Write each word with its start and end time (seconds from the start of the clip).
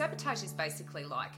sabotage 0.00 0.42
is 0.42 0.52
basically 0.54 1.04
like 1.04 1.32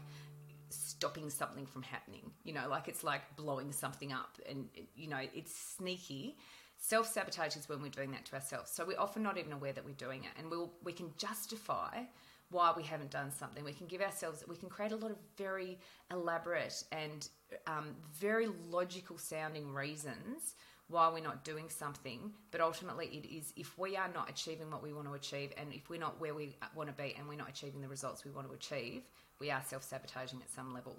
stopping 0.68 1.28
something 1.30 1.66
from 1.66 1.82
happening. 1.82 2.30
You 2.44 2.52
know, 2.52 2.68
like 2.68 2.86
it's 2.86 3.02
like 3.02 3.22
blowing 3.34 3.72
something 3.72 4.12
up, 4.12 4.38
and 4.48 4.68
you 4.94 5.08
know, 5.08 5.20
it's 5.34 5.54
sneaky. 5.54 6.36
Self 6.76 7.12
sabotage 7.12 7.56
is 7.56 7.68
when 7.68 7.82
we're 7.82 7.88
doing 7.88 8.12
that 8.12 8.24
to 8.26 8.34
ourselves. 8.34 8.70
So 8.70 8.84
we're 8.84 9.00
often 9.00 9.22
not 9.22 9.36
even 9.36 9.52
aware 9.52 9.72
that 9.72 9.84
we're 9.84 9.92
doing 10.06 10.22
it, 10.24 10.30
and 10.38 10.48
we'll 10.48 10.72
we 10.84 10.92
can 10.92 11.10
justify 11.16 12.02
why 12.50 12.72
we 12.76 12.84
haven't 12.84 13.10
done 13.10 13.32
something. 13.32 13.64
We 13.64 13.72
can 13.72 13.86
give 13.86 14.00
ourselves, 14.00 14.44
we 14.46 14.56
can 14.56 14.68
create 14.68 14.92
a 14.92 14.96
lot 14.96 15.10
of 15.10 15.16
very 15.36 15.78
elaborate 16.10 16.84
and 16.92 17.28
um, 17.66 17.96
very 18.14 18.48
logical 18.70 19.16
sounding 19.16 19.72
reasons 19.72 20.54
why 20.92 21.08
we're 21.08 21.22
not 21.22 21.44
doing 21.44 21.68
something. 21.68 22.32
But 22.50 22.60
ultimately, 22.60 23.06
it 23.06 23.26
is 23.26 23.52
if 23.56 23.76
we 23.78 23.96
are 23.96 24.10
not 24.14 24.30
achieving 24.30 24.70
what 24.70 24.82
we 24.82 24.92
want 24.92 25.08
to 25.08 25.14
achieve, 25.14 25.52
and 25.56 25.72
if 25.72 25.88
we're 25.90 25.98
not 25.98 26.20
where 26.20 26.34
we 26.34 26.56
want 26.74 26.88
to 26.88 27.02
be, 27.02 27.14
and 27.18 27.28
we're 27.28 27.36
not 27.38 27.48
achieving 27.48 27.80
the 27.80 27.88
results 27.88 28.24
we 28.24 28.30
want 28.30 28.46
to 28.46 28.54
achieve, 28.54 29.02
we 29.40 29.50
are 29.50 29.62
self 29.66 29.82
sabotaging 29.82 30.40
at 30.42 30.50
some 30.50 30.72
level. 30.72 30.96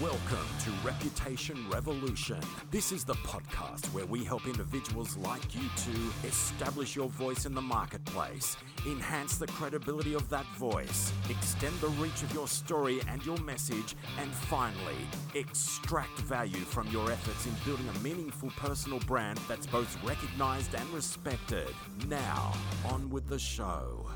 Welcome 0.00 0.46
to 0.64 0.70
Reputation 0.82 1.68
Revolution. 1.68 2.40
This 2.70 2.90
is 2.90 3.04
the 3.04 3.16
podcast 3.16 3.84
where 3.92 4.06
we 4.06 4.24
help 4.24 4.46
individuals 4.46 5.14
like 5.18 5.54
you 5.54 5.60
to 5.60 6.26
establish 6.26 6.96
your 6.96 7.10
voice 7.10 7.44
in 7.44 7.54
the 7.54 7.60
marketplace, 7.60 8.56
enhance 8.86 9.36
the 9.36 9.46
credibility 9.48 10.14
of 10.14 10.26
that 10.30 10.46
voice, 10.56 11.12
extend 11.28 11.78
the 11.80 11.88
reach 11.88 12.22
of 12.22 12.32
your 12.32 12.48
story 12.48 13.02
and 13.08 13.26
your 13.26 13.36
message, 13.42 13.94
and 14.18 14.32
finally, 14.32 15.06
extract 15.34 16.18
value 16.20 16.60
from 16.60 16.88
your 16.88 17.12
efforts 17.12 17.44
in 17.44 17.52
building 17.66 17.86
a 17.94 17.98
meaningful 17.98 18.48
personal 18.56 19.00
brand 19.00 19.38
that's 19.48 19.66
both 19.66 20.02
recognized 20.02 20.74
and 20.74 20.88
respected. 20.94 21.68
Now, 22.08 22.54
on 22.86 23.10
with 23.10 23.28
the 23.28 23.38
show. 23.38 24.06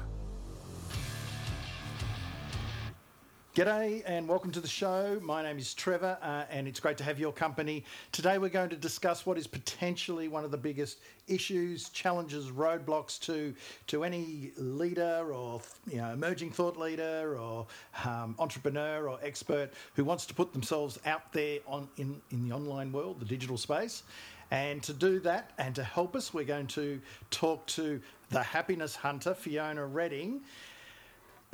G'day 3.54 4.02
and 4.04 4.26
welcome 4.26 4.50
to 4.50 4.60
the 4.60 4.66
show. 4.66 5.20
My 5.22 5.40
name 5.40 5.58
is 5.58 5.74
Trevor 5.74 6.18
uh, 6.20 6.42
and 6.50 6.66
it's 6.66 6.80
great 6.80 6.98
to 6.98 7.04
have 7.04 7.20
your 7.20 7.30
company. 7.30 7.84
Today 8.10 8.36
we're 8.36 8.48
going 8.48 8.70
to 8.70 8.76
discuss 8.76 9.24
what 9.26 9.38
is 9.38 9.46
potentially 9.46 10.26
one 10.26 10.44
of 10.44 10.50
the 10.50 10.56
biggest 10.56 10.98
issues, 11.28 11.88
challenges, 11.90 12.50
roadblocks 12.50 13.20
to 13.20 13.54
to 13.86 14.02
any 14.02 14.50
leader 14.56 15.32
or 15.32 15.60
you 15.86 15.98
know 15.98 16.10
emerging 16.10 16.50
thought 16.50 16.76
leader 16.76 17.38
or 17.38 17.64
um, 18.04 18.34
entrepreneur 18.40 19.08
or 19.08 19.20
expert 19.22 19.70
who 19.94 20.02
wants 20.02 20.26
to 20.26 20.34
put 20.34 20.52
themselves 20.52 20.98
out 21.06 21.32
there 21.32 21.60
on 21.68 21.86
in, 21.96 22.20
in 22.32 22.48
the 22.48 22.52
online 22.52 22.90
world, 22.90 23.20
the 23.20 23.24
digital 23.24 23.56
space. 23.56 24.02
And 24.50 24.82
to 24.82 24.92
do 24.92 25.20
that 25.20 25.52
and 25.58 25.76
to 25.76 25.84
help 25.84 26.16
us, 26.16 26.34
we're 26.34 26.44
going 26.44 26.66
to 26.68 27.00
talk 27.30 27.64
to 27.66 28.00
the 28.30 28.42
happiness 28.42 28.96
hunter, 28.96 29.32
Fiona 29.32 29.86
Redding. 29.86 30.40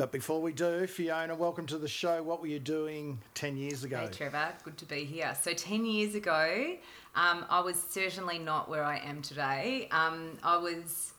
But 0.00 0.12
before 0.12 0.40
we 0.40 0.54
do, 0.54 0.86
Fiona, 0.86 1.34
welcome 1.34 1.66
to 1.66 1.76
the 1.76 1.86
show. 1.86 2.22
What 2.22 2.40
were 2.40 2.46
you 2.46 2.58
doing 2.58 3.18
10 3.34 3.58
years 3.58 3.84
ago? 3.84 3.98
Hey, 3.98 4.08
Trevor. 4.10 4.54
Good 4.64 4.78
to 4.78 4.86
be 4.86 5.04
here. 5.04 5.36
So, 5.38 5.52
10 5.52 5.84
years 5.84 6.14
ago, 6.14 6.74
um, 7.14 7.44
I 7.50 7.60
was 7.60 7.76
certainly 7.78 8.38
not 8.38 8.70
where 8.70 8.82
I 8.82 8.96
am 8.96 9.20
today. 9.20 9.88
Um, 9.90 10.38
I 10.42 10.56
was, 10.56 11.12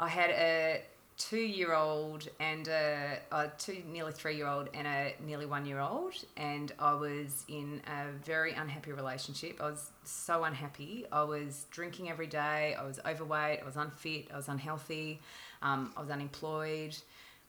I 0.00 0.08
had 0.08 0.30
a 0.30 0.82
two 1.16 1.38
year 1.38 1.74
old 1.74 2.28
and 2.40 2.66
a, 2.66 3.20
a 3.30 3.52
two, 3.56 3.84
nearly 3.88 4.10
three 4.10 4.34
year 4.34 4.48
old 4.48 4.68
and 4.74 4.88
a 4.88 5.14
nearly 5.24 5.46
one 5.46 5.64
year 5.64 5.78
old. 5.78 6.14
And 6.36 6.72
I 6.80 6.94
was 6.94 7.44
in 7.46 7.80
a 7.86 8.10
very 8.24 8.52
unhappy 8.52 8.90
relationship. 8.90 9.60
I 9.60 9.70
was 9.70 9.92
so 10.02 10.42
unhappy. 10.42 11.06
I 11.12 11.22
was 11.22 11.66
drinking 11.70 12.10
every 12.10 12.26
day. 12.26 12.74
I 12.76 12.84
was 12.84 12.98
overweight. 13.06 13.60
I 13.62 13.64
was 13.64 13.76
unfit. 13.76 14.26
I 14.34 14.36
was 14.36 14.48
unhealthy. 14.48 15.20
Um, 15.62 15.92
I 15.96 16.00
was 16.00 16.10
unemployed 16.10 16.96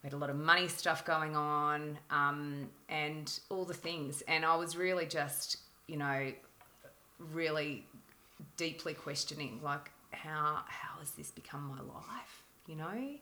we 0.01 0.07
had 0.07 0.13
a 0.13 0.17
lot 0.17 0.29
of 0.29 0.37
money 0.37 0.67
stuff 0.67 1.05
going 1.05 1.35
on 1.35 1.97
um, 2.09 2.69
and 2.87 3.39
all 3.49 3.65
the 3.65 3.73
things. 3.73 4.21
And 4.27 4.45
I 4.45 4.55
was 4.55 4.77
really 4.77 5.05
just, 5.05 5.57
you 5.87 5.97
know, 5.97 6.31
really 7.33 7.85
deeply 8.55 8.93
questioning, 8.93 9.59
like, 9.63 9.91
how 10.11 10.59
how 10.67 10.99
has 10.99 11.11
this 11.11 11.31
become 11.31 11.67
my 11.67 11.81
life, 11.81 12.43
you 12.67 12.75
know? 12.75 13.15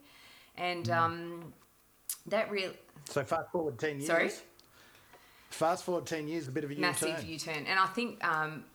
And 0.55 0.85
mm. 0.85 0.97
um, 0.97 1.53
that 2.27 2.49
really. 2.51 2.73
So 3.09 3.23
fast 3.23 3.51
forward 3.51 3.79
ten 3.79 3.97
years. 3.97 4.07
Sorry. 4.07 4.31
Fast 5.49 5.83
forward 5.85 6.05
ten 6.05 6.27
years, 6.27 6.47
a 6.47 6.51
bit 6.51 6.63
of 6.63 6.69
a 6.69 6.73
U-turn. 6.73 6.89
Massive 6.89 7.23
U-turn, 7.23 7.65
and 7.67 7.79
I 7.79 7.87
think 7.87 8.23
um, 8.23 8.65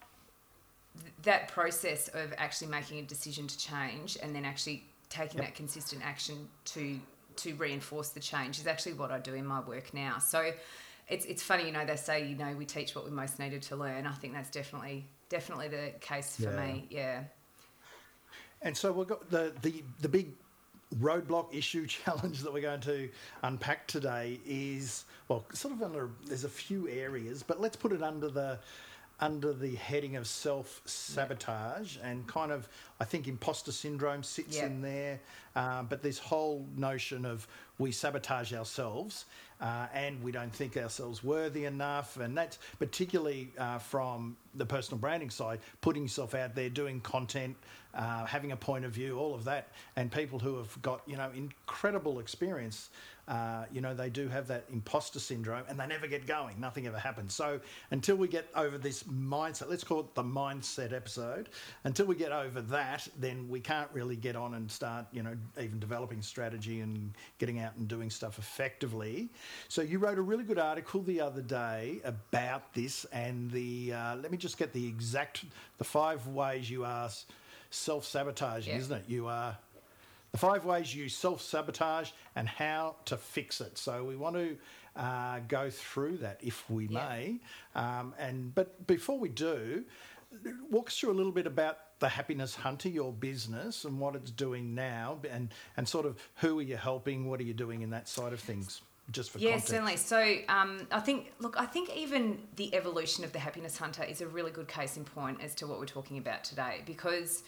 th- 1.00 1.12
that 1.22 1.48
process 1.48 2.08
of 2.08 2.32
actually 2.38 2.68
making 2.68 2.98
a 2.98 3.02
decision 3.02 3.46
to 3.46 3.58
change 3.58 4.16
and 4.22 4.34
then 4.34 4.44
actually 4.44 4.84
taking 5.10 5.38
yep. 5.38 5.48
that 5.48 5.54
consistent 5.54 6.02
action 6.02 6.48
to 6.64 6.98
to 7.36 7.54
reinforce 7.54 8.10
the 8.10 8.20
change 8.20 8.58
is 8.58 8.66
actually 8.66 8.94
what 8.94 9.10
I 9.10 9.18
do 9.18 9.34
in 9.34 9.46
my 9.46 9.60
work 9.60 9.94
now. 9.94 10.18
So 10.18 10.52
it's 11.08 11.24
it's 11.24 11.42
funny, 11.42 11.66
you 11.66 11.72
know, 11.72 11.84
they 11.84 11.96
say, 11.96 12.26
you 12.26 12.36
know, 12.36 12.54
we 12.56 12.64
teach 12.64 12.94
what 12.94 13.04
we 13.04 13.10
most 13.10 13.38
needed 13.38 13.62
to 13.62 13.76
learn. 13.76 14.06
I 14.06 14.12
think 14.12 14.34
that's 14.34 14.50
definitely 14.50 15.06
definitely 15.28 15.68
the 15.68 15.92
case 16.00 16.36
for 16.36 16.42
yeah. 16.42 16.66
me. 16.66 16.86
Yeah. 16.90 17.24
And 18.62 18.76
so 18.76 18.92
we've 18.92 19.06
got 19.06 19.30
the 19.30 19.52
the 19.62 19.82
the 20.00 20.08
big 20.08 20.32
roadblock 21.00 21.54
issue 21.54 21.86
challenge 22.04 22.40
that 22.42 22.52
we're 22.52 22.62
going 22.62 22.80
to 22.82 23.08
unpack 23.42 23.86
today 23.86 24.38
is 24.46 25.04
well 25.28 25.44
sort 25.52 25.74
of 25.74 25.82
under 25.82 26.10
there's 26.26 26.44
a 26.44 26.48
few 26.50 26.86
areas 26.88 27.42
but 27.42 27.60
let's 27.60 27.76
put 27.76 27.92
it 27.92 28.02
under 28.02 28.28
the 28.28 28.58
under 29.22 29.52
the 29.52 29.76
heading 29.76 30.16
of 30.16 30.26
self 30.26 30.82
sabotage 30.84 31.96
and 32.02 32.26
kind 32.26 32.50
of, 32.50 32.68
I 32.98 33.04
think 33.04 33.28
imposter 33.28 33.70
syndrome 33.70 34.24
sits 34.24 34.58
in 34.58 34.82
there. 34.82 35.20
Uh, 35.54 35.84
but 35.84 36.02
this 36.02 36.18
whole 36.18 36.66
notion 36.76 37.24
of 37.24 37.46
we 37.78 37.92
sabotage 37.92 38.52
ourselves 38.52 39.26
uh, 39.60 39.86
and 39.94 40.20
we 40.24 40.32
don't 40.32 40.52
think 40.52 40.76
ourselves 40.76 41.22
worthy 41.22 41.66
enough. 41.66 42.18
And 42.18 42.36
that's 42.36 42.58
particularly 42.80 43.52
uh, 43.56 43.78
from 43.78 44.36
the 44.56 44.66
personal 44.66 44.98
branding 44.98 45.30
side, 45.30 45.60
putting 45.80 46.02
yourself 46.02 46.34
out 46.34 46.56
there, 46.56 46.68
doing 46.68 47.00
content, 47.00 47.56
uh, 47.94 48.24
having 48.24 48.50
a 48.50 48.56
point 48.56 48.84
of 48.84 48.90
view, 48.90 49.18
all 49.18 49.34
of 49.34 49.44
that. 49.44 49.68
And 49.94 50.10
people 50.10 50.40
who 50.40 50.56
have 50.56 50.82
got, 50.82 51.02
you 51.06 51.16
know, 51.16 51.30
incredible 51.36 52.18
experience 52.18 52.90
uh, 53.28 53.64
you 53.72 53.80
know, 53.80 53.94
they 53.94 54.10
do 54.10 54.28
have 54.28 54.48
that 54.48 54.64
imposter 54.70 55.20
syndrome 55.20 55.64
and 55.68 55.78
they 55.78 55.86
never 55.86 56.06
get 56.06 56.26
going. 56.26 56.58
Nothing 56.60 56.86
ever 56.86 56.98
happens. 56.98 57.34
So 57.34 57.60
until 57.90 58.16
we 58.16 58.26
get 58.26 58.48
over 58.54 58.78
this 58.78 59.04
mindset, 59.04 59.70
let's 59.70 59.84
call 59.84 60.00
it 60.00 60.14
the 60.14 60.24
mindset 60.24 60.92
episode, 60.92 61.48
until 61.84 62.06
we 62.06 62.16
get 62.16 62.32
over 62.32 62.60
that, 62.62 63.06
then 63.18 63.48
we 63.48 63.60
can't 63.60 63.88
really 63.92 64.16
get 64.16 64.34
on 64.34 64.54
and 64.54 64.70
start, 64.70 65.06
you 65.12 65.22
know, 65.22 65.36
even 65.60 65.78
developing 65.78 66.20
strategy 66.20 66.80
and 66.80 67.12
getting 67.38 67.60
out 67.60 67.76
and 67.76 67.86
doing 67.86 68.10
stuff 68.10 68.38
effectively. 68.38 69.28
So 69.68 69.82
you 69.82 69.98
wrote 69.98 70.18
a 70.18 70.22
really 70.22 70.44
good 70.44 70.58
article 70.58 71.02
the 71.02 71.20
other 71.20 71.42
day 71.42 72.00
about 72.04 72.74
this 72.74 73.04
and 73.12 73.50
the, 73.50 73.92
uh, 73.92 74.16
let 74.16 74.32
me 74.32 74.36
just 74.38 74.58
get 74.58 74.72
the 74.72 74.86
exact, 74.86 75.44
the 75.78 75.84
five 75.84 76.26
ways 76.26 76.68
you 76.68 76.84
are 76.84 77.08
self-sabotaging, 77.70 78.72
yeah. 78.72 78.80
isn't 78.80 78.96
it? 78.96 79.04
You 79.08 79.28
are 79.28 79.56
the 80.32 80.38
five 80.38 80.64
ways 80.64 80.94
you 80.94 81.08
self 81.08 81.40
sabotage 81.40 82.10
and 82.34 82.48
how 82.48 82.96
to 83.04 83.16
fix 83.16 83.60
it. 83.60 83.78
So 83.78 84.04
we 84.04 84.16
want 84.16 84.36
to 84.36 84.56
uh, 84.96 85.40
go 85.46 85.70
through 85.70 86.18
that 86.18 86.40
if 86.42 86.68
we 86.68 86.86
yeah. 86.86 87.08
may. 87.08 87.40
Um, 87.74 88.14
and 88.18 88.54
but 88.54 88.86
before 88.86 89.18
we 89.18 89.28
do, 89.28 89.84
walk 90.70 90.88
us 90.88 90.98
through 90.98 91.12
a 91.12 91.14
little 91.14 91.32
bit 91.32 91.46
about 91.46 91.78
the 91.98 92.08
Happiness 92.08 92.54
Hunter, 92.54 92.88
your 92.88 93.12
business, 93.12 93.84
and 93.84 94.00
what 94.00 94.16
it's 94.16 94.30
doing 94.30 94.74
now, 94.74 95.18
and 95.30 95.50
and 95.76 95.86
sort 95.86 96.06
of 96.06 96.18
who 96.36 96.58
are 96.58 96.62
you 96.62 96.76
helping? 96.76 97.28
What 97.28 97.38
are 97.40 97.44
you 97.44 97.54
doing 97.54 97.82
in 97.82 97.90
that 97.90 98.08
side 98.08 98.32
of 98.32 98.40
things? 98.40 98.80
Just 99.10 99.32
for 99.32 99.38
yeah, 99.38 99.50
context. 99.50 99.68
certainly. 99.68 99.96
So 99.96 100.36
um, 100.48 100.86
I 100.92 101.00
think, 101.00 101.32
look, 101.40 101.56
I 101.58 101.66
think 101.66 101.94
even 101.94 102.38
the 102.54 102.72
evolution 102.74 103.24
of 103.24 103.32
the 103.32 103.38
Happiness 103.38 103.76
Hunter 103.76 104.04
is 104.04 104.20
a 104.20 104.28
really 104.28 104.52
good 104.52 104.68
case 104.68 104.96
in 104.96 105.04
point 105.04 105.42
as 105.42 105.56
to 105.56 105.66
what 105.66 105.80
we're 105.80 105.86
talking 105.86 106.18
about 106.18 106.44
today, 106.44 106.82
because 106.86 107.42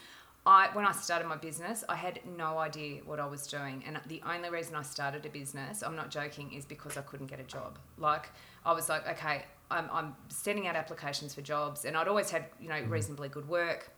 I 0.47 0.69
when 0.75 0.85
I 0.85 0.93
started 0.93 1.27
my 1.27 1.37
business, 1.37 1.85
I 1.89 1.97
had 1.97 2.21
no 2.37 2.59
idea 2.59 3.01
what 3.07 3.19
I 3.19 3.27
was 3.27 3.47
doing, 3.47 3.83
and 3.87 3.99
the 4.07 4.21
only 4.29 4.51
reason 4.51 4.75
I 4.75 4.83
started 4.83 5.25
a 5.25 5.31
business, 5.31 5.83
I'm 5.83 5.97
not 5.97 6.11
joking, 6.11 6.53
is 6.53 6.67
because 6.67 6.99
I 6.99 7.01
couldn't 7.03 7.29
get 7.29 7.41
a 7.41 7.45
job. 7.45 7.79
Like 7.97 8.29
I 8.65 8.73
was 8.75 8.91
like, 8.91 9.09
okay, 9.09 9.45
I'm, 9.71 9.89
I'm 9.91 10.17
sending 10.29 10.67
out 10.67 10.77
applications 10.77 11.35
for 11.35 11.41
jobs, 11.41 11.87
and 11.87 11.97
I'd 11.97 12.09
always 12.09 12.31
had 12.31 12.45
you 12.61 12.69
know 12.69 12.75
mm-hmm. 12.75 12.91
reasonably 12.91 13.29
good 13.29 13.49
work. 13.49 13.91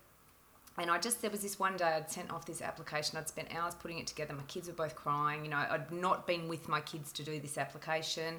And 0.79 0.91
I 0.91 0.99
just 0.99 1.21
there 1.21 1.31
was 1.31 1.41
this 1.41 1.59
one 1.59 1.77
day 1.77 1.87
I'd 1.87 2.11
sent 2.11 2.31
off 2.31 2.47
this 2.47 2.63
application. 2.63 3.19
I'd 3.19 3.29
spent 3.29 3.53
hours 3.53 3.75
putting 3.75 3.99
it 3.99 4.07
together. 4.07 4.35
My 4.35 4.43
kids 4.45 4.69
were 4.69 4.75
both 4.75 4.95
crying. 4.95 5.45
You 5.45 5.51
know, 5.51 5.57
I'd 5.57 5.91
not 5.91 6.29
been 6.29 6.47
with 6.49 6.69
my 6.69 6.81
kids 6.81 7.11
to 7.13 7.25
do 7.25 7.41
this 7.41 7.59
application, 7.59 8.37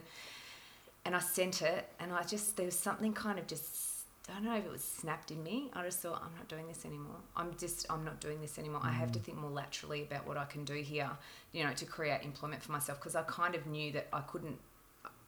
and 1.03 1.13
I 1.13 1.19
sent 1.19 1.61
it, 1.61 1.89
and 1.99 2.13
I 2.13 2.23
just 2.23 2.55
there 2.55 2.67
was 2.67 2.79
something 2.79 3.11
kind 3.11 3.37
of 3.37 3.47
just 3.47 3.96
I 4.29 4.33
don't 4.33 4.43
know 4.43 4.55
if 4.55 4.65
it 4.65 4.71
was 4.71 4.83
snapped 4.83 5.31
in 5.31 5.41
me. 5.41 5.71
I 5.73 5.83
just 5.83 5.99
thought, 5.99 6.21
I'm 6.23 6.35
not 6.35 6.47
doing 6.49 6.67
this 6.67 6.85
anymore. 6.85 7.15
I'm 7.35 7.55
just, 7.57 7.85
I'm 7.89 8.03
not 8.03 8.19
doing 8.19 8.41
this 8.41 8.59
anymore. 8.59 8.81
Mm. 8.81 8.87
I 8.87 8.91
have 8.91 9.11
to 9.13 9.19
mm. 9.19 9.23
think 9.23 9.37
more 9.37 9.49
laterally 9.49 10.03
about 10.03 10.27
what 10.27 10.37
I 10.37 10.45
can 10.45 10.65
do 10.65 10.75
here, 10.75 11.09
you 11.53 11.63
know, 11.63 11.71
to 11.73 11.85
create 11.85 12.23
employment 12.23 12.61
for 12.61 12.73
myself 12.73 12.99
because 12.99 13.15
I 13.15 13.23
kind 13.23 13.55
of 13.55 13.65
knew 13.67 13.91
that 13.93 14.07
I 14.11 14.21
couldn't 14.21 14.57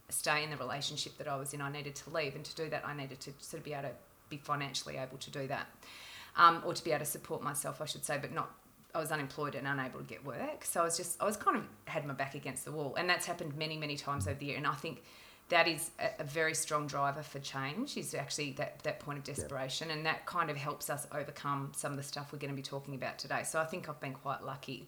stay 0.10 0.44
in 0.44 0.50
the 0.50 0.58
relationship 0.58 1.18
that 1.18 1.28
I 1.28 1.38
was 1.38 1.54
in. 1.54 1.62
I 1.62 1.72
needed 1.72 1.96
to 1.96 2.10
leave. 2.10 2.36
And 2.36 2.44
to 2.44 2.56
do 2.56 2.70
that, 2.70 2.86
I 2.86 2.94
needed 2.96 3.22
to 3.22 3.32
sort 3.40 3.60
of 3.60 3.64
be 3.64 3.74
able 3.74 3.90
to 3.90 3.96
be 4.30 4.38
financially 4.38 4.98
able 4.98 5.18
to 5.18 5.32
do 5.32 5.48
that 5.48 5.68
um, 6.36 6.62
or 6.66 6.74
to 6.74 6.84
be 6.84 6.92
able 6.92 7.00
to 7.00 7.06
support 7.06 7.42
myself, 7.42 7.82
I 7.82 7.86
should 7.86 8.06
say, 8.06 8.18
but 8.20 8.34
not 8.34 8.52
I 8.94 9.00
was 9.00 9.12
unemployed 9.12 9.54
and 9.54 9.68
unable 9.68 10.00
to 10.00 10.06
get 10.06 10.26
work. 10.26 10.66
So 10.66 10.82
I 10.82 10.84
was 10.84 10.98
just 10.98 11.22
I 11.22 11.26
was 11.26 11.38
kind 11.38 11.58
of 11.58 11.64
had 11.86 12.06
my 12.06 12.14
back 12.14 12.34
against 12.34 12.66
the 12.66 12.72
wall, 12.72 12.96
and 12.98 13.10
that's 13.10 13.26
happened 13.26 13.56
many 13.56 13.78
many 13.78 13.96
times 13.96 14.28
over 14.28 14.40
the 14.40 14.48
year. 14.48 14.58
And 14.58 14.66
I 14.66 14.74
think 14.74 15.04
that 15.50 15.68
is 15.68 15.92
a, 16.00 16.22
a 16.22 16.24
very 16.24 16.54
strong 16.54 16.88
driver 16.88 17.22
for 17.22 17.40
change. 17.40 17.98
Is 17.98 18.14
actually 18.14 18.52
that 18.54 18.80
that 18.84 19.00
point 19.00 19.18
of 19.18 19.24
desperation, 19.24 19.92
and 19.92 20.06
that 20.06 20.26
kind 20.26 20.50
of 20.50 20.58
helps 20.58 20.90
us 20.90 21.08
overcome 21.14 21.72
some 21.76 21.92
of 21.92 21.98
the 21.98 22.04
stuff 22.04 22.32
we're 22.32 22.40
going 22.40 22.52
to 22.52 22.56
be 22.56 22.62
talking 22.62 22.96
about 22.96 23.20
today. 23.20 23.44
So 23.44 23.60
I 23.60 23.66
think 23.66 23.90
I've 23.90 24.00
been 24.00 24.14
quite 24.14 24.44
lucky. 24.44 24.88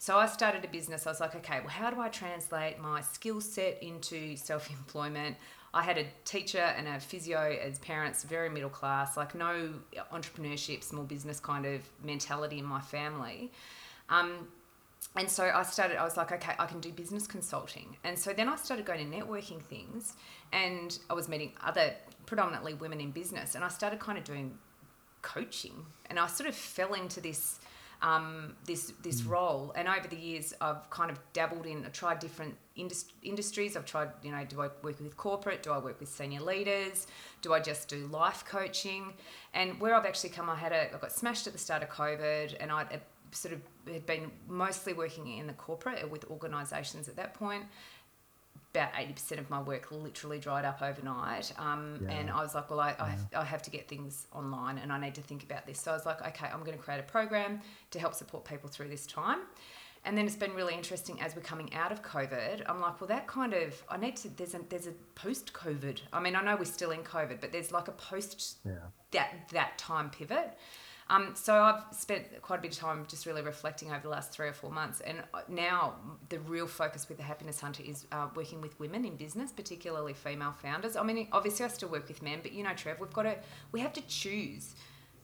So 0.00 0.16
I 0.16 0.26
started 0.26 0.64
a 0.64 0.68
business. 0.68 1.06
I 1.06 1.10
was 1.10 1.20
like, 1.20 1.34
okay, 1.34 1.58
well, 1.60 1.70
how 1.70 1.90
do 1.90 2.00
I 2.00 2.08
translate 2.08 2.78
my 2.80 3.00
skill 3.00 3.40
set 3.40 3.82
into 3.82 4.36
self 4.36 4.70
employment? 4.70 5.36
I 5.74 5.82
had 5.82 5.98
a 5.98 6.06
teacher 6.24 6.58
and 6.58 6.88
a 6.88 6.98
physio 6.98 7.58
as 7.62 7.78
parents, 7.80 8.24
very 8.24 8.48
middle 8.48 8.70
class, 8.70 9.16
like 9.16 9.34
no 9.34 9.74
entrepreneurship, 10.12 10.82
small 10.82 11.04
business 11.04 11.40
kind 11.40 11.66
of 11.66 11.82
mentality 12.02 12.58
in 12.58 12.64
my 12.64 12.80
family. 12.80 13.52
Um, 14.08 14.48
and 15.16 15.28
so 15.28 15.50
I 15.52 15.62
started, 15.62 15.96
I 15.96 16.04
was 16.04 16.16
like, 16.16 16.32
okay, 16.32 16.52
I 16.58 16.66
can 16.66 16.80
do 16.80 16.92
business 16.92 17.26
consulting. 17.26 17.96
And 18.04 18.18
so 18.18 18.32
then 18.32 18.48
I 18.48 18.56
started 18.56 18.86
going 18.86 19.10
to 19.10 19.16
networking 19.16 19.60
things 19.62 20.14
and 20.52 20.98
I 21.10 21.14
was 21.14 21.28
meeting 21.28 21.52
other 21.62 21.94
predominantly 22.26 22.74
women 22.74 23.00
in 23.00 23.10
business 23.10 23.54
and 23.54 23.64
I 23.64 23.68
started 23.68 23.98
kind 24.00 24.18
of 24.18 24.24
doing 24.24 24.56
coaching 25.22 25.86
and 26.06 26.18
I 26.18 26.26
sort 26.26 26.48
of 26.48 26.54
fell 26.54 26.94
into 26.94 27.20
this 27.20 27.58
um, 28.00 28.54
this 28.64 28.92
this 29.02 29.22
mm. 29.22 29.30
role. 29.30 29.72
And 29.74 29.88
over 29.88 30.06
the 30.06 30.16
years, 30.16 30.54
I've 30.60 30.88
kind 30.90 31.10
of 31.10 31.18
dabbled 31.32 31.66
in, 31.66 31.84
I 31.84 31.88
tried 31.88 32.20
different 32.20 32.54
indust- 32.76 33.12
industries. 33.24 33.76
I've 33.76 33.86
tried, 33.86 34.10
you 34.22 34.30
know, 34.30 34.44
do 34.44 34.60
I 34.60 34.68
work 34.82 35.00
with 35.00 35.16
corporate? 35.16 35.64
Do 35.64 35.72
I 35.72 35.78
work 35.78 35.98
with 35.98 36.08
senior 36.08 36.40
leaders? 36.40 37.08
Do 37.42 37.52
I 37.52 37.60
just 37.60 37.88
do 37.88 38.06
life 38.06 38.44
coaching? 38.44 39.14
And 39.52 39.80
where 39.80 39.96
I've 39.96 40.06
actually 40.06 40.30
come, 40.30 40.48
I 40.48 40.54
had 40.54 40.70
a, 40.70 40.94
I 40.94 40.98
got 40.98 41.10
smashed 41.10 41.48
at 41.48 41.52
the 41.52 41.58
start 41.58 41.82
of 41.82 41.88
COVID, 41.88 42.56
and 42.60 42.70
I 42.70 43.00
sort 43.32 43.52
of 43.54 43.60
had 43.92 44.06
been 44.06 44.30
mostly 44.46 44.92
working 44.92 45.26
in 45.38 45.46
the 45.46 45.52
corporate 45.52 46.10
with 46.10 46.24
organisations 46.30 47.08
at 47.08 47.16
that 47.16 47.34
point 47.34 47.64
about 48.74 48.92
80% 48.92 49.38
of 49.38 49.48
my 49.48 49.60
work 49.60 49.90
literally 49.90 50.38
dried 50.38 50.64
up 50.64 50.82
overnight. 50.82 51.52
Um, 51.58 52.00
yeah. 52.02 52.10
And 52.12 52.30
I 52.30 52.42
was 52.42 52.54
like, 52.54 52.70
well, 52.70 52.80
I, 52.80 52.90
yeah. 52.98 53.16
I, 53.34 53.40
I, 53.40 53.44
have 53.44 53.62
to 53.62 53.70
get 53.70 53.88
things 53.88 54.26
online 54.32 54.78
and 54.78 54.92
I 54.92 55.00
need 55.00 55.14
to 55.14 55.22
think 55.22 55.42
about 55.42 55.66
this. 55.66 55.80
So 55.80 55.90
I 55.90 55.94
was 55.94 56.04
like, 56.04 56.20
okay, 56.26 56.48
I'm 56.52 56.60
going 56.60 56.76
to 56.76 56.82
create 56.82 57.00
a 57.00 57.04
program 57.04 57.60
to 57.90 57.98
help 57.98 58.14
support 58.14 58.44
people 58.44 58.68
through 58.68 58.88
this 58.88 59.06
time. 59.06 59.40
And 60.04 60.16
then 60.16 60.26
it's 60.26 60.36
been 60.36 60.54
really 60.54 60.74
interesting 60.74 61.20
as 61.20 61.34
we're 61.34 61.42
coming 61.42 61.72
out 61.74 61.92
of 61.92 62.02
COVID. 62.02 62.62
I'm 62.66 62.80
like, 62.80 63.00
well, 63.00 63.08
that 63.08 63.26
kind 63.26 63.52
of 63.52 63.82
I 63.88 63.96
need 63.96 64.16
to. 64.18 64.28
There's 64.28 64.54
a 64.54 64.60
there's 64.68 64.86
a 64.86 64.92
post 65.16 65.52
COVID. 65.52 65.98
I 66.12 66.20
mean, 66.20 66.36
I 66.36 66.42
know 66.42 66.56
we're 66.56 66.66
still 66.66 66.92
in 66.92 67.00
COVID, 67.00 67.40
but 67.40 67.50
there's 67.50 67.72
like 67.72 67.88
a 67.88 67.92
post 67.92 68.58
yeah. 68.64 68.74
that 69.10 69.48
that 69.52 69.76
time 69.76 70.08
pivot. 70.08 70.56
Um, 71.10 71.30
so 71.34 71.54
I've 71.54 71.82
spent 71.92 72.42
quite 72.42 72.58
a 72.58 72.62
bit 72.62 72.72
of 72.72 72.78
time 72.78 73.06
just 73.08 73.24
really 73.24 73.40
reflecting 73.40 73.90
over 73.90 74.00
the 74.02 74.08
last 74.10 74.30
three 74.30 74.46
or 74.46 74.52
four 74.52 74.70
months, 74.70 75.00
and 75.00 75.22
now 75.48 75.94
the 76.28 76.38
real 76.40 76.66
focus 76.66 77.08
with 77.08 77.16
the 77.16 77.24
Happiness 77.24 77.60
Hunter 77.60 77.82
is 77.86 78.06
uh, 78.12 78.28
working 78.34 78.60
with 78.60 78.78
women 78.78 79.04
in 79.06 79.16
business, 79.16 79.50
particularly 79.50 80.12
female 80.12 80.52
founders. 80.52 80.96
I 80.96 81.02
mean, 81.02 81.28
obviously 81.32 81.64
I 81.64 81.68
still 81.68 81.88
work 81.88 82.08
with 82.08 82.22
men, 82.22 82.40
but 82.42 82.52
you 82.52 82.62
know, 82.62 82.74
Trev, 82.74 83.00
we've 83.00 83.12
got 83.12 83.22
to 83.22 83.36
we 83.72 83.80
have 83.80 83.92
to 83.94 84.02
choose. 84.02 84.74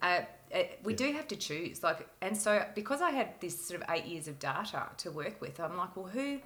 Uh, 0.01 0.21
uh 0.55 0.63
we 0.83 0.93
yeah. 0.93 0.97
do 0.97 1.13
have 1.13 1.29
to 1.29 1.37
choose, 1.37 1.83
like, 1.83 2.09
and 2.23 2.37
so 2.37 2.65
because 2.75 3.03
I 3.03 3.11
had 3.11 3.41
this 3.41 3.67
sort 3.67 3.83
of 3.83 3.89
eight 3.91 4.07
years 4.07 4.27
of 4.27 4.39
data 4.39 4.89
to 4.99 5.11
work 5.11 5.41
with, 5.41 5.61
I'm 5.61 5.77
like, 5.77 5.97
well, 5.97 6.07
who 6.07 6.41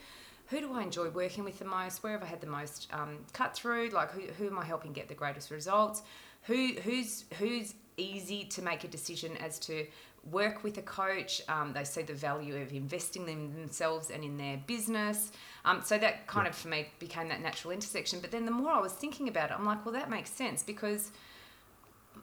who 0.46 0.60
do 0.60 0.72
I 0.72 0.82
enjoy 0.82 1.10
working 1.10 1.44
with 1.44 1.58
the 1.58 1.64
most? 1.64 2.02
Where 2.02 2.12
have 2.12 2.22
I 2.22 2.26
had 2.26 2.40
the 2.40 2.46
most 2.46 2.88
um, 2.92 3.18
cut 3.32 3.54
through? 3.54 3.90
Like, 3.90 4.10
who, 4.12 4.22
who 4.38 4.46
am 4.46 4.58
I 4.58 4.64
helping 4.64 4.92
get 4.92 5.08
the 5.08 5.14
greatest 5.14 5.50
results? 5.50 6.02
Who 6.44 6.72
who's 6.82 7.24
who's 7.38 7.74
easy 7.98 8.44
to 8.44 8.62
make 8.62 8.84
a 8.84 8.88
decision 8.88 9.36
as 9.36 9.58
to 9.60 9.86
work 10.30 10.64
with 10.64 10.78
a 10.78 10.82
coach. 10.82 11.42
Um, 11.48 11.72
they 11.72 11.84
see 11.84 12.02
the 12.02 12.14
value 12.14 12.56
of 12.56 12.72
investing 12.72 13.28
in 13.28 13.54
themselves 13.54 14.10
and 14.10 14.24
in 14.24 14.36
their 14.36 14.58
business. 14.66 15.32
Um, 15.64 15.82
so 15.84 15.98
that 15.98 16.26
kind 16.26 16.46
yeah. 16.46 16.50
of 16.50 16.56
for 16.56 16.68
me 16.68 16.88
became 16.98 17.28
that 17.28 17.42
natural 17.42 17.72
intersection. 17.72 18.20
But 18.20 18.30
then 18.30 18.44
the 18.44 18.50
more 18.50 18.72
I 18.72 18.80
was 18.80 18.92
thinking 18.92 19.28
about 19.28 19.50
it, 19.50 19.56
I'm 19.58 19.64
like, 19.64 19.84
well, 19.84 19.94
that 19.94 20.10
makes 20.10 20.30
sense 20.30 20.62
because 20.62 21.10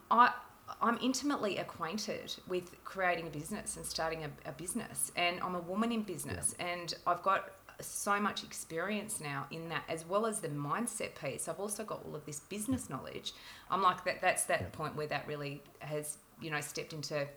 I. 0.09 0.33
I'm 0.81 0.97
intimately 0.99 1.59
acquainted 1.59 2.33
with 2.47 2.83
creating 2.83 3.27
a 3.27 3.29
business 3.29 3.77
and 3.77 3.85
starting 3.85 4.23
a, 4.23 4.49
a 4.49 4.51
business, 4.51 5.11
and 5.15 5.39
I'm 5.41 5.53
a 5.53 5.59
woman 5.59 5.91
in 5.91 6.01
business, 6.01 6.55
yeah. 6.57 6.65
and 6.65 6.95
I've 7.05 7.21
got 7.21 7.51
so 7.79 8.19
much 8.19 8.43
experience 8.43 9.19
now 9.21 9.45
in 9.51 9.69
that 9.69 9.83
as 9.89 10.05
well 10.07 10.25
as 10.25 10.39
the 10.39 10.47
mindset 10.49 11.15
piece 11.19 11.47
i've 11.47 11.59
also 11.59 11.83
got 11.83 12.03
all 12.05 12.15
of 12.15 12.25
this 12.25 12.39
business 12.41 12.89
knowledge 12.89 13.33
i'm 13.69 13.81
like 13.81 14.03
that 14.05 14.21
that's 14.21 14.43
that 14.45 14.61
yeah. 14.61 14.67
point 14.71 14.95
where 14.95 15.07
that 15.07 15.27
really 15.27 15.61
has 15.79 16.17
you 16.41 16.49
know 16.51 16.61
stepped 16.61 16.93
into 16.93 17.27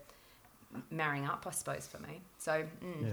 marrying 0.91 1.25
up 1.25 1.45
i 1.47 1.51
suppose 1.51 1.87
for 1.87 1.99
me 1.99 2.21
so 2.39 2.65
mm. 2.85 3.03
yeah 3.03 3.11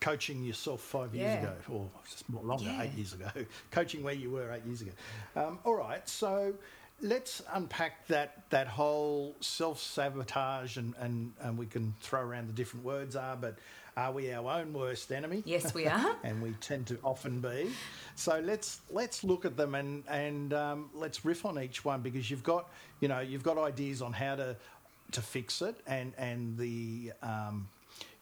coaching 0.00 0.44
yourself 0.44 0.80
five 0.80 1.12
years 1.12 1.24
yeah. 1.24 1.40
ago 1.40 1.54
or 1.70 1.90
just 2.08 2.28
more 2.28 2.42
longer 2.44 2.64
yeah. 2.64 2.82
eight 2.82 2.92
years 2.92 3.12
ago 3.12 3.28
coaching 3.72 4.02
where 4.02 4.14
you 4.14 4.30
were 4.30 4.52
eight 4.52 4.64
years 4.64 4.80
ago 4.80 4.92
um, 5.34 5.58
all 5.64 5.74
right 5.74 6.08
so 6.08 6.54
let's 7.00 7.42
unpack 7.52 8.06
that 8.08 8.42
that 8.50 8.66
whole 8.66 9.34
self 9.40 9.80
sabotage 9.80 10.76
and, 10.76 10.94
and 10.98 11.32
and 11.40 11.56
we 11.56 11.66
can 11.66 11.94
throw 12.00 12.20
around 12.20 12.48
the 12.48 12.52
different 12.52 12.84
words 12.84 13.16
are, 13.16 13.36
but 13.36 13.56
are 13.98 14.12
we 14.12 14.32
our 14.32 14.60
own 14.60 14.72
worst 14.72 15.10
enemy? 15.10 15.42
Yes, 15.44 15.74
we 15.74 15.86
are, 15.98 16.16
and 16.22 16.40
we 16.40 16.52
tend 16.60 16.86
to 16.86 16.98
often 17.02 17.40
be. 17.40 17.70
So 18.14 18.40
let's 18.44 18.80
let's 18.90 19.24
look 19.24 19.44
at 19.44 19.56
them 19.56 19.74
and 19.74 20.04
and 20.08 20.54
um, 20.54 20.90
let's 20.94 21.24
riff 21.24 21.44
on 21.44 21.60
each 21.60 21.84
one 21.84 22.00
because 22.00 22.30
you've 22.30 22.44
got 22.44 22.70
you 23.00 23.08
know 23.08 23.18
you've 23.18 23.42
got 23.42 23.58
ideas 23.58 24.00
on 24.00 24.12
how 24.12 24.36
to 24.36 24.56
to 25.10 25.20
fix 25.20 25.62
it 25.62 25.74
and 25.86 26.12
and 26.16 26.56
the 26.56 27.12
um, 27.22 27.68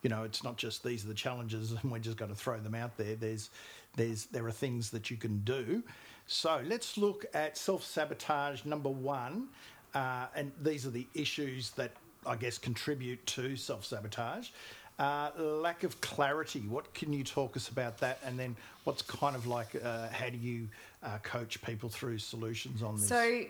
you 0.02 0.08
know 0.08 0.23
it's 0.23 0.43
not 0.43 0.56
just 0.56 0.82
these 0.82 1.05
are 1.05 1.08
the 1.08 1.14
challenges 1.14 1.73
and 1.82 1.93
we're 1.93 1.99
just 1.99 2.17
going 2.17 2.31
to 2.31 2.37
throw 2.37 2.58
them 2.58 2.75
out 2.75 2.96
there. 2.96 3.14
There's 3.14 3.50
there's 3.96 4.26
there 4.26 4.46
are 4.46 4.52
things 4.52 4.90
that 4.90 5.11
you 5.11 5.19
can 5.19 5.40
do. 5.40 5.82
So 6.26 6.61
let's 6.64 6.96
look 6.96 7.26
at 7.34 7.58
self 7.58 7.84
sabotage 7.84 8.64
number 8.64 8.88
one, 8.88 9.49
uh, 9.94 10.29
and 10.34 10.52
these 10.62 10.87
are 10.87 10.90
the 10.90 11.06
issues 11.14 11.70
that 11.72 11.93
I 12.26 12.37
guess 12.37 12.56
contribute 12.56 13.25
to 13.26 13.56
self 13.56 13.84
sabotage. 13.84 14.49
Uh, 14.98 15.31
lack 15.38 15.84
of 15.84 16.00
clarity. 16.00 16.60
What 16.60 16.93
can 16.94 17.12
you 17.12 17.22
talk 17.22 17.56
us 17.56 17.69
about 17.69 17.98
that? 17.98 18.19
And 18.25 18.38
then 18.38 18.56
what's 18.84 19.02
kind 19.02 19.37
of 19.37 19.46
like, 19.46 19.76
uh, 19.82 20.08
how 20.08 20.31
do 20.31 20.38
you 20.38 20.69
uh, 21.02 21.19
coach 21.22 21.60
people 21.60 21.90
through 21.90 22.19
solutions 22.19 22.82
on 22.82 22.96
this? 22.96 23.06
So, 23.06 23.43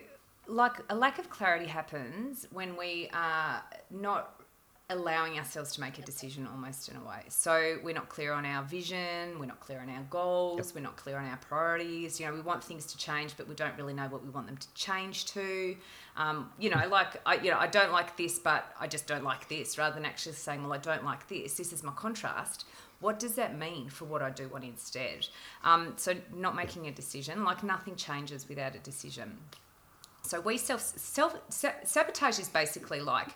like 0.47 0.73
a 0.89 0.95
lack 0.95 1.19
of 1.19 1.29
clarity 1.29 1.65
happens 1.65 2.47
when 2.51 2.75
we 2.75 3.09
are 3.13 3.63
not 3.91 4.36
allowing 4.89 5.37
ourselves 5.37 5.73
to 5.73 5.81
make 5.81 5.99
a 5.99 6.01
decision 6.01 6.47
almost 6.47 6.87
in 6.87 6.95
a 6.95 7.01
way. 7.01 7.21
So 7.27 7.77
we're 7.83 7.93
not 7.93 8.07
clear 8.07 8.31
on 8.31 8.45
our 8.45 8.63
vision, 8.63 9.37
we're 9.37 9.45
not 9.45 9.59
clear 9.59 9.81
on 9.81 9.89
our 9.89 10.03
goals, 10.09 10.57
yep. 10.59 10.75
we're 10.75 10.81
not 10.81 10.95
clear 10.95 11.17
on 11.17 11.25
our 11.25 11.35
priorities. 11.37 12.19
You 12.19 12.27
know, 12.27 12.33
we 12.33 12.39
want 12.39 12.63
things 12.63 12.85
to 12.85 12.97
change, 12.97 13.35
but 13.35 13.49
we 13.49 13.55
don't 13.55 13.75
really 13.77 13.93
know 13.93 14.07
what 14.07 14.23
we 14.23 14.29
want 14.29 14.47
them 14.47 14.55
to 14.55 14.73
change 14.75 15.25
to. 15.25 15.75
Um, 16.15 16.49
you 16.57 16.69
know, 16.69 16.87
like 16.89 17.19
I, 17.25 17.35
you 17.35 17.51
know, 17.51 17.57
I 17.57 17.67
don't 17.67 17.91
like 17.91 18.15
this, 18.15 18.39
but 18.39 18.73
I 18.79 18.87
just 18.87 19.07
don't 19.07 19.25
like 19.25 19.49
this. 19.49 19.77
Rather 19.77 19.93
than 19.93 20.05
actually 20.05 20.33
saying, 20.33 20.63
well, 20.63 20.71
I 20.71 20.77
don't 20.77 21.03
like 21.03 21.27
this. 21.27 21.55
This 21.55 21.73
is 21.73 21.83
my 21.83 21.91
contrast. 21.91 22.65
What 23.01 23.19
does 23.19 23.35
that 23.35 23.59
mean 23.59 23.89
for 23.89 24.05
what 24.05 24.21
I 24.21 24.29
do 24.29 24.47
want 24.47 24.63
instead? 24.63 25.27
Um, 25.65 25.93
so 25.97 26.15
not 26.33 26.55
making 26.55 26.87
a 26.87 26.91
decision, 26.91 27.43
like 27.43 27.61
nothing 27.61 27.95
changes 27.95 28.47
without 28.47 28.73
a 28.75 28.79
decision. 28.79 29.37
So 30.23 30.39
we 30.41 30.57
self 30.57 30.81
self 30.81 31.35
sabotage 31.49 32.39
is 32.39 32.49
basically 32.49 33.01
like 33.01 33.29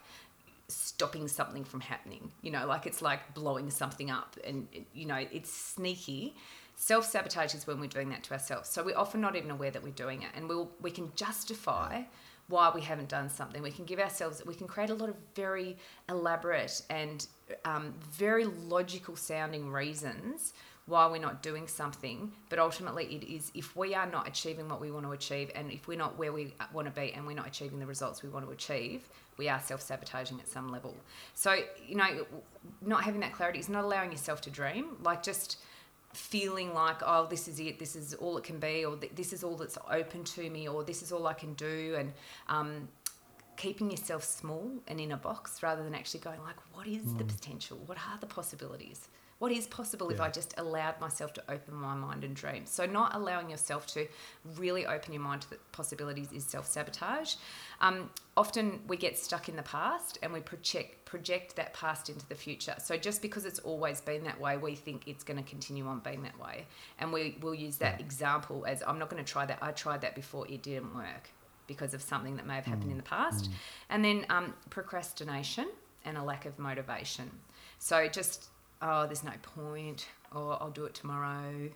stopping 0.73 1.27
something 1.27 1.63
from 1.63 1.81
happening. 1.81 2.31
You 2.41 2.51
know, 2.51 2.65
like 2.65 2.85
it's 2.85 3.01
like 3.01 3.33
blowing 3.33 3.69
something 3.69 4.09
up, 4.09 4.37
and 4.45 4.67
you 4.93 5.05
know, 5.05 5.25
it's 5.31 5.51
sneaky. 5.51 6.35
Self 6.75 7.05
sabotage 7.05 7.53
is 7.53 7.67
when 7.67 7.79
we're 7.79 7.87
doing 7.87 8.09
that 8.09 8.23
to 8.23 8.33
ourselves. 8.33 8.69
So 8.69 8.83
we're 8.83 8.97
often 8.97 9.21
not 9.21 9.35
even 9.35 9.51
aware 9.51 9.71
that 9.71 9.83
we're 9.83 9.91
doing 9.91 10.23
it, 10.23 10.29
and 10.35 10.47
we'll 10.47 10.71
we 10.81 10.91
can 10.91 11.11
justify 11.15 12.03
why 12.47 12.71
we 12.73 12.81
haven't 12.81 13.09
done 13.09 13.29
something. 13.29 13.61
We 13.61 13.71
can 13.71 13.85
give 13.85 13.99
ourselves, 13.99 14.43
we 14.45 14.53
can 14.53 14.67
create 14.67 14.89
a 14.89 14.93
lot 14.93 15.09
of 15.09 15.15
very 15.35 15.77
elaborate 16.09 16.81
and 16.89 17.25
um, 17.65 17.93
very 18.11 18.45
logical 18.45 19.15
sounding 19.15 19.71
reasons 19.71 20.53
why 20.85 21.07
we're 21.07 21.21
not 21.21 21.41
doing 21.41 21.67
something. 21.67 22.31
But 22.49 22.59
ultimately, 22.59 23.05
it 23.05 23.23
is 23.23 23.51
if 23.55 23.75
we 23.75 23.95
are 23.95 24.05
not 24.05 24.27
achieving 24.27 24.67
what 24.67 24.81
we 24.81 24.91
want 24.91 25.05
to 25.05 25.11
achieve, 25.11 25.49
and 25.55 25.71
if 25.71 25.87
we're 25.87 25.97
not 25.97 26.17
where 26.17 26.33
we 26.33 26.53
want 26.73 26.93
to 26.93 27.01
be, 27.01 27.13
and 27.13 27.25
we're 27.25 27.35
not 27.35 27.47
achieving 27.47 27.79
the 27.79 27.85
results 27.85 28.21
we 28.21 28.29
want 28.29 28.45
to 28.45 28.51
achieve, 28.51 29.07
we 29.37 29.49
are 29.49 29.59
self 29.59 29.81
sabotaging 29.81 30.39
at 30.39 30.47
some 30.47 30.71
level. 30.71 30.95
So, 31.33 31.57
you 31.87 31.95
know, 31.95 32.25
not 32.81 33.03
having 33.03 33.21
that 33.21 33.33
clarity 33.33 33.59
is 33.59 33.69
not 33.69 33.83
allowing 33.83 34.11
yourself 34.11 34.41
to 34.41 34.49
dream. 34.49 34.97
Like, 35.01 35.23
just 35.23 35.57
feeling 36.13 36.73
like, 36.73 36.97
oh, 37.05 37.27
this 37.29 37.47
is 37.47 37.59
it, 37.59 37.79
this 37.79 37.95
is 37.95 38.13
all 38.15 38.37
it 38.37 38.43
can 38.43 38.59
be, 38.59 38.85
or 38.85 38.95
this 38.95 39.33
is 39.33 39.43
all 39.43 39.55
that's 39.55 39.77
open 39.89 40.23
to 40.25 40.49
me, 40.49 40.67
or 40.67 40.83
this 40.83 41.01
is 41.01 41.11
all 41.11 41.27
I 41.27 41.33
can 41.33 41.53
do. 41.53 41.95
And, 41.97 42.13
um, 42.47 42.89
keeping 43.57 43.91
yourself 43.91 44.23
small 44.23 44.71
and 44.87 44.99
in 44.99 45.11
a 45.11 45.17
box 45.17 45.61
rather 45.61 45.83
than 45.83 45.93
actually 45.93 46.19
going 46.19 46.41
like 46.41 46.55
what 46.73 46.87
is 46.87 47.05
mm. 47.05 47.17
the 47.19 47.23
potential 47.23 47.77
what 47.85 47.97
are 47.97 48.17
the 48.19 48.25
possibilities 48.25 49.07
What 49.41 49.51
is 49.51 49.65
possible 49.65 50.11
if 50.11 50.21
I 50.21 50.29
just 50.29 50.53
allowed 50.59 51.01
myself 51.01 51.33
to 51.33 51.43
open 51.49 51.73
my 51.73 51.95
mind 51.95 52.23
and 52.23 52.35
dream? 52.35 52.67
So, 52.67 52.85
not 52.85 53.15
allowing 53.15 53.49
yourself 53.49 53.87
to 53.87 54.07
really 54.55 54.85
open 54.85 55.13
your 55.13 55.23
mind 55.23 55.41
to 55.41 55.49
the 55.49 55.57
possibilities 55.71 56.31
is 56.31 56.43
self 56.43 56.67
sabotage. 56.67 57.37
Um, 57.79 58.11
often 58.37 58.81
we 58.87 58.97
get 58.97 59.17
stuck 59.17 59.49
in 59.49 59.55
the 59.55 59.63
past 59.63 60.19
and 60.21 60.31
we 60.31 60.41
project 60.41 61.05
project 61.05 61.55
that 61.55 61.73
past 61.73 62.07
into 62.07 62.23
the 62.29 62.35
future. 62.35 62.75
So, 62.77 62.97
just 62.97 63.23
because 63.23 63.45
it's 63.45 63.57
always 63.57 63.99
been 63.99 64.23
that 64.25 64.39
way, 64.39 64.57
we 64.57 64.75
think 64.75 65.07
it's 65.07 65.23
going 65.23 65.43
to 65.43 65.49
continue 65.49 65.87
on 65.87 66.01
being 66.01 66.21
that 66.21 66.39
way, 66.39 66.67
and 66.99 67.11
we 67.11 67.35
will 67.41 67.55
use 67.55 67.77
that 67.77 67.99
example 67.99 68.63
as 68.67 68.83
I'm 68.85 68.99
not 68.99 69.09
going 69.09 69.25
to 69.25 69.31
try 69.31 69.47
that. 69.47 69.57
I 69.59 69.71
tried 69.71 70.01
that 70.01 70.13
before; 70.13 70.47
it 70.49 70.61
didn't 70.61 70.93
work 70.93 71.31
because 71.65 71.95
of 71.95 72.03
something 72.03 72.35
that 72.35 72.45
may 72.45 72.53
have 72.53 72.65
happened 72.65 72.91
in 72.91 72.97
the 72.97 73.01
past. 73.01 73.49
And 73.89 74.05
then 74.05 74.23
um, 74.29 74.53
procrastination 74.69 75.67
and 76.05 76.15
a 76.15 76.23
lack 76.23 76.45
of 76.45 76.59
motivation. 76.59 77.31
So 77.79 78.07
just, 78.07 78.49
oh, 78.81 79.05
there's 79.05 79.23
no 79.23 79.31
point, 79.41 80.07
or 80.33 80.57
I'll 80.61 80.71
do 80.71 80.85
it 80.85 80.93
tomorrow. 80.93 81.69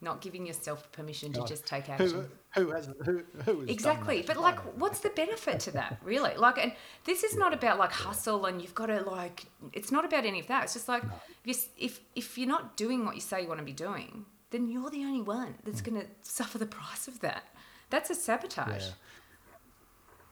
Not 0.00 0.20
giving 0.20 0.46
yourself 0.46 0.90
permission 0.90 1.32
to 1.34 1.40
God. 1.40 1.46
just 1.48 1.64
take 1.64 1.88
action. 1.88 2.26
who 2.56 2.70
has 2.72 2.88
who, 3.04 3.22
who 3.44 3.60
Exactly. 3.62 4.24
But 4.26 4.36
like 4.36 4.58
what's 4.76 4.98
the 4.98 5.10
benefit 5.10 5.60
to 5.60 5.70
that, 5.72 5.98
really? 6.02 6.34
Like 6.36 6.58
and 6.58 6.72
this 7.04 7.22
is 7.22 7.36
not 7.36 7.54
about 7.54 7.78
like 7.78 7.92
hustle 7.92 8.46
and 8.46 8.60
you've 8.60 8.74
got 8.74 8.86
to 8.86 9.00
like 9.02 9.44
it's 9.72 9.92
not 9.92 10.04
about 10.04 10.24
any 10.24 10.40
of 10.40 10.48
that. 10.48 10.64
It's 10.64 10.72
just 10.72 10.88
like 10.88 11.04
if, 11.44 11.56
s- 11.56 11.68
if 11.78 12.00
if 12.16 12.36
you're 12.36 12.48
not 12.48 12.76
doing 12.76 13.04
what 13.04 13.14
you 13.14 13.20
say 13.20 13.42
you 13.42 13.48
want 13.48 13.60
to 13.60 13.64
be 13.64 13.72
doing, 13.72 14.24
then 14.50 14.68
you're 14.68 14.90
the 14.90 15.04
only 15.04 15.22
one 15.22 15.54
that's 15.64 15.78
Hmm. 15.80 15.90
going 15.94 16.02
to 16.02 16.08
suffer 16.22 16.58
the 16.58 16.66
price 16.66 17.06
of 17.06 17.20
that. 17.20 17.44
That's 17.90 18.10
a 18.10 18.16
sabotage. 18.16 18.82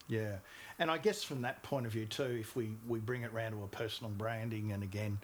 Yeah. 0.08 0.18
Yeah. 0.20 0.36
And 0.80 0.90
I 0.90 0.98
guess 0.98 1.22
from 1.22 1.42
that 1.42 1.62
point 1.62 1.86
of 1.86 1.92
view 1.92 2.06
too, 2.06 2.38
if 2.40 2.56
we, 2.56 2.70
we 2.88 2.98
bring 2.98 3.22
it 3.22 3.32
round 3.32 3.54
to 3.54 3.62
a 3.62 3.68
personal 3.68 4.10
branding 4.10 4.72
and 4.72 4.82
again, 4.82 5.18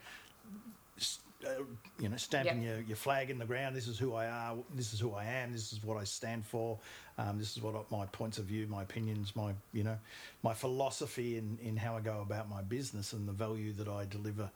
uh, 1.46 1.62
you 2.00 2.08
know, 2.08 2.16
stamping 2.16 2.62
Yep. 2.62 2.70
your, 2.70 2.80
your 2.88 2.96
flag 2.96 3.30
in 3.30 3.38
the 3.38 3.44
ground. 3.44 3.76
This 3.76 3.86
is 3.88 3.98
who 3.98 4.14
I 4.14 4.26
are. 4.26 4.56
This 4.74 4.92
is 4.94 5.00
who 5.00 5.12
I 5.12 5.24
am. 5.24 5.52
This 5.52 5.72
is 5.72 5.82
what 5.84 5.96
I 5.96 6.04
stand 6.04 6.46
for. 6.46 6.78
Um, 7.18 7.38
this 7.38 7.56
is 7.56 7.62
what 7.62 7.74
I- 7.74 7.84
my 7.94 8.06
points 8.06 8.38
of 8.38 8.46
view, 8.46 8.66
my 8.66 8.82
opinions, 8.82 9.34
my 9.36 9.52
you 9.72 9.84
know, 9.84 9.98
my 10.42 10.54
philosophy 10.54 11.36
in, 11.36 11.58
in 11.62 11.76
how 11.76 11.96
I 11.96 12.00
go 12.00 12.20
about 12.20 12.48
my 12.48 12.62
business 12.62 13.12
and 13.12 13.28
the 13.28 13.32
value 13.32 13.72
that 13.74 13.88
I 13.88 14.04
deliver 14.06 14.50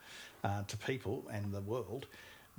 uh, 0.45 0.63
to 0.65 0.77
people 0.77 1.25
and 1.33 1.53
the 1.53 1.61
world. 1.61 2.07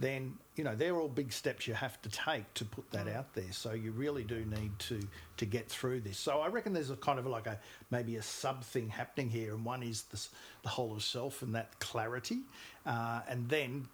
Then 0.01 0.37
you 0.55 0.63
know 0.63 0.75
they're 0.75 0.99
all 0.99 1.07
big 1.07 1.31
steps 1.31 1.67
you 1.67 1.73
have 1.73 2.01
to 2.01 2.09
take 2.09 2.51
to 2.55 2.65
put 2.65 2.89
that 2.91 3.07
out 3.07 3.33
there. 3.33 3.51
So 3.51 3.73
you 3.73 3.91
really 3.91 4.23
do 4.23 4.43
need 4.45 4.77
to 4.79 4.99
to 5.37 5.45
get 5.45 5.69
through 5.69 6.01
this. 6.01 6.17
So 6.17 6.39
I 6.39 6.47
reckon 6.47 6.73
there's 6.73 6.89
a 6.89 6.95
kind 6.95 7.19
of 7.19 7.27
like 7.27 7.47
a 7.47 7.59
maybe 7.91 8.15
a 8.15 8.21
sub 8.21 8.63
thing 8.63 8.89
happening 8.89 9.29
here, 9.29 9.53
and 9.53 9.63
one 9.63 9.83
is 9.83 10.03
this, 10.03 10.29
the 10.63 10.69
whole 10.69 10.95
of 10.95 11.03
self 11.03 11.41
and 11.43 11.53
that 11.55 11.79
clarity, 11.79 12.39
uh, 12.85 13.21
and 13.29 13.47
then 13.47 13.87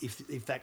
if 0.00 0.22
if 0.30 0.46
that 0.46 0.62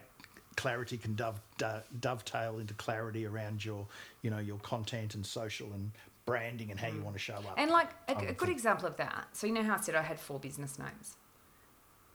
clarity 0.55 0.97
can 0.97 1.15
dove, 1.15 1.39
do- 1.57 1.81
dovetail 1.99 2.59
into 2.59 2.73
clarity 2.75 3.25
around 3.25 3.63
your 3.63 3.85
you 4.21 4.29
know 4.29 4.39
your 4.39 4.57
content 4.59 5.15
and 5.15 5.25
social 5.25 5.67
and 5.73 5.91
branding 6.25 6.71
and 6.71 6.79
how 6.79 6.87
you 6.87 7.01
want 7.01 7.15
to 7.15 7.19
show 7.19 7.35
up. 7.35 7.55
And 7.57 7.71
like 7.71 7.89
a, 8.07 8.15
would 8.15 8.27
good 8.27 8.37
think. 8.37 8.51
example 8.51 8.87
of 8.87 8.97
that. 8.97 9.27
So 9.33 9.47
you 9.47 9.53
know 9.53 9.63
how 9.63 9.75
I 9.75 9.81
said 9.81 9.95
I 9.95 10.01
had 10.01 10.19
four 10.19 10.39
business 10.39 10.77
names. 10.79 11.17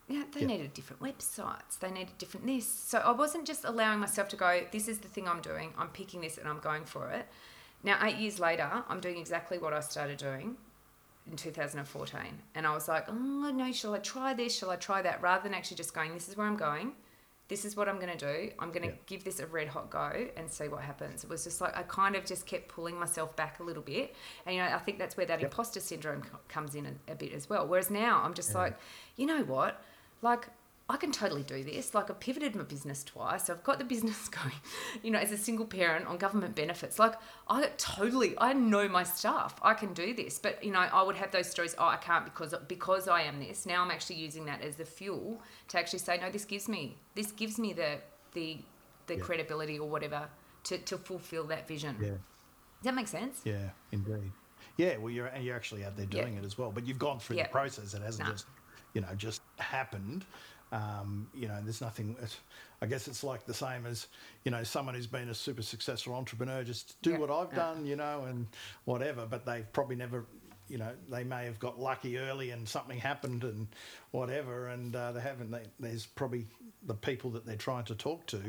Yeah, 0.09 0.23
they 0.33 0.43
Yeah. 0.43 0.47
needed 0.47 0.73
different 0.75 1.03
websites. 1.03 1.79
They 1.81 1.91
needed 1.91 2.17
different 2.19 2.47
this. 2.47 2.67
So 2.69 2.99
I 2.99 3.11
wasn't 3.11 3.47
just 3.47 3.65
allowing 3.65 3.99
myself 3.99 4.29
to 4.29 4.37
go. 4.37 4.67
This 4.71 4.87
is 4.89 4.99
the 5.01 5.09
thing 5.09 5.27
I'm 5.29 5.41
doing. 5.41 5.75
I'm 5.77 5.89
picking 5.89 6.21
this 6.21 6.39
and 6.39 6.49
I'm 6.49 6.61
going 6.61 6.85
for 6.85 7.11
it. 7.11 7.27
Now 7.83 7.99
eight 8.05 8.17
years 8.17 8.39
later, 8.39 8.85
I'm 8.89 9.01
doing 9.01 9.19
exactly 9.19 9.59
what 9.59 9.73
I 9.73 9.81
started 9.81 10.19
doing 10.19 10.57
in 11.29 11.37
2014, 11.37 12.21
and 12.55 12.67
I 12.67 12.73
was 12.73 12.87
like, 12.87 13.09
oh 13.09 13.13
no, 13.53 13.73
shall 13.73 13.95
I 13.95 13.99
try 13.99 14.33
this? 14.33 14.57
Shall 14.57 14.71
I 14.71 14.77
try 14.77 15.03
that? 15.03 15.21
Rather 15.23 15.43
than 15.43 15.55
actually 15.55 15.77
just 15.77 15.93
going, 15.93 16.15
this 16.15 16.29
is 16.29 16.37
where 16.37 16.47
I'm 16.47 16.57
going. 16.57 16.93
This 17.49 17.65
is 17.65 17.77
what 17.77 17.89
I'm 17.89 18.01
going 18.01 18.17
to 18.17 18.19
do. 18.19 18.51
I'm 18.59 18.71
going 18.73 18.83
to 18.83 18.89
Yeah. 18.89 18.95
give 19.07 19.23
this 19.23 19.39
a 19.39 19.47
red 19.47 19.69
hot 19.69 19.89
go 19.89 20.29
and 20.37 20.51
see 20.51 20.67
what 20.67 20.83
happens. 20.83 21.23
It 21.23 21.31
was 21.31 21.45
just 21.45 21.61
like 21.61 21.77
I 21.77 21.83
kind 21.85 22.17
of 22.17 22.25
just 22.25 22.45
kept 22.47 22.67
pulling 22.69 22.99
myself 22.99 23.37
back 23.37 23.61
a 23.61 23.63
little 23.65 23.83
bit, 23.85 24.15
and 24.47 24.55
you 24.57 24.63
know 24.63 24.69
I 24.69 24.79
think 24.79 24.99
that's 24.99 25.17
where 25.17 25.27
that 25.27 25.41
Yep. 25.41 25.51
imposter 25.53 25.81
syndrome 25.81 26.23
comes 26.49 26.75
in 26.77 26.87
a, 26.87 27.13
a 27.13 27.15
bit 27.15 27.33
as 27.33 27.49
well. 27.49 27.67
Whereas 27.67 27.91
now 27.91 28.23
I'm 28.23 28.35
just 28.35 28.55
like, 28.55 28.77
you 29.17 29.27
know 29.27 29.43
what, 29.45 29.81
like. 30.23 30.49
I 30.89 30.97
can 30.97 31.11
totally 31.11 31.43
do 31.43 31.65
this. 31.65 31.95
Like 31.97 32.11
I've 32.11 32.21
pivoted 32.21 32.55
my 32.55 32.63
business 32.63 33.03
twice. 33.03 33.51
I've 33.51 33.65
got 33.65 33.81
the 33.81 33.85
business 33.85 34.29
going, 34.39 34.55
you 35.03 35.11
know, 35.11 35.19
as 35.19 35.33
a 35.33 35.37
single 35.37 35.67
parent 35.67 36.07
on 36.07 36.17
government 36.17 36.55
benefits. 36.55 36.97
Like 36.97 37.15
I 37.49 37.71
totally, 37.77 38.37
I 38.39 38.53
know 38.53 38.87
my 38.87 39.03
stuff. 39.03 39.59
I 39.63 39.75
can 39.75 39.95
do 39.95 40.15
this. 40.15 40.39
But 40.39 40.63
you 40.63 40.71
know, 40.71 40.79
I 40.79 41.03
would 41.03 41.17
have 41.17 41.33
those 41.33 41.51
stories. 41.51 41.75
Oh, 41.77 41.87
I 41.89 41.97
can't 41.97 42.25
because 42.25 42.55
because 42.69 43.09
I 43.09 43.23
am 43.23 43.41
this. 43.41 43.67
Now 43.67 43.83
I'm 43.83 43.91
actually 43.91 44.15
using 44.15 44.45
that 44.47 44.63
as 44.63 44.77
the 44.77 44.85
fuel 44.85 45.43
to 45.71 45.77
actually 45.81 45.99
say, 45.99 46.19
no, 46.19 46.31
this 46.31 46.45
gives 46.45 46.69
me 46.69 46.97
this 47.17 47.33
gives 47.33 47.59
me 47.59 47.73
the 47.73 47.97
the 48.35 48.59
the 49.09 49.15
Yeah. 49.17 49.21
credibility 49.23 49.81
or 49.81 49.89
whatever 49.89 50.29
to 50.65 50.79
to 50.79 50.99
fulfill 50.99 51.49
that 51.49 51.67
vision. 51.67 51.97
yeah, 52.01 52.11
Does 52.11 52.19
that 52.85 52.95
make 52.95 53.09
sense? 53.09 53.41
yeah, 53.43 53.71
indeed. 53.91 54.31
Yeah, 54.77 54.99
well, 54.99 55.11
you're 55.11 55.35
you're 55.39 55.57
actually 55.57 55.85
out 55.85 55.97
there 55.97 56.07
Yeah. 56.09 56.23
doing 56.23 56.37
it 56.37 56.45
as 56.45 56.57
well, 56.57 56.71
but 56.71 56.87
you've 56.87 57.01
gone 57.01 57.19
through 57.19 57.39
Yeah. 57.39 57.49
the 57.49 57.49
process. 57.49 57.93
It 57.93 58.03
hasn't 58.03 58.29
No. 58.29 58.33
just, 58.35 58.47
you 58.97 59.03
know, 59.03 59.15
just 59.15 59.43
happened. 59.59 60.25
Um, 60.73 61.29
you 61.35 61.49
know, 61.49 61.61
there's 61.63 61.83
nothing. 61.83 62.17
I 62.81 62.87
guess 62.87 63.09
it's 63.09 63.23
like 63.23 63.45
the 63.45 63.53
same 63.53 63.85
as 63.85 64.07
you 64.45 64.51
know 64.51 64.65
someone 64.65 64.95
who's 64.95 65.07
been 65.07 65.29
a 65.29 65.35
super 65.35 65.61
successful 65.63 66.15
entrepreneur. 66.15 66.65
Just 66.65 67.01
do 67.03 67.11
Yeah. 67.11 67.19
what 67.19 67.31
I've 67.31 67.51
Yeah. 67.53 67.57
done, 67.75 67.85
you 67.87 67.95
know, 67.97 68.25
and 68.25 68.47
whatever. 68.87 69.27
But 69.27 69.45
they've 69.45 69.71
probably 69.73 69.97
never. 69.97 70.25
You 70.69 70.79
know, 70.79 70.93
they 71.09 71.23
may 71.23 71.45
have 71.45 71.61
got 71.61 71.79
lucky 71.79 72.19
early 72.19 72.51
and 72.51 72.69
something 72.69 72.99
happened 72.99 73.45
and 73.45 73.69
whatever, 74.11 74.69
and 74.69 74.97
uh, 74.97 75.13
they 75.13 75.21
haven't. 75.21 75.51
They, 75.53 75.63
there's 75.79 76.07
probably 76.07 76.47
the 76.85 76.95
people 76.95 77.31
that 77.33 77.45
they're 77.47 77.55
trying 77.57 77.85
to 77.85 77.95
talk 77.95 78.27
to. 78.29 78.41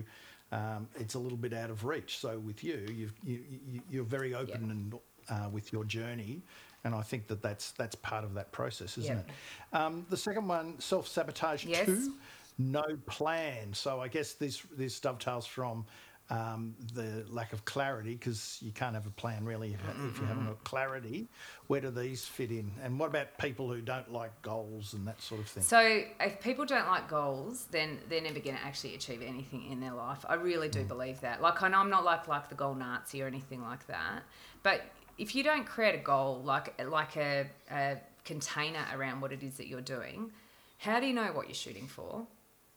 Um, 0.51 0.87
it's 0.95 1.13
a 1.13 1.19
little 1.19 1.37
bit 1.37 1.53
out 1.53 1.69
of 1.69 1.83
reach. 1.83 2.17
So 2.17 2.39
with 2.39 2.63
you, 2.63 2.87
you've, 2.91 3.13
you, 3.23 3.43
you 3.67 3.81
you're 3.91 4.03
very 4.05 4.33
open 4.33 4.71
and 4.71 4.95
uh, 5.29 5.49
with 5.49 5.71
your 5.71 5.83
journey, 5.83 6.41
and 6.83 6.95
I 6.95 7.01
think 7.01 7.27
that 7.27 7.41
that's 7.41 7.71
that's 7.71 7.95
part 7.95 8.23
of 8.23 8.33
that 8.35 8.51
process, 8.51 8.97
isn't 8.97 9.15
Yeah. 9.15 9.21
it? 9.21 9.75
Um, 9.75 10.05
the 10.09 10.17
second 10.17 10.47
one, 10.47 10.79
self 10.79 11.07
sabotage 11.07 11.65
Yes. 11.65 11.85
two, 11.85 12.13
no 12.57 12.83
plan. 13.05 13.73
So 13.73 13.99
I 14.01 14.07
guess 14.07 14.33
this 14.33 14.61
this 14.75 14.99
dovetails 14.99 15.45
from 15.45 15.85
um, 16.29 16.75
the 16.93 17.23
lack 17.29 17.53
of 17.53 17.63
clarity 17.63 18.11
because 18.13 18.57
you 18.61 18.71
can't 18.73 18.93
have 18.95 19.07
a 19.07 19.11
plan 19.11 19.45
really 19.45 19.73
if, 19.73 19.79
if 20.09 20.19
you 20.19 20.25
haven't 20.25 20.45
got 20.45 20.61
clarity. 20.65 21.27
Where 21.67 21.79
do 21.79 21.89
these 21.89 22.25
fit 22.25 22.51
in? 22.51 22.69
And 22.83 22.99
what 22.99 23.07
about 23.07 23.37
people 23.37 23.71
who 23.71 23.79
don't 23.79 24.11
like 24.11 24.41
goals 24.41 24.93
and 24.93 25.07
that 25.07 25.21
sort 25.21 25.39
of 25.39 25.47
thing? 25.47 25.63
So 25.63 26.03
if 26.19 26.41
people 26.41 26.65
don't 26.65 26.87
like 26.87 27.07
goals, 27.09 27.67
then 27.71 27.99
they're 28.09 28.19
never 28.21 28.39
going 28.39 28.57
to 28.57 28.61
actually 28.63 28.95
achieve 28.95 29.21
anything 29.21 29.71
in 29.71 29.79
their 29.79 29.93
life. 29.93 30.25
I 30.27 30.33
really 30.33 30.67
do 30.67 30.83
believe 30.83 31.21
that. 31.21 31.41
Like 31.41 31.63
I 31.63 31.69
know 31.69 31.77
I'm 31.77 31.89
not 31.89 32.03
like 32.03 32.27
like 32.27 32.49
the 32.49 32.55
goal 32.55 32.75
Nazi 32.75 33.21
or 33.23 33.27
anything 33.27 33.63
like 33.63 33.87
that, 33.87 34.23
but 34.63 34.81
if 35.17 35.35
you 35.35 35.43
don't 35.43 35.65
create 35.65 35.95
a 35.95 36.03
goal 36.03 36.41
like 36.43 36.79
like 36.85 37.17
a, 37.17 37.47
a 37.71 37.97
container 38.25 38.85
around 38.93 39.21
what 39.21 39.31
it 39.31 39.43
is 39.43 39.55
that 39.55 39.67
you're 39.67 39.81
doing, 39.81 40.31
how 40.79 40.99
do 40.99 41.07
you 41.07 41.13
know 41.13 41.27
what 41.27 41.47
you're 41.47 41.55
shooting 41.55 41.87
for? 41.87 42.25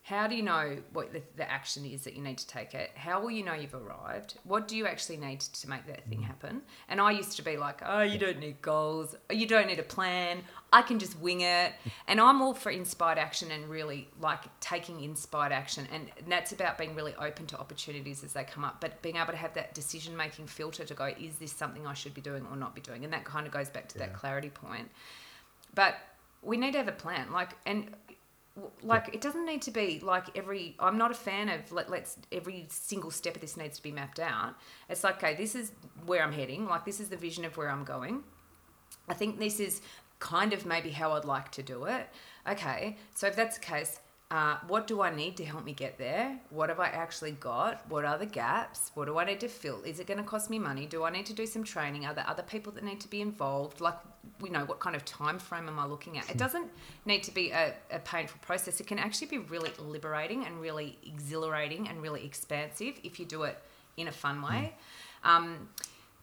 How 0.02 0.26
do 0.26 0.34
you 0.34 0.42
know 0.42 0.78
what 0.92 1.12
the, 1.12 1.22
the 1.36 1.48
action 1.48 1.84
is 1.84 2.02
that 2.02 2.16
you 2.16 2.22
need 2.22 2.38
to 2.38 2.46
take 2.46 2.74
it? 2.74 2.90
How 2.94 3.20
will 3.20 3.30
you 3.30 3.44
know 3.44 3.52
you've 3.52 3.74
arrived? 3.74 4.34
What 4.44 4.66
do 4.66 4.76
you 4.76 4.86
actually 4.86 5.18
need 5.18 5.40
to 5.40 5.68
make 5.68 5.86
that 5.86 6.08
thing 6.08 6.20
mm. 6.20 6.24
happen? 6.24 6.62
And 6.88 7.00
I 7.00 7.10
used 7.12 7.36
to 7.36 7.42
be 7.42 7.58
like, 7.58 7.80
oh, 7.84 8.00
you 8.00 8.18
don't 8.18 8.40
need 8.40 8.62
goals. 8.62 9.14
You 9.30 9.46
don't 9.46 9.66
need 9.66 9.78
a 9.78 9.84
plan. 9.84 10.42
I 10.72 10.82
can 10.82 10.98
just 10.98 11.18
wing 11.20 11.42
it. 11.42 11.74
And 12.08 12.20
I'm 12.20 12.42
all 12.42 12.54
for 12.54 12.70
inspired 12.70 13.18
action 13.18 13.52
and 13.52 13.68
really 13.68 14.08
like 14.20 14.40
taking 14.58 15.00
inspired 15.04 15.52
action. 15.52 15.86
And 15.92 16.10
that's 16.28 16.50
about 16.50 16.76
being 16.76 16.96
really 16.96 17.14
open 17.14 17.46
to 17.48 17.58
opportunities 17.58 18.24
as 18.24 18.32
they 18.32 18.42
come 18.42 18.64
up, 18.64 18.80
but 18.80 19.00
being 19.00 19.16
able 19.16 19.30
to 19.30 19.36
have 19.36 19.54
that 19.54 19.74
decision 19.74 20.16
making 20.16 20.48
filter 20.48 20.84
to 20.84 20.94
go, 20.94 21.04
is 21.20 21.36
this 21.36 21.52
something 21.52 21.86
I 21.86 21.94
should 21.94 22.14
be 22.14 22.20
doing 22.20 22.44
or 22.50 22.56
not 22.56 22.74
be 22.74 22.80
doing? 22.80 23.04
And 23.04 23.12
that 23.12 23.24
kind 23.24 23.46
of 23.46 23.52
goes 23.52 23.68
back 23.68 23.88
to 23.90 23.98
that 23.98 24.12
clarity 24.12 24.50
point. 24.50 24.90
But 25.74 25.94
we 26.42 26.56
need 26.56 26.72
to 26.72 26.78
have 26.78 26.88
a 26.88 26.92
plan. 26.92 27.30
Like, 27.32 27.50
and 27.66 27.90
like 28.82 29.14
it 29.14 29.20
doesn't 29.20 29.46
need 29.46 29.62
to 29.62 29.70
be 29.70 30.00
like 30.02 30.36
every 30.36 30.74
i'm 30.80 30.98
not 30.98 31.10
a 31.10 31.14
fan 31.14 31.48
of 31.48 31.70
let, 31.72 31.88
let's 31.88 32.16
every 32.32 32.66
single 32.68 33.10
step 33.10 33.34
of 33.34 33.40
this 33.40 33.56
needs 33.56 33.76
to 33.76 33.82
be 33.82 33.92
mapped 33.92 34.20
out. 34.20 34.54
It's 34.88 35.04
like 35.04 35.22
okay 35.22 35.34
this 35.34 35.54
is 35.54 35.72
where 36.06 36.22
i'm 36.22 36.32
heading 36.32 36.66
like 36.66 36.84
this 36.84 37.00
is 37.00 37.08
the 37.08 37.16
vision 37.16 37.44
of 37.44 37.56
where 37.56 37.70
i'm 37.70 37.84
going. 37.84 38.24
I 39.08 39.14
think 39.14 39.38
this 39.38 39.60
is 39.60 39.80
kind 40.18 40.52
of 40.52 40.66
maybe 40.66 40.90
how 40.90 41.12
i'd 41.12 41.24
like 41.24 41.50
to 41.52 41.62
do 41.62 41.84
it. 41.84 42.08
Okay 42.48 42.96
so 43.14 43.26
if 43.26 43.36
that's 43.36 43.58
the 43.58 43.64
case 43.64 44.00
uh, 44.30 44.58
what 44.68 44.86
do 44.86 45.02
I 45.02 45.12
need 45.12 45.36
to 45.38 45.44
help 45.44 45.64
me 45.64 45.72
get 45.72 45.98
there? 45.98 46.38
What 46.50 46.68
have 46.68 46.78
I 46.78 46.86
actually 46.86 47.32
got? 47.32 47.82
What 47.88 48.04
are 48.04 48.16
the 48.16 48.26
gaps? 48.26 48.92
What 48.94 49.06
do 49.06 49.18
I 49.18 49.24
need 49.24 49.40
to 49.40 49.48
fill? 49.48 49.82
Is 49.82 49.98
it 49.98 50.06
going 50.06 50.18
to 50.18 50.24
cost 50.24 50.50
me 50.50 50.58
money? 50.58 50.86
Do 50.86 51.02
I 51.02 51.10
need 51.10 51.26
to 51.26 51.32
do 51.32 51.46
some 51.46 51.64
training? 51.64 52.06
Are 52.06 52.14
there 52.14 52.28
other 52.28 52.44
people 52.44 52.70
that 52.74 52.84
need 52.84 53.00
to 53.00 53.08
be 53.08 53.20
involved? 53.20 53.80
Like, 53.80 53.96
you 54.40 54.50
know, 54.50 54.64
what 54.64 54.78
kind 54.78 54.94
of 54.94 55.04
time 55.04 55.40
frame 55.40 55.66
am 55.66 55.80
I 55.80 55.86
looking 55.86 56.16
at? 56.16 56.30
It 56.30 56.36
doesn't 56.36 56.70
need 57.06 57.24
to 57.24 57.34
be 57.34 57.50
a, 57.50 57.74
a 57.90 57.98
painful 57.98 58.38
process. 58.40 58.78
It 58.78 58.86
can 58.86 59.00
actually 59.00 59.26
be 59.26 59.38
really 59.38 59.72
liberating 59.80 60.46
and 60.46 60.60
really 60.60 60.96
exhilarating 61.04 61.88
and 61.88 62.00
really 62.00 62.24
expansive 62.24 63.00
if 63.02 63.18
you 63.18 63.26
do 63.26 63.42
it 63.42 63.60
in 63.96 64.06
a 64.06 64.12
fun 64.12 64.42
way. 64.42 64.74
Um, 65.24 65.68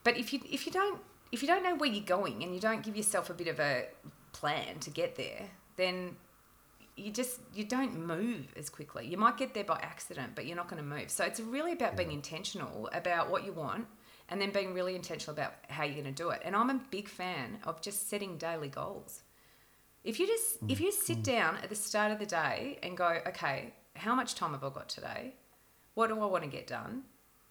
but 0.06 0.18
if 0.18 0.32
you 0.32 0.40
if 0.50 0.66
you 0.66 0.72
don't 0.72 1.02
if 1.34 1.42
you 1.42 1.48
don't 1.48 1.62
know 1.62 1.76
where 1.76 1.90
you're 1.90 2.06
going 2.06 2.42
and 2.42 2.54
you 2.54 2.62
don't 2.62 2.84
give 2.84 2.96
yourself 2.96 3.30
a 3.30 3.34
bit 3.34 3.50
of 3.50 3.60
a 3.60 3.88
plan 4.32 4.80
to 4.80 4.90
get 4.90 5.18
there, 5.18 5.50
then 5.76 6.16
you 6.98 7.12
just 7.12 7.40
you 7.54 7.64
don't 7.64 7.96
move 7.96 8.54
as 8.58 8.70
quickly. 8.70 9.08
You 9.08 9.18
might 9.18 9.38
get 9.38 9.54
there 9.54 9.64
by 9.64 9.80
accident, 9.82 10.34
but 10.36 10.46
you're 10.46 10.58
not 10.58 10.68
going 10.68 10.82
to 10.82 10.88
move. 10.88 11.10
So 11.10 11.24
it's 11.24 11.40
really 11.40 11.74
about 11.74 11.96
being 11.96 12.12
intentional 12.12 12.90
about 12.92 13.30
what 13.30 13.46
you 13.46 13.54
want 13.54 13.86
and 14.30 14.42
then 14.42 14.52
being 14.52 14.74
really 14.74 14.96
intentional 14.96 15.34
about 15.34 15.54
how 15.70 15.84
you're 15.84 16.02
going 16.02 16.06
to 16.06 16.12
do 16.12 16.30
it. 16.30 16.42
And 16.44 16.56
I'm 16.56 16.70
a 16.70 16.82
big 16.92 17.08
fan 17.08 17.60
of 17.64 17.82
just 17.82 18.10
setting 18.10 18.38
daily 18.38 18.68
goals. 18.68 19.24
If 20.04 20.20
you 20.20 20.28
just 20.28 20.58
if 20.68 20.82
you 20.82 20.92
sit 20.92 21.18
mm-hmm. 21.18 21.24
down 21.24 21.58
at 21.58 21.70
the 21.70 21.76
start 21.76 22.12
of 22.12 22.20
the 22.20 22.26
day 22.26 22.80
and 22.82 22.98
go, 22.98 23.20
okay, 23.28 23.74
how 23.96 24.16
much 24.16 24.36
time 24.36 24.52
have 24.52 24.64
I 24.64 24.70
got 24.70 24.90
today? 24.90 25.36
What 25.94 26.08
do 26.08 26.20
I 26.20 26.26
want 26.26 26.44
to 26.44 26.50
get 26.50 26.68
done? 26.68 27.04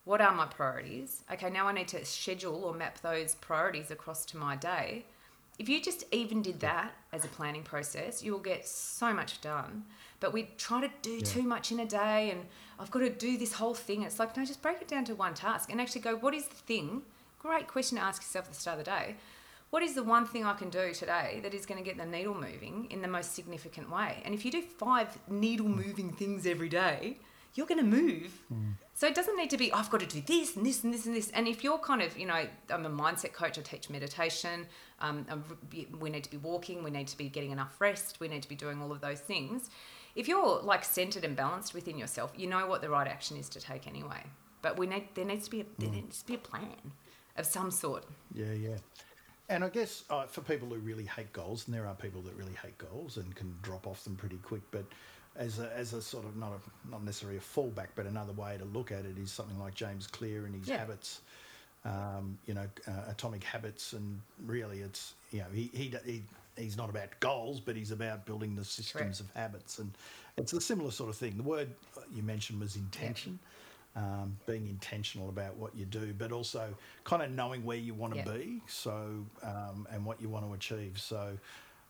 What 0.05 0.21
are 0.21 0.33
my 0.33 0.47
priorities? 0.47 1.25
Okay, 1.33 1.51
now 1.51 1.67
I 1.67 1.73
need 1.73 1.89
to 1.89 2.05
schedule 2.05 2.65
or 2.65 2.73
map 2.73 3.01
those 3.01 3.35
priorities 3.35 3.91
across 3.91 4.25
to 4.27 4.37
my 4.37 4.55
day. 4.55 5.05
If 5.59 5.69
you 5.69 5.81
just 5.81 6.05
even 6.13 6.43
did 6.43 6.61
that 6.61 6.93
as 7.13 7.25
a 7.25 7.29
planning 7.29 7.63
process, 7.63 8.23
you 8.23 8.33
will 8.33 8.41
get 8.41 8.67
so 8.67 9.15
much 9.15 9.41
done. 9.41 9.85
But 10.21 10.33
we 10.33 10.51
try 10.59 10.81
to 10.81 10.91
do 11.03 11.21
too 11.21 11.43
much 11.43 11.73
in 11.73 11.81
a 11.81 11.87
day 11.87 12.31
and 12.31 12.47
I've 12.79 12.91
got 12.91 13.01
to 13.01 13.11
do 13.11 13.39
this 13.39 13.55
whole 13.55 13.75
thing. 13.75 14.03
It's 14.03 14.19
like, 14.19 14.37
no, 14.37 14.45
just 14.45 14.63
break 14.63 14.83
it 14.83 14.89
down 14.89 15.05
to 15.07 15.15
one 15.15 15.35
task 15.35 15.71
and 15.71 15.81
actually 15.81 16.03
go, 16.03 16.17
what 16.17 16.35
is 16.35 16.47
the 16.47 16.55
thing? 16.55 17.03
Great 17.39 17.69
question 17.69 17.97
to 17.99 18.05
ask 18.05 18.23
yourself 18.23 18.47
at 18.47 18.53
the 18.53 18.61
start 18.61 18.79
of 18.79 18.85
the 18.85 18.91
day. 18.91 19.17
What 19.71 19.83
is 19.83 19.95
the 19.95 20.03
one 20.03 20.27
thing 20.27 20.45
I 20.45 20.55
can 20.55 20.71
do 20.71 20.93
today 20.93 21.41
that 21.43 21.53
is 21.53 21.67
going 21.67 21.83
to 21.83 21.85
get 21.85 21.99
the 21.99 22.07
needle 22.07 22.35
moving 22.35 22.87
in 22.91 23.03
the 23.03 23.09
most 23.09 23.35
significant 23.35 23.91
way? 23.91 24.23
And 24.25 24.35
if 24.35 24.45
you 24.45 24.51
do 24.51 24.63
five 24.63 25.19
needle 25.29 25.69
moving 25.69 26.13
things 26.13 26.47
every 26.47 26.69
day, 26.69 27.19
you're 27.55 27.67
going 27.67 27.81
to 27.81 27.85
move. 27.85 28.43
Mm. 28.53 28.75
So 28.97 29.07
it 29.07 29.15
doesn't 29.15 29.37
need 29.37 29.51
to 29.51 29.59
be, 29.59 29.71
I've 29.75 29.91
got 29.91 30.01
to 30.01 30.07
do 30.07 30.23
this 30.23 30.57
and 30.57 30.65
this 30.65 30.83
and 30.83 30.93
this 30.93 31.05
and 31.05 31.15
this. 31.15 31.31
And 31.33 31.47
if 31.47 31.63
you're 31.63 31.77
kind 31.77 32.01
of, 32.01 32.17
you 32.17 32.25
know, 32.25 32.47
I'm 32.71 32.87
a 32.87 32.91
mindset 32.91 33.35
coach, 33.35 33.59
I 33.59 33.61
teach 33.61 33.91
meditation, 33.91 34.67
um, 35.03 35.27
we 36.01 36.09
need 36.09 36.25
to 36.25 36.31
be 36.31 36.39
walking, 36.39 36.83
we 36.83 36.91
need 36.91 37.07
to 37.09 37.19
be 37.19 37.29
getting 37.29 37.51
enough 37.51 37.79
rest, 37.79 38.21
we 38.21 38.29
need 38.29 38.43
to 38.43 38.49
be 38.49 38.55
doing 38.55 38.81
all 38.81 38.91
of 38.91 39.03
those 39.03 39.21
things. 39.21 39.69
If 40.15 40.29
you're 40.29 40.63
like 40.63 40.83
centered 40.83 41.25
and 41.25 41.37
balanced 41.37 41.75
within 41.75 41.99
yourself, 41.99 42.33
you 42.39 42.47
know 42.47 42.67
what 42.67 42.81
the 42.81 42.89
right 42.89 43.07
action 43.07 43.37
is 43.37 43.51
to 43.51 43.61
take 43.61 43.87
anyway. 43.87 44.23
But 44.63 44.79
we 44.79 44.87
need, 44.87 45.09
there 45.13 45.27
needs 45.27 45.45
to 45.45 45.51
be, 45.51 45.61
a, 45.61 45.67
there 45.79 45.91
needs 45.91 46.23
to 46.23 46.27
be 46.27 46.35
a 46.37 46.39
plan 46.39 46.93
of 47.37 47.45
some 47.45 47.71
sort. 47.71 48.05
Yeah, 48.33 48.55
yeah. 48.55 48.77
And 49.51 49.63
I 49.63 49.69
guess 49.69 50.05
uh, 50.09 50.25
for 50.25 50.41
people 50.41 50.69
who 50.69 50.77
really 50.77 51.05
hate 51.05 51.35
goals, 51.35 51.67
and 51.67 51.77
there 51.77 51.87
are 51.87 51.95
people 51.95 52.23
that 52.23 52.35
really 52.35 52.55
hate 52.63 52.79
goals 52.79 53.19
and 53.19 53.35
can 53.37 53.55
drop 53.61 53.87
off 53.87 54.05
them 54.05 54.17
pretty 54.17 54.39
quick, 54.39 54.63
but 54.71 54.87
as 55.39 55.59
a, 55.59 55.71
as 55.77 55.93
a 55.93 56.03
sort 56.03 56.25
of 56.25 56.37
not 56.37 56.53
a, 56.53 56.91
not 56.91 57.05
necessarily 57.05 57.39
a 57.39 57.41
fallback, 57.41 57.89
but 57.95 58.07
another 58.07 58.33
way 58.33 58.57
to 58.59 58.65
look 58.65 58.93
at 58.93 59.05
it 59.05 59.19
is 59.19 59.31
something 59.31 59.59
like 59.59 59.75
James 59.75 60.07
Clear 60.07 60.47
and 60.47 60.55
his 60.55 60.69
Yeah. 60.69 60.79
habits, 60.79 61.21
um, 61.85 62.39
you 62.47 62.55
know, 62.55 62.67
uh, 62.89 63.11
atomic 63.11 63.45
habits, 63.45 63.93
and 63.93 64.21
really 64.45 64.81
it's 64.81 65.15
you 65.33 65.41
know 65.41 65.47
he, 65.53 65.71
he 65.73 65.95
he 66.05 66.23
he's 66.57 66.77
not 66.77 66.91
about 66.91 67.19
goals, 67.21 67.61
but 67.61 67.77
he's 67.77 67.91
about 67.91 68.27
building 68.27 68.57
the 68.57 68.65
systems 68.65 69.21
of 69.21 69.31
habits, 69.35 69.79
and 69.79 69.93
it's 70.37 70.53
a 70.53 70.61
similar 70.61 70.91
sort 70.91 71.11
of 71.11 71.17
thing. 71.17 71.37
The 71.37 71.43
word 71.43 71.69
you 72.15 72.23
mentioned 72.23 72.61
was 72.61 72.77
intention. 72.77 73.39
Um, 73.95 74.37
being 74.45 74.69
intentional 74.69 75.31
about 75.31 75.57
what 75.57 75.75
you 75.75 75.87
do, 75.87 76.13
but 76.13 76.31
also 76.31 76.75
kind 77.05 77.23
of 77.23 77.31
knowing 77.31 77.65
where 77.65 77.79
you 77.79 77.95
want 77.95 78.13
to 78.13 78.19
Yeah. 78.19 78.31
be, 78.31 78.61
so 78.67 79.25
um, 79.43 79.89
and 79.91 80.05
what 80.05 80.21
you 80.21 80.29
want 80.29 80.45
to 80.45 80.53
achieve. 80.53 81.01
So 81.01 81.39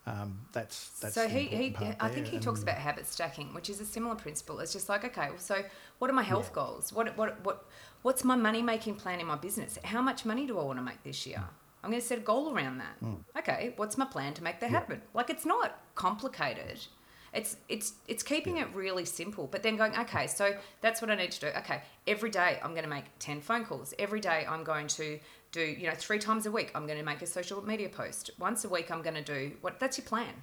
um, 0.06 0.40
that's 0.52 0.90
that's. 1.00 1.14
so 1.14 1.26
he, 1.28 1.44
he 1.46 1.76
I 1.98 2.08
think 2.08 2.28
he 2.28 2.38
talks 2.38 2.62
about 2.62 2.76
habit 2.76 3.06
stacking, 3.06 3.52
which 3.52 3.68
is 3.68 3.80
a 3.80 3.84
similar 3.84 4.14
principle. 4.14 4.60
It's 4.60 4.72
just 4.72 4.88
like, 4.88 5.04
okay, 5.04 5.30
well, 5.30 5.38
so 5.38 5.64
what 5.98 6.08
are 6.08 6.14
my 6.14 6.22
health 6.22 6.52
goals? 6.52 6.92
What 6.92 7.16
what 7.18 7.44
what 7.44 7.64
what's 8.02 8.22
my 8.22 8.36
money 8.36 8.62
making 8.62 8.94
plan 8.94 9.18
in 9.18 9.26
my 9.26 9.36
business? 9.36 9.78
How 9.82 10.00
much 10.00 10.25
money 10.25 10.46
do 10.46 10.58
I 10.58 10.62
want 10.62 10.78
to 10.78 10.82
make 10.82 11.02
this 11.02 11.26
year? 11.26 11.42
I'm 11.82 11.90
going 11.90 12.00
to 12.00 12.06
set 12.06 12.18
a 12.18 12.22
goal 12.22 12.52
around 12.52 12.78
that. 12.78 12.96
Hmm. 13.00 13.14
Okay, 13.38 13.72
what's 13.76 13.98
my 13.98 14.06
plan 14.06 14.34
to 14.34 14.42
make 14.42 14.60
that 14.60 14.70
happen? 14.70 15.02
Like 15.12 15.28
it's 15.28 15.46
not 15.46 15.80
complicated. 15.96 16.80
It's 17.32 17.56
it's 17.68 17.94
it's 18.06 18.22
keeping 18.22 18.58
it 18.58 18.68
really 18.75 19.04
simple, 19.04 19.48
but 19.48 19.62
then 19.62 19.76
going, 19.76 19.96
okay, 19.96 20.26
so 20.28 20.54
that's 20.80 21.02
what 21.02 21.10
I 21.10 21.16
need 21.16 21.32
to 21.32 21.40
do. 21.40 21.46
Okay, 21.58 21.82
every 22.06 22.30
day 22.30 22.60
I'm 22.62 22.70
going 22.70 22.84
to 22.84 22.88
make 22.88 23.04
10 23.18 23.40
phone 23.40 23.64
calls. 23.64 23.92
Every 23.98 24.20
day 24.20 24.46
I'm 24.48 24.64
going 24.64 24.86
to 24.88 25.18
do, 25.56 25.64
you 25.80 25.86
know, 25.88 25.94
three 25.96 26.18
times 26.18 26.44
a 26.46 26.50
week 26.50 26.70
I'm 26.75 26.86
going 26.86 26.98
to 26.98 27.04
make 27.04 27.22
a 27.22 27.26
social 27.26 27.64
media 27.64 27.88
post. 27.88 28.30
Once 28.38 28.64
a 28.64 28.68
week 28.68 28.90
I'm 28.90 29.02
going 29.02 29.14
to 29.14 29.22
do 29.22 29.52
what 29.62 29.80
that's 29.80 29.96
your 29.98 30.06
plan. 30.06 30.34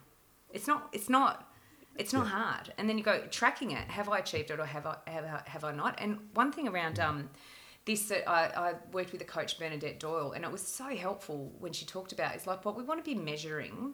It's 0.51 0.67
not 0.67 0.89
it's 0.91 1.09
not 1.09 1.49
it's 1.95 2.13
not 2.13 2.27
hard. 2.27 2.73
And 2.77 2.89
then 2.89 2.97
you 2.97 3.03
go 3.03 3.21
tracking 3.29 3.71
it. 3.71 3.87
Have 3.89 4.09
I 4.09 4.17
achieved 4.19 4.49
it 4.49 4.59
or 4.59 4.65
have 4.65 4.85
I 4.87 4.97
have 5.05 5.25
I, 5.25 5.41
have 5.45 5.63
I 5.63 5.71
not? 5.71 5.99
And 5.99 6.17
one 6.33 6.51
thing 6.51 6.67
around 6.67 6.99
um 6.99 7.29
this 7.85 8.03
that 8.09 8.27
I, 8.27 8.69
I 8.69 8.73
worked 8.91 9.11
with 9.11 9.21
a 9.21 9.25
coach 9.25 9.59
Bernadette 9.59 9.99
Doyle 9.99 10.31
and 10.31 10.43
it 10.43 10.51
was 10.51 10.61
so 10.61 10.87
helpful 10.95 11.51
when 11.59 11.73
she 11.73 11.85
talked 11.85 12.11
about 12.11 12.33
it's 12.33 12.47
like 12.47 12.65
what 12.65 12.75
we 12.75 12.83
want 12.83 13.03
to 13.03 13.09
be 13.13 13.17
measuring 13.31 13.93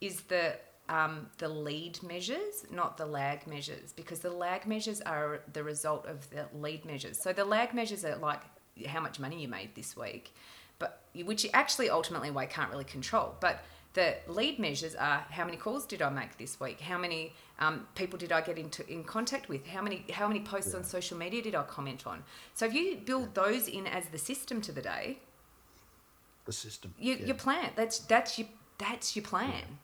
is 0.00 0.22
the 0.22 0.54
um, 0.90 1.26
the 1.36 1.48
lead 1.48 2.02
measures, 2.02 2.64
not 2.70 2.96
the 2.96 3.04
lag 3.04 3.46
measures, 3.46 3.92
because 3.92 4.20
the 4.20 4.30
lag 4.30 4.66
measures 4.66 5.02
are 5.02 5.42
the 5.52 5.62
result 5.62 6.06
of 6.06 6.30
the 6.30 6.48
lead 6.54 6.86
measures. 6.86 7.20
So 7.20 7.34
the 7.34 7.44
lag 7.44 7.74
measures 7.74 8.06
are 8.06 8.16
like 8.16 8.40
how 8.86 9.00
much 9.00 9.18
money 9.18 9.42
you 9.42 9.48
made 9.48 9.74
this 9.74 9.96
week, 9.96 10.34
but 10.78 11.02
which 11.24 11.44
you 11.44 11.50
actually 11.52 11.90
ultimately 11.90 12.30
we 12.30 12.46
can't 12.46 12.70
really 12.70 12.84
control. 12.84 13.34
But 13.40 13.62
the 13.94 14.16
lead 14.28 14.58
measures 14.58 14.94
are 14.94 15.26
how 15.30 15.44
many 15.44 15.56
calls 15.56 15.86
did 15.86 16.02
I 16.02 16.10
make 16.10 16.38
this 16.38 16.60
week? 16.60 16.80
How 16.80 16.98
many 16.98 17.32
um, 17.58 17.86
people 17.94 18.18
did 18.18 18.32
I 18.32 18.40
get 18.40 18.58
into 18.58 18.88
in 18.90 19.02
contact 19.02 19.48
with? 19.48 19.66
How 19.66 19.82
many 19.82 20.04
how 20.12 20.28
many 20.28 20.40
posts 20.40 20.74
on 20.74 20.84
social 20.84 21.18
media 21.18 21.42
did 21.42 21.54
I 21.54 21.62
comment 21.62 22.06
on? 22.06 22.22
So 22.54 22.66
if 22.66 22.74
you 22.74 22.98
build 23.04 23.34
those 23.34 23.66
in 23.66 23.86
as 23.86 24.06
the 24.06 24.18
system 24.18 24.60
to 24.62 24.72
the 24.72 24.82
day, 24.82 25.18
the 26.44 26.52
system. 26.52 26.94
you, 26.98 27.14
yeah. 27.14 27.26
your 27.26 27.34
plan. 27.34 27.70
That's 27.76 27.98
that's 27.98 28.38
your 28.38 28.48
that's 28.78 29.16
your 29.16 29.24
plan. 29.24 29.78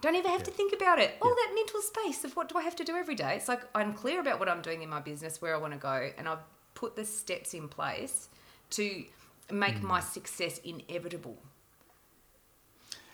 Don't 0.00 0.16
ever 0.16 0.28
have 0.28 0.42
to 0.42 0.50
think 0.50 0.72
about 0.72 0.98
it. 0.98 1.16
All 1.22 1.30
that 1.30 1.52
mental 1.54 1.80
space 1.80 2.24
of 2.24 2.34
what 2.36 2.48
do 2.48 2.58
I 2.58 2.62
have 2.62 2.74
to 2.76 2.84
do 2.84 2.96
every 2.96 3.14
day. 3.14 3.34
It's 3.36 3.48
like 3.48 3.62
I'm 3.74 3.94
clear 3.94 4.20
about 4.20 4.40
what 4.40 4.48
I'm 4.48 4.60
doing 4.60 4.82
in 4.82 4.88
my 4.88 5.00
business, 5.00 5.40
where 5.40 5.54
I 5.54 5.58
want 5.58 5.72
to 5.74 5.78
go, 5.78 6.10
and 6.18 6.28
I've 6.28 6.44
put 6.74 6.96
the 6.96 7.04
steps 7.04 7.54
in 7.54 7.68
place 7.68 8.28
to 8.70 9.04
make 9.52 9.78
Hmm. 9.80 9.86
my 9.88 10.00
success 10.00 10.58
inevitable. 10.58 11.38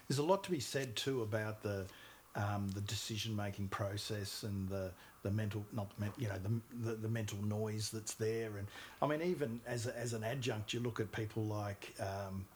There's 0.08 0.18
a 0.18 0.22
lot 0.22 0.42
to 0.44 0.50
be 0.50 0.60
said 0.60 0.96
too 0.96 1.22
about 1.22 1.62
the 1.62 1.86
um, 2.34 2.68
the 2.68 2.80
decision 2.82 3.34
making 3.34 3.68
process 3.68 4.42
and 4.44 4.68
the 4.68 4.92
the 5.22 5.30
mental 5.30 5.64
not 5.72 5.90
the 5.98 6.06
you 6.16 6.28
know 6.28 6.38
the, 6.38 6.90
the 6.90 6.96
the 6.96 7.08
mental 7.08 7.38
noise 7.42 7.90
that's 7.90 8.14
there 8.14 8.56
and 8.58 8.68
I 9.02 9.06
mean 9.06 9.22
even 9.22 9.60
as 9.66 9.86
a, 9.86 9.98
as 9.98 10.12
an 10.12 10.22
adjunct 10.22 10.72
you 10.72 10.80
look 10.80 11.00
at 11.00 11.10
people 11.10 11.44
like 11.44 11.94
um, 12.00 12.46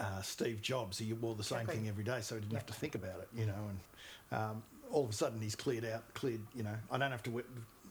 uh, 0.00 0.20
Steve 0.22 0.60
Jobs 0.60 0.98
he 0.98 1.12
wore 1.12 1.34
the 1.34 1.44
same 1.44 1.58
Exactly. 1.60 1.76
thing 1.80 1.88
every 1.88 2.04
day 2.04 2.20
so 2.20 2.34
he 2.34 2.40
didn't 2.40 2.54
have 2.54 2.66
to 2.66 2.72
think 2.74 2.94
about 2.96 3.20
it 3.20 3.28
you 3.34 3.46
know 3.46 3.54
and 3.70 4.38
um, 4.40 4.62
all 4.90 5.04
of 5.04 5.10
a 5.10 5.12
sudden 5.12 5.40
he's 5.40 5.54
cleared 5.54 5.84
out 5.84 6.02
cleared 6.14 6.40
you 6.54 6.64
know 6.64 6.74
I 6.90 6.98
don't 6.98 7.12
have 7.12 7.22
to 7.24 7.30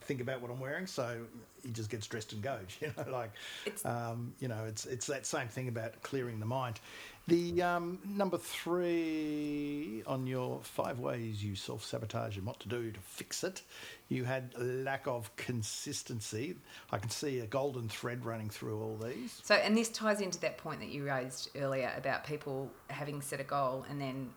think 0.05 0.21
about 0.21 0.41
what 0.41 0.51
I'm 0.51 0.59
wearing 0.59 0.87
so 0.87 1.17
he 1.63 1.71
just 1.71 1.89
gets 1.89 2.05
dressed 2.07 2.33
and 2.33 2.41
goes 2.41 2.61
you 2.81 2.91
know 2.97 3.11
like 3.11 3.31
It's- 3.65 3.83
um, 3.85 4.33
you 4.39 4.47
know, 4.47 4.63
it's 4.67 4.85
it's 4.85 5.07
that 5.07 5.25
same 5.25 5.47
thing 5.47 5.67
about 5.67 6.01
clearing 6.03 6.39
the 6.39 6.45
mind. 6.45 6.79
The 7.27 7.61
um, 7.63 7.99
number 8.05 8.37
three 8.37 10.03
on 10.05 10.27
your 10.27 10.59
five 10.63 10.99
ways 10.99 11.43
you 11.43 11.55
self 11.55 11.83
sabotage 11.83 12.37
and 12.37 12.45
what 12.45 12.59
to 12.61 12.67
do 12.67 12.91
to 12.91 12.99
fix 12.99 13.43
it, 13.43 13.61
you 14.09 14.23
had 14.23 14.51
lack 14.57 15.07
of 15.07 15.35
consistency. 15.35 16.55
I 16.91 16.97
can 16.97 17.09
see 17.09 17.39
a 17.39 17.47
golden 17.47 17.89
thread 17.89 18.25
running 18.25 18.49
through 18.49 18.79
all 18.81 18.97
these. 18.97 19.39
So, 19.43 19.55
and 19.55 19.75
this 19.77 19.89
ties 19.89 20.21
into 20.21 20.39
that 20.41 20.57
point 20.57 20.79
that 20.81 20.89
you 20.89 21.05
raised 21.05 21.49
earlier 21.57 21.91
about 21.97 22.25
people 22.25 22.71
having 22.89 23.21
set 23.21 23.39
a 23.39 23.43
goal 23.43 23.85
and 23.89 23.99
then 23.99 24.29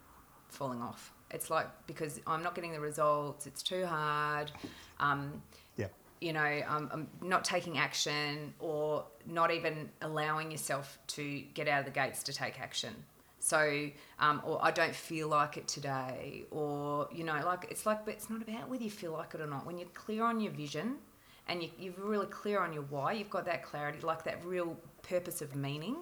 falling 0.48 0.80
off. 0.82 1.12
It's 1.30 1.50
like 1.50 1.66
because 1.86 2.20
I'm 2.26 2.42
not 2.42 2.54
getting 2.54 2.72
the 2.72 2.80
results, 2.80 3.46
it's 3.46 3.62
too 3.62 3.84
hard. 3.86 4.50
Um, 5.00 5.42
you 6.20 6.32
know, 6.32 6.62
um, 6.66 6.90
I'm 6.92 7.08
not 7.22 7.44
taking 7.44 7.78
action 7.78 8.54
or 8.58 9.04
not 9.26 9.50
even 9.50 9.90
allowing 10.02 10.50
yourself 10.50 10.98
to 11.08 11.40
get 11.54 11.68
out 11.68 11.80
of 11.80 11.84
the 11.84 11.90
gates 11.90 12.22
to 12.24 12.32
take 12.32 12.60
action. 12.60 12.94
So, 13.40 13.88
um, 14.18 14.42
or 14.44 14.58
I 14.60 14.72
don't 14.72 14.94
feel 14.94 15.28
like 15.28 15.56
it 15.56 15.68
today, 15.68 16.44
or, 16.50 17.08
you 17.12 17.22
know, 17.22 17.40
like 17.44 17.68
it's 17.70 17.86
like, 17.86 18.04
but 18.04 18.14
it's 18.14 18.28
not 18.28 18.42
about 18.42 18.68
whether 18.68 18.82
you 18.82 18.90
feel 18.90 19.12
like 19.12 19.34
it 19.34 19.40
or 19.40 19.46
not. 19.46 19.64
When 19.64 19.78
you're 19.78 19.88
clear 19.90 20.24
on 20.24 20.40
your 20.40 20.52
vision 20.52 20.96
and 21.46 21.62
you, 21.62 21.70
you're 21.78 21.94
really 21.96 22.26
clear 22.26 22.60
on 22.60 22.72
your 22.72 22.82
why, 22.82 23.12
you've 23.12 23.30
got 23.30 23.44
that 23.44 23.62
clarity, 23.62 24.00
like 24.00 24.24
that 24.24 24.44
real 24.44 24.76
purpose 25.02 25.40
of 25.40 25.54
meaning, 25.54 25.96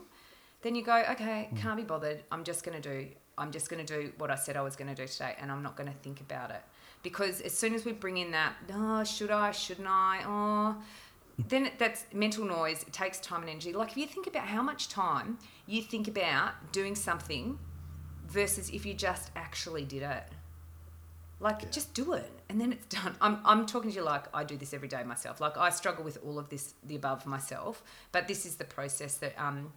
then 0.63 0.75
you 0.75 0.83
go, 0.83 1.05
okay, 1.11 1.51
can't 1.57 1.77
be 1.77 1.83
bothered. 1.83 2.25
I'm 2.33 2.43
just 2.43 2.65
going 2.65 2.81
to 2.81 2.89
do, 2.89 3.09
I'm 3.37 3.53
just 3.53 3.69
going 3.69 3.85
to 3.85 4.01
do 4.01 4.13
what 4.17 4.31
I 4.31 4.35
said 4.35 4.57
I 4.57 4.63
was 4.63 4.75
going 4.75 4.93
to 4.93 5.01
do 5.01 5.07
today, 5.07 5.37
and 5.39 5.53
I'm 5.53 5.63
not 5.63 5.77
going 5.77 5.89
to 5.91 5.99
think 5.99 6.21
about 6.21 6.51
it. 6.51 6.63
Because 7.07 7.41
as 7.43 7.53
soon 7.53 7.73
as 7.73 7.85
we 7.85 7.93
bring 7.93 8.17
in 8.17 8.33
that, 8.33 8.55
oh, 8.73 9.05
should 9.05 9.31
I, 9.31 9.53
shouldn't 9.53 9.87
I, 9.89 10.23
oh, 10.27 10.77
then 11.39 11.71
that's 11.79 12.05
mental 12.13 12.45
noise. 12.45 12.83
It 12.83 12.93
takes 12.93 13.21
time 13.21 13.43
and 13.43 13.51
energy. 13.51 13.73
Like 13.73 13.93
if 13.93 13.97
you 13.97 14.09
think 14.09 14.27
about 14.27 14.49
how 14.49 14.61
much 14.61 14.89
time 14.89 15.39
you 15.69 15.83
think 15.83 16.09
about 16.09 16.73
doing 16.73 16.97
something 16.97 17.61
versus 18.27 18.71
if 18.71 18.85
you 18.85 18.93
just 18.93 19.31
actually 19.37 19.85
did 19.85 20.03
it. 20.03 20.25
Like 21.39 21.71
just 21.71 21.95
do 21.95 22.15
it 22.15 22.33
and 22.49 22.61
then 22.61 22.73
it's 22.73 22.87
done. 23.01 23.15
I'm, 23.21 23.39
I'm 23.45 23.67
talking 23.67 23.91
to 23.91 23.97
you 23.97 24.03
like 24.03 24.25
I 24.35 24.43
do 24.43 24.57
this 24.57 24.75
every 24.75 24.89
day 24.89 25.05
myself. 25.05 25.41
Like 25.41 25.57
I 25.57 25.71
struggle 25.71 26.03
with 26.03 26.19
all 26.27 26.41
of 26.41 26.49
this, 26.49 26.75
the 26.85 26.97
above 26.97 27.25
myself, 27.25 27.85
but 28.11 28.27
this 28.27 28.45
is 28.45 28.57
the 28.57 28.65
process 28.65 29.15
that 29.19 29.39
um, 29.39 29.73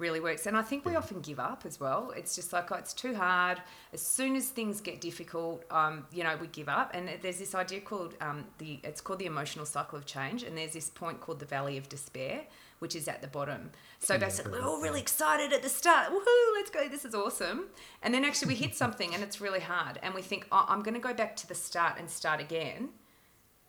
really 0.00 0.18
works. 0.18 0.46
And 0.46 0.56
I 0.56 0.62
think 0.62 0.84
we 0.84 0.96
often 0.96 1.20
give 1.20 1.38
up 1.38 1.64
as 1.64 1.78
well. 1.78 2.12
It's 2.16 2.34
just 2.34 2.52
like, 2.52 2.72
oh, 2.72 2.76
it's 2.76 2.92
too 2.92 3.14
hard. 3.14 3.60
As 3.92 4.00
soon 4.00 4.34
as 4.34 4.48
things 4.48 4.80
get 4.80 5.00
difficult, 5.00 5.62
um, 5.70 6.06
you 6.12 6.24
know, 6.24 6.36
we 6.40 6.46
give 6.48 6.68
up. 6.68 6.90
And 6.94 7.08
there's 7.22 7.38
this 7.38 7.54
idea 7.54 7.80
called 7.80 8.14
um, 8.20 8.46
the, 8.58 8.80
it's 8.82 9.00
called 9.00 9.18
the 9.18 9.26
emotional 9.26 9.66
cycle 9.66 9.98
of 9.98 10.06
change. 10.06 10.42
And 10.42 10.56
there's 10.56 10.72
this 10.72 10.88
point 10.88 11.20
called 11.20 11.38
the 11.38 11.46
valley 11.46 11.76
of 11.76 11.88
despair, 11.88 12.42
which 12.80 12.96
is 12.96 13.06
at 13.06 13.20
the 13.20 13.28
bottom. 13.28 13.70
So 13.98 14.18
basically, 14.18 14.52
we're 14.52 14.66
all 14.66 14.80
really 14.80 15.00
excited 15.00 15.52
at 15.52 15.62
the 15.62 15.68
start. 15.68 16.08
Woohoo, 16.10 16.54
let's 16.54 16.70
go. 16.70 16.88
This 16.88 17.04
is 17.04 17.14
awesome. 17.14 17.66
And 18.02 18.14
then 18.14 18.24
actually 18.24 18.48
we 18.48 18.54
hit 18.54 18.74
something 18.74 19.14
and 19.14 19.22
it's 19.22 19.40
really 19.40 19.60
hard. 19.60 19.98
And 20.02 20.14
we 20.14 20.22
think, 20.22 20.46
oh, 20.50 20.64
I'm 20.66 20.82
going 20.82 20.94
to 20.94 21.00
go 21.00 21.12
back 21.12 21.36
to 21.36 21.46
the 21.46 21.54
start 21.54 21.98
and 21.98 22.08
start 22.08 22.40
again 22.40 22.88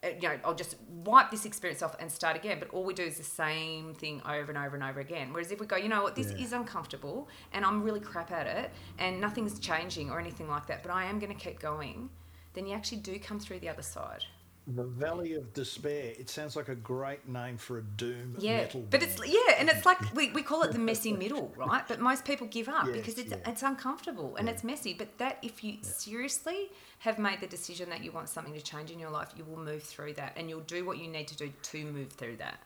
Uh, 0.04 0.08
you 0.20 0.28
know, 0.30 0.36
I'll 0.44 0.56
just 0.56 0.76
wipe 1.04 1.30
this 1.30 1.46
experience 1.46 1.84
off 1.84 1.96
and 2.00 2.12
start 2.12 2.36
again. 2.36 2.58
But 2.60 2.70
all 2.72 2.84
we 2.84 2.94
do 2.94 3.04
is 3.04 3.18
the 3.18 3.24
same 3.24 3.94
thing 3.94 4.22
over 4.26 4.52
and 4.52 4.58
over 4.58 4.76
and 4.76 4.84
over 4.84 5.00
again. 5.00 5.32
Whereas 5.32 5.52
if 5.52 5.60
we 5.60 5.68
go, 5.68 5.76
you 5.76 5.90
know 5.90 6.02
what, 6.02 6.16
this 6.16 6.32
Yeah. 6.32 6.44
is 6.44 6.54
uncomfortable 6.54 7.30
and 7.54 7.64
I'm 7.64 7.84
really 7.84 8.00
crap 8.00 8.32
at 8.32 8.48
it 8.48 8.72
and 8.98 9.22
nothing's 9.22 9.60
changing 9.60 10.10
or 10.10 10.20
anything 10.20 10.48
like 10.50 10.66
that, 10.68 10.82
but 10.82 10.92
I 10.92 11.06
am 11.06 11.20
going 11.20 11.32
to 11.32 11.40
keep 11.40 11.60
going, 11.60 12.10
then 12.54 12.66
you 12.66 12.74
actually 12.76 12.98
do 13.00 13.20
come 13.20 13.40
through 13.40 13.60
the 13.60 13.70
other 13.70 13.84
side. 13.84 14.26
The 14.68 14.84
Valley 14.84 15.34
of 15.34 15.54
Despair. 15.54 16.14
It 16.20 16.30
sounds 16.30 16.56
like 16.56 16.70
a 16.70 16.76
great 16.76 17.28
name 17.28 17.58
for 17.58 17.80
a 17.80 17.82
doom 17.82 18.36
Yeah, 18.38 18.58
metal. 18.58 18.86
but 18.90 19.02
it's 19.02 19.20
yeah, 19.28 19.56
and 19.58 19.68
it's 19.70 19.86
like 19.86 20.00
we, 20.14 20.32
we 20.32 20.44
call 20.44 20.62
it 20.64 20.72
the 20.72 20.80
messy 20.80 21.12
middle, 21.14 21.52
right? 21.58 21.84
But 21.88 22.00
most 22.00 22.26
people 22.26 22.46
give 22.48 22.70
up 22.70 22.86
Yes, 22.86 22.96
because 22.96 23.18
it's 23.18 23.32
yeah. 23.32 23.38
it's 23.50 23.64
uncomfortable 23.64 24.36
and 24.38 24.48
it's 24.48 24.64
messy. 24.64 24.94
But 24.94 25.18
that 25.18 25.40
if 25.42 25.64
you 25.64 25.78
seriously 25.82 26.70
have 27.00 27.18
made 27.18 27.42
the 27.42 27.48
decision 27.48 27.90
that 27.90 28.04
you 28.04 28.12
want 28.12 28.30
something 28.30 28.54
to 28.54 28.62
change 28.62 28.92
in 28.92 29.00
your 29.00 29.10
life, 29.10 29.30
you 29.36 29.44
will 29.46 29.58
move 29.60 29.82
through 29.84 30.14
that 30.14 30.34
and 30.38 30.48
you'll 30.50 30.60
do 30.62 30.86
what 30.86 31.00
you 31.00 31.08
need 31.08 31.28
to 31.30 31.36
do 31.36 31.52
to 31.64 31.86
move 31.86 32.12
through 32.14 32.38
that. 32.38 32.60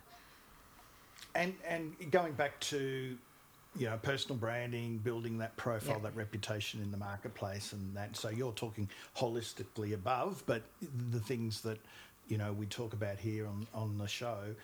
and 1.33 1.53
and 1.65 1.95
going 2.11 2.33
back 2.33 2.59
to 2.59 3.17
you 3.77 3.87
know 3.89 3.97
personal 3.97 4.37
branding 4.37 4.97
building 4.99 5.37
that 5.39 5.55
profile 5.57 5.95
Yeah. 5.97 6.03
that 6.09 6.15
reputation 6.15 6.81
in 6.81 6.91
the 6.91 6.97
marketplace 6.97 7.73
and 7.73 7.95
that 7.95 8.15
so 8.15 8.29
you're 8.29 8.53
talking 8.53 8.89
holistically 9.17 9.93
above 9.93 10.43
but 10.45 10.61
the 11.11 11.19
things 11.19 11.61
that 11.61 11.79
you 12.27 12.37
know 12.37 12.53
we 12.53 12.65
talk 12.65 12.93
about 12.93 13.17
here 13.19 13.47
on 13.47 13.67
on 13.73 13.97
the 13.97 14.07
show 14.07 14.55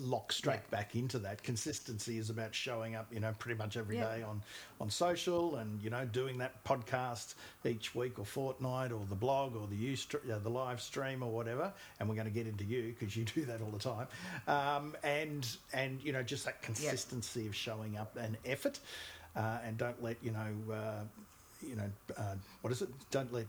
lock 0.00 0.32
straight 0.32 0.56
Yeah. 0.56 0.70
back 0.70 0.94
into 0.94 1.18
that. 1.20 1.42
Consistency 1.42 2.18
is 2.18 2.30
about 2.30 2.54
showing 2.54 2.94
up 2.94 3.12
you 3.12 3.20
know 3.20 3.34
pretty 3.38 3.58
much 3.58 3.76
every 3.76 3.96
day 3.96 4.20
Yeah. 4.20 4.26
on 4.26 4.42
on 4.80 4.90
social 4.90 5.56
and 5.56 5.82
you 5.82 5.90
know 5.90 6.04
doing 6.04 6.38
that 6.38 6.62
podcast 6.64 7.34
each 7.64 7.94
week 7.94 8.18
or 8.18 8.24
fortnight 8.24 8.92
or 8.92 9.04
the 9.06 9.14
blog 9.14 9.56
or 9.56 9.66
the 9.66 9.76
you 9.76 9.96
uh, 10.32 10.38
the 10.38 10.50
live 10.50 10.80
stream 10.80 11.22
or 11.22 11.30
whatever. 11.32 11.72
And 11.98 12.08
we're 12.08 12.14
going 12.14 12.26
to 12.28 12.32
get 12.32 12.46
into 12.46 12.64
you 12.64 12.94
because 12.98 13.16
you 13.16 13.24
do 13.34 13.44
that 13.46 13.60
all 13.60 13.70
the 13.70 13.78
time. 13.78 14.06
Um, 14.46 14.96
and 15.02 15.46
and 15.72 16.02
you 16.02 16.12
know 16.12 16.22
just 16.22 16.44
that 16.44 16.62
consistency 16.62 17.46
of 17.46 17.54
showing 17.54 17.96
up 17.96 18.16
and 18.16 18.36
effort. 18.44 18.78
Uh, 19.34 19.58
and 19.64 19.76
don't 19.76 20.02
let 20.02 20.16
you 20.22 20.30
know 20.30 20.72
uh, 20.74 21.04
you 21.66 21.76
know 21.76 21.90
uh, 22.16 22.34
what 22.62 22.72
is 22.72 22.82
it? 22.82 22.88
Don't 23.10 23.32
let 23.32 23.46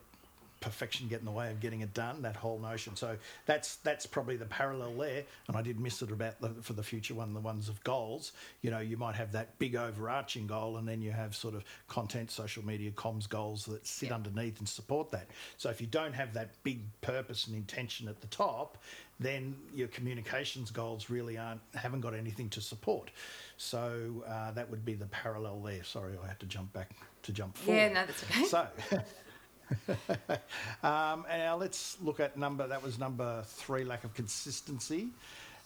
perfection 0.59 1.07
get 1.07 1.19
in 1.19 1.25
the 1.25 1.31
way 1.31 1.49
of 1.51 1.59
getting 1.59 1.81
it 1.81 1.93
done 1.93 2.21
that 2.23 2.35
whole 2.35 2.59
notion. 2.59 2.95
So 2.95 3.17
that's 3.45 3.75
that's 3.77 4.05
probably 4.05 4.35
the 4.37 4.45
parallel 4.45 4.93
there. 4.95 5.23
And 5.47 5.55
i 5.57 5.61
did 5.61 5.79
miss 5.79 6.01
it 6.01 6.11
about 6.11 6.39
the, 6.41 6.49
for 6.61 6.73
the 6.73 6.83
future 6.83 7.13
one 7.15 7.33
the 7.33 7.39
ones 7.39 7.69
of 7.69 7.83
goals. 7.83 8.31
You 8.61 8.71
know 8.71 8.79
you 8.79 8.97
might 8.97 9.15
have 9.15 9.31
that 9.33 9.57
big 9.59 9.75
overarching 9.75 10.47
goal 10.47 10.77
and 10.77 10.87
then 10.87 11.01
you 11.01 11.11
have 11.11 11.35
sort 11.35 11.53
of 11.55 11.63
content 11.87 12.31
social 12.31 12.65
media 12.65 12.91
comms 12.91 13.27
goals 13.29 13.65
that 13.65 13.85
sit 13.85 14.09
Yeah. 14.09 14.15
underneath 14.15 14.59
and 14.59 14.67
support 14.69 15.11
that. 15.11 15.27
So 15.57 15.69
if 15.69 15.81
you 15.81 15.87
don't 15.87 16.13
have 16.13 16.33
that 16.33 16.51
big 16.63 16.81
purpose 17.01 17.47
and 17.47 17.55
intention 17.55 18.07
at 18.07 18.21
the 18.21 18.27
top 18.27 18.77
then 19.19 19.55
your 19.73 19.87
communications 19.87 20.69
goals 20.69 21.09
really 21.09 21.39
aren't 21.39 21.61
haven't 21.73 22.01
got 22.01 22.13
anything 22.13 22.49
to 22.49 22.61
support. 22.61 23.09
So 23.57 24.23
uh, 24.27 24.51
that 24.51 24.69
would 24.69 24.85
be 24.85 24.93
the 24.93 25.07
parallel 25.07 25.59
there. 25.61 25.83
Sorry 25.83 26.13
i 26.23 26.27
had 26.27 26.39
to 26.39 26.45
jump 26.45 26.71
back 26.73 26.91
to 27.23 27.31
jump 27.31 27.57
forward. 27.57 27.79
Yeah, 27.79 27.87
no, 27.93 28.05
that's 28.05 28.23
okay. 28.23 28.43
so, 28.45 28.67
um, 30.83 31.25
and 31.29 31.41
now 31.41 31.57
let's 31.57 31.97
look 32.01 32.19
at 32.19 32.37
number. 32.37 32.67
That 32.67 32.81
was 32.81 32.97
number 32.97 33.43
three, 33.45 33.83
lack 33.83 34.03
of 34.03 34.13
consistency. 34.13 35.09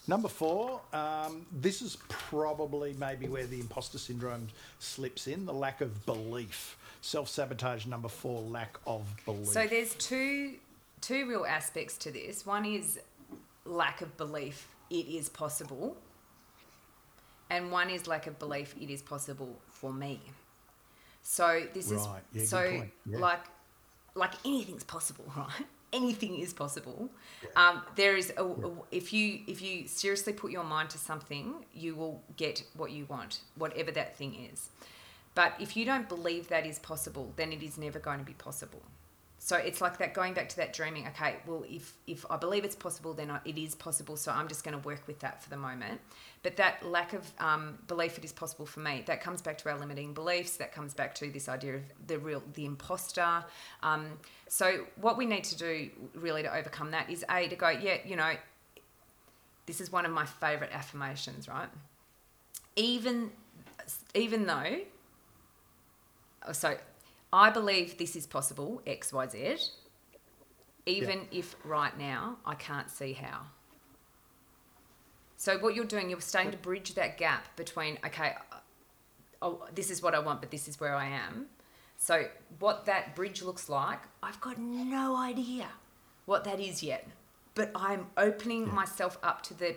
Number 0.07 0.27
four, 0.27 0.81
um, 0.93 1.45
this 1.51 1.81
is 1.81 1.97
probably 2.09 2.95
maybe 2.99 3.27
where 3.27 3.45
the 3.45 3.59
imposter 3.59 3.99
syndrome 3.99 4.47
slips 4.79 5.27
in 5.27 5.45
the 5.45 5.53
lack 5.53 5.81
of 5.81 6.05
belief. 6.05 6.77
Self 7.01 7.29
sabotage, 7.29 7.85
number 7.85 8.09
four, 8.09 8.41
lack 8.41 8.77
of 8.87 9.05
belief. 9.25 9.47
So 9.47 9.67
there's 9.67 9.93
two 9.95 10.55
two 11.01 11.27
real 11.27 11.45
aspects 11.45 11.97
to 11.97 12.11
this. 12.11 12.45
One 12.45 12.65
is 12.65 12.99
lack 13.65 14.01
of 14.01 14.15
belief 14.17 14.67
it 14.89 15.07
is 15.07 15.29
possible. 15.29 15.97
And 17.49 17.71
one 17.71 17.89
is 17.89 18.07
lack 18.07 18.27
of 18.27 18.39
belief 18.39 18.75
it 18.79 18.89
is 18.89 19.01
possible 19.01 19.59
for 19.69 19.91
me. 19.91 20.21
So 21.21 21.63
this 21.73 21.91
is 21.91 22.01
Right. 22.07 22.21
Yeah, 22.33 22.39
good 22.39 22.47
so. 22.47 22.83
Yeah. 23.05 23.17
like 23.19 23.45
like 24.15 24.33
anything's 24.45 24.83
possible, 24.83 25.25
right? 25.37 25.65
Anything 25.93 26.37
is 26.37 26.53
possible. 26.53 27.09
Um, 27.55 27.81
there 27.95 28.15
is 28.15 28.31
a, 28.37 28.43
a- 28.43 28.71
if 28.91 29.11
you 29.11 29.39
if 29.47 29.61
you 29.61 29.87
seriously 29.87 30.31
put 30.33 30.51
your 30.51 30.63
mind 30.63 30.89
to 30.91 30.97
something, 30.97 31.65
you 31.73 31.95
will 31.95 32.23
get 32.37 32.63
what 32.77 32.91
you 32.91 33.05
want, 33.05 33.41
whatever 33.55 33.91
that 33.91 34.15
thing 34.17 34.47
is. 34.51 34.69
But 35.35 35.53
if 35.59 35.75
you 35.77 35.85
don't 35.85 36.07
believe 36.09 36.47
that 36.49 36.65
is 36.65 36.79
possible, 36.79 37.33
then 37.35 37.51
it 37.53 37.61
is 37.63 37.77
never 37.77 37.99
going 37.99 38.19
to 38.19 38.25
be 38.25 38.33
possible. 38.33 38.81
So 39.43 39.55
it's 39.55 39.81
like 39.81 39.97
that 39.97 40.13
going 40.13 40.35
back 40.35 40.49
to 40.49 40.57
that 40.57 40.71
dreaming. 40.71 41.07
Okay, 41.07 41.37
well, 41.47 41.65
if 41.67 41.93
if 42.05 42.23
I 42.29 42.37
believe 42.37 42.63
it's 42.63 42.75
possible, 42.75 43.15
then 43.15 43.31
I, 43.31 43.39
it 43.43 43.57
is 43.57 43.73
possible. 43.73 44.15
So 44.15 44.31
I'm 44.31 44.47
just 44.47 44.63
going 44.63 44.79
to 44.79 44.87
work 44.87 45.07
with 45.07 45.19
that 45.21 45.41
for 45.41 45.49
the 45.49 45.57
moment. 45.57 45.99
But 46.43 46.57
that 46.57 46.85
lack 46.85 47.13
of 47.13 47.27
um, 47.39 47.79
belief 47.87 48.19
it 48.19 48.23
is 48.23 48.31
possible 48.31 48.67
for 48.67 48.81
me, 48.81 49.03
that 49.07 49.19
comes 49.19 49.41
back 49.41 49.57
to 49.57 49.69
our 49.71 49.79
limiting 49.79 50.13
beliefs. 50.13 50.57
That 50.57 50.71
comes 50.71 50.93
back 50.93 51.15
to 51.15 51.31
this 51.31 51.49
idea 51.49 51.77
of 51.77 51.81
the 52.05 52.19
real 52.19 52.43
the 52.53 52.65
imposter. 52.67 53.43
Um, 53.81 54.19
so 54.47 54.85
what 54.95 55.17
we 55.17 55.25
need 55.25 55.45
to 55.45 55.57
do 55.57 55.89
really 56.13 56.43
to 56.43 56.55
overcome 56.55 56.91
that 56.91 57.09
is 57.09 57.25
a 57.27 57.47
to 57.47 57.55
go. 57.55 57.69
Yeah, 57.69 57.97
you 58.05 58.17
know, 58.17 58.33
this 59.65 59.81
is 59.81 59.91
one 59.91 60.05
of 60.05 60.11
my 60.11 60.25
favorite 60.25 60.69
affirmations. 60.71 61.47
Right, 61.47 61.69
even 62.75 63.31
even 64.13 64.45
though 64.45 64.81
Oh, 66.47 66.53
so 66.53 66.75
I 67.33 67.49
believe 67.49 67.97
this 67.97 68.15
is 68.15 68.27
possible, 68.27 68.81
X, 68.85 69.13
Y, 69.13 69.27
Z, 69.27 69.55
even 70.85 71.27
if 71.31 71.55
right 71.63 71.97
now 71.97 72.37
I 72.45 72.55
can't 72.55 72.89
see 72.89 73.13
how. 73.13 73.41
So 75.37 75.57
what 75.57 75.73
you're 75.73 75.85
doing, 75.85 76.09
you're 76.09 76.21
starting 76.21 76.51
to 76.51 76.57
bridge 76.57 76.93
that 76.95 77.17
gap 77.17 77.55
between, 77.55 77.97
okay, 78.05 78.35
uh, 78.51 78.57
oh, 79.41 79.67
this 79.73 79.89
is 79.89 80.01
what 80.03 80.13
I 80.13 80.19
want, 80.19 80.41
but 80.41 80.51
this 80.51 80.67
is 80.67 80.79
where 80.79 80.93
I 80.95 81.07
am. 81.07 81.47
So 81.97 82.25
what 82.59 82.85
that 82.85 83.15
bridge 83.15 83.41
looks 83.41 83.69
like, 83.69 83.99
I've 84.21 84.41
got 84.41 84.57
no 84.59 85.15
idea 85.15 85.67
what 86.25 86.43
that 86.43 86.59
is 86.59 86.83
yet. 86.83 87.07
But 87.55 87.71
I'm 87.75 88.07
opening 88.17 88.73
myself 88.73 89.17
up 89.23 89.41
to 89.43 89.53
the 89.53 89.75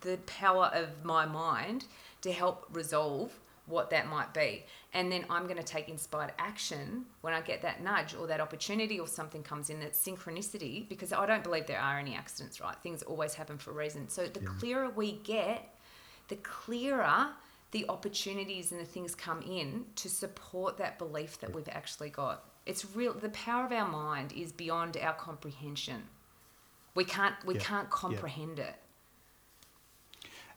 the 0.00 0.18
power 0.26 0.70
of 0.72 1.04
my 1.04 1.26
mind 1.26 1.84
to 2.20 2.32
help 2.32 2.66
resolve 2.72 3.32
what 3.68 3.90
that 3.90 4.08
might 4.08 4.32
be. 4.34 4.64
And 4.92 5.10
then 5.12 5.24
I'm 5.28 5.44
going 5.44 5.58
to 5.58 5.62
take 5.62 5.88
inspired 5.88 6.32
action 6.38 7.04
when 7.20 7.34
I 7.34 7.40
get 7.40 7.62
that 7.62 7.82
nudge 7.82 8.14
or 8.14 8.26
that 8.26 8.40
opportunity 8.40 8.98
or 8.98 9.06
something 9.06 9.42
comes 9.42 9.70
in 9.70 9.80
that 9.80 9.92
synchronicity 9.92 10.88
because 10.88 11.12
I 11.12 11.26
don't 11.26 11.44
believe 11.44 11.66
there 11.66 11.80
are 11.80 11.98
any 11.98 12.14
accidents, 12.14 12.60
right? 12.60 12.76
Things 12.82 13.02
always 13.02 13.34
happen 13.34 13.58
for 13.58 13.70
a 13.70 13.74
reason. 13.74 14.08
So 14.08 14.26
the 14.26 14.40
clearer 14.40 14.90
we 14.90 15.12
get, 15.12 15.74
the 16.28 16.36
clearer 16.36 17.28
the 17.70 17.84
opportunities 17.88 18.72
and 18.72 18.80
the 18.80 18.84
things 18.84 19.14
come 19.14 19.42
in 19.42 19.84
to 19.96 20.08
support 20.08 20.78
that 20.78 20.98
belief 20.98 21.38
that 21.40 21.52
we've 21.54 21.68
actually 21.70 22.10
got. 22.10 22.44
It's 22.64 22.84
real 22.94 23.12
the 23.12 23.28
power 23.30 23.66
of 23.66 23.72
our 23.72 23.88
mind 23.88 24.32
is 24.32 24.52
beyond 24.52 24.96
our 24.96 25.12
comprehension. 25.14 26.04
We 26.94 27.04
can't 27.04 27.34
we 27.44 27.54
Yeah, 27.54 27.60
can't 27.60 27.88
yeah. 27.88 27.94
comprehend 27.96 28.58
it. 28.58 28.74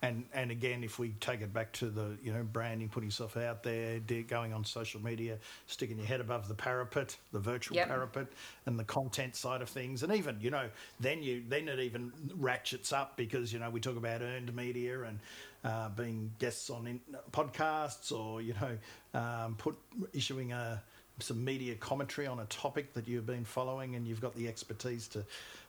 And 0.04 0.26
and 0.34 0.50
again, 0.50 0.84
if 0.84 0.98
we 0.98 1.10
take 1.20 1.42
it 1.42 1.54
back 1.54 1.72
to 1.74 1.90
the 1.90 2.18
you 2.24 2.34
know 2.34 2.44
branding, 2.44 2.90
putting 2.90 3.10
yourself 3.10 3.38
out 3.38 3.62
there, 3.64 4.00
going 4.28 4.52
on 4.52 4.66
social 4.66 5.02
media, 5.02 5.38
sticking 5.68 5.98
your 5.98 6.08
head 6.08 6.22
above 6.22 6.48
the 6.48 6.56
parapet, 6.56 7.18
the 7.32 7.40
virtual 7.40 7.78
Yep. 7.78 7.88
parapet, 7.88 8.28
and 8.66 8.80
the 8.80 8.84
content 8.84 9.36
side 9.36 9.62
of 9.62 9.70
things, 9.70 10.02
and 10.02 10.12
even 10.14 10.38
you 10.42 10.50
know 10.50 10.70
then 11.00 11.22
you 11.22 11.44
then 11.48 11.68
it 11.68 11.80
even 11.80 12.12
ratchets 12.36 12.92
up 12.92 13.16
because 13.16 13.54
you 13.54 13.60
know 13.60 13.70
we 13.70 13.80
talk 13.80 13.96
about 13.96 14.22
earned 14.22 14.56
media 14.56 15.04
and 15.04 15.20
uh, 15.64 15.90
being 15.90 16.32
guests 16.40 16.70
on 16.72 16.88
in, 16.88 17.00
podcasts 17.32 18.12
or 18.12 18.42
you 18.42 18.56
know 18.62 19.20
um, 19.20 19.56
put 19.56 19.78
issuing 20.14 20.52
a 20.52 20.82
some 21.20 21.44
media 21.44 21.76
commentary 21.76 22.26
on 22.26 22.40
a 22.40 22.46
topic 22.46 22.94
that 22.94 23.08
you've 23.08 23.28
been 23.28 23.46
following 23.46 23.96
and 23.96 24.08
you've 24.08 24.22
got 24.22 24.36
the 24.36 24.48
expertise 24.48 25.08
to 25.08 25.24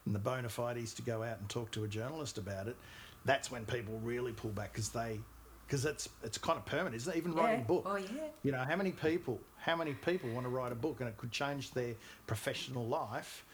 and 0.07 0.15
the 0.15 0.19
bona 0.19 0.49
fides 0.49 0.95
to 0.95 1.03
go 1.03 1.23
out 1.23 1.39
and 1.41 1.49
talk 1.51 1.71
to 1.71 1.85
a 1.85 1.89
journalist 1.89 2.39
about 2.39 2.67
it 2.69 2.77
that's 3.25 3.51
when 3.51 3.65
people 3.65 3.99
really 4.03 4.33
pull 4.33 4.51
back 4.51 4.73
because 4.73 4.89
they 4.91 5.21
because 5.67 5.85
it's 5.85 6.09
it's 6.23 6.39
kind 6.39 6.59
of 6.59 6.67
permanent 6.67 6.95
isn't 6.97 7.13
it 7.15 7.17
even 7.17 7.33
writing 7.35 7.61
a 7.61 7.65
book 7.65 7.85
Oh, 7.87 7.97
yeah. 7.97 8.07
you 8.43 8.53
know 8.53 8.59
how 8.59 8.77
many 8.77 8.93
people 8.93 9.41
how 9.57 9.77
many 9.77 9.95
people 9.95 10.29
want 10.31 10.45
to 10.45 10.51
write 10.51 10.73
a 10.73 10.77
book 10.77 11.01
and 11.01 11.09
it 11.09 11.17
could 11.17 11.33
change 11.33 11.71
their 11.73 11.95
professional 12.27 12.87
life 12.87 13.45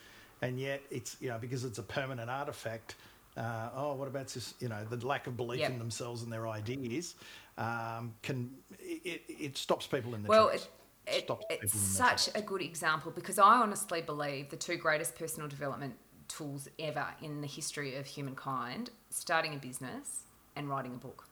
and 0.43 0.59
yet 0.59 0.83
it's 0.91 1.17
you 1.21 1.29
know 1.29 1.39
because 1.39 1.65
it's 1.65 1.79
a 1.79 1.83
permanent 1.83 2.31
artifact 2.31 2.97
uh, 3.37 3.71
oh, 3.77 3.95
what 3.95 4.09
about 4.09 4.27
this? 4.27 4.55
You 4.59 4.69
know, 4.69 4.85
the 4.91 5.07
lack 5.07 5.29
of 5.29 5.37
belief 5.37 5.61
Yep. 5.61 5.71
in 5.71 5.79
themselves 5.79 6.25
and 6.25 6.33
their 6.33 6.49
ideas 6.49 7.15
um, 7.57 8.15
can 8.23 8.51
it, 8.81 9.23
it 9.29 9.57
stops 9.57 9.87
people 9.87 10.15
in 10.17 10.23
the 10.23 10.29
Well, 10.29 10.49
it, 10.49 10.69
it, 11.07 11.31
it's 11.49 11.73
such 11.79 12.29
a 12.35 12.43
good 12.43 12.63
example 12.63 13.13
because 13.13 13.39
I 13.39 13.59
honestly 13.59 14.03
believe 14.03 14.49
the 14.49 14.57
two 14.57 14.77
greatest 14.77 15.15
personal 15.15 15.49
development 15.49 15.95
tools 16.29 16.69
ever 16.79 17.07
in 17.23 17.41
the 17.41 17.47
history 17.47 17.97
of 17.97 18.07
humankind 18.07 18.91
starting 19.11 19.55
a 19.55 19.57
business 19.57 20.23
and 20.55 20.69
writing 20.69 20.95
a 20.95 20.99
book. 20.99 21.27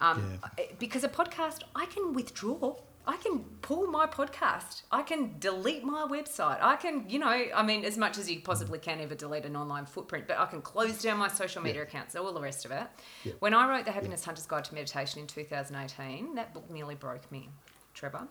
Um, 0.00 0.40
Yeah. 0.58 0.64
Because 0.78 1.04
a 1.04 1.08
podcast, 1.08 1.60
I 1.76 1.86
can 1.86 2.12
withdraw. 2.12 2.76
I 3.06 3.16
can 3.16 3.40
pull 3.62 3.88
my 3.88 4.06
podcast. 4.06 4.82
I 4.92 5.02
can 5.02 5.34
delete 5.40 5.82
my 5.84 6.06
website. 6.08 6.58
I 6.62 6.76
can, 6.76 7.04
you 7.08 7.18
know, 7.18 7.28
I 7.28 7.62
mean, 7.64 7.84
as 7.84 7.98
much 7.98 8.16
as 8.16 8.30
you 8.30 8.40
possibly 8.40 8.78
can 8.78 9.00
ever 9.00 9.16
delete 9.16 9.44
an 9.44 9.56
online 9.56 9.86
footprint, 9.86 10.26
but 10.28 10.38
I 10.38 10.46
can 10.46 10.62
close 10.62 11.02
down 11.02 11.18
my 11.18 11.28
social 11.28 11.62
media 11.62 11.82
accounts, 11.82 12.14
all 12.14 12.32
the 12.32 12.40
rest 12.40 12.64
of 12.64 12.70
it. 12.70 12.86
Yeah. 13.24 13.32
When 13.40 13.54
I 13.54 13.68
wrote 13.68 13.84
The 13.86 13.92
Happiness 13.92 14.24
Hunter's 14.24 14.46
Guide 14.46 14.64
to 14.66 14.74
Meditation 14.74 15.20
in 15.20 15.26
2018, 15.26 16.36
that 16.36 16.54
book 16.54 16.70
nearly 16.70 16.94
broke 16.94 17.30
me, 17.32 17.48
Trevor. 17.92 18.28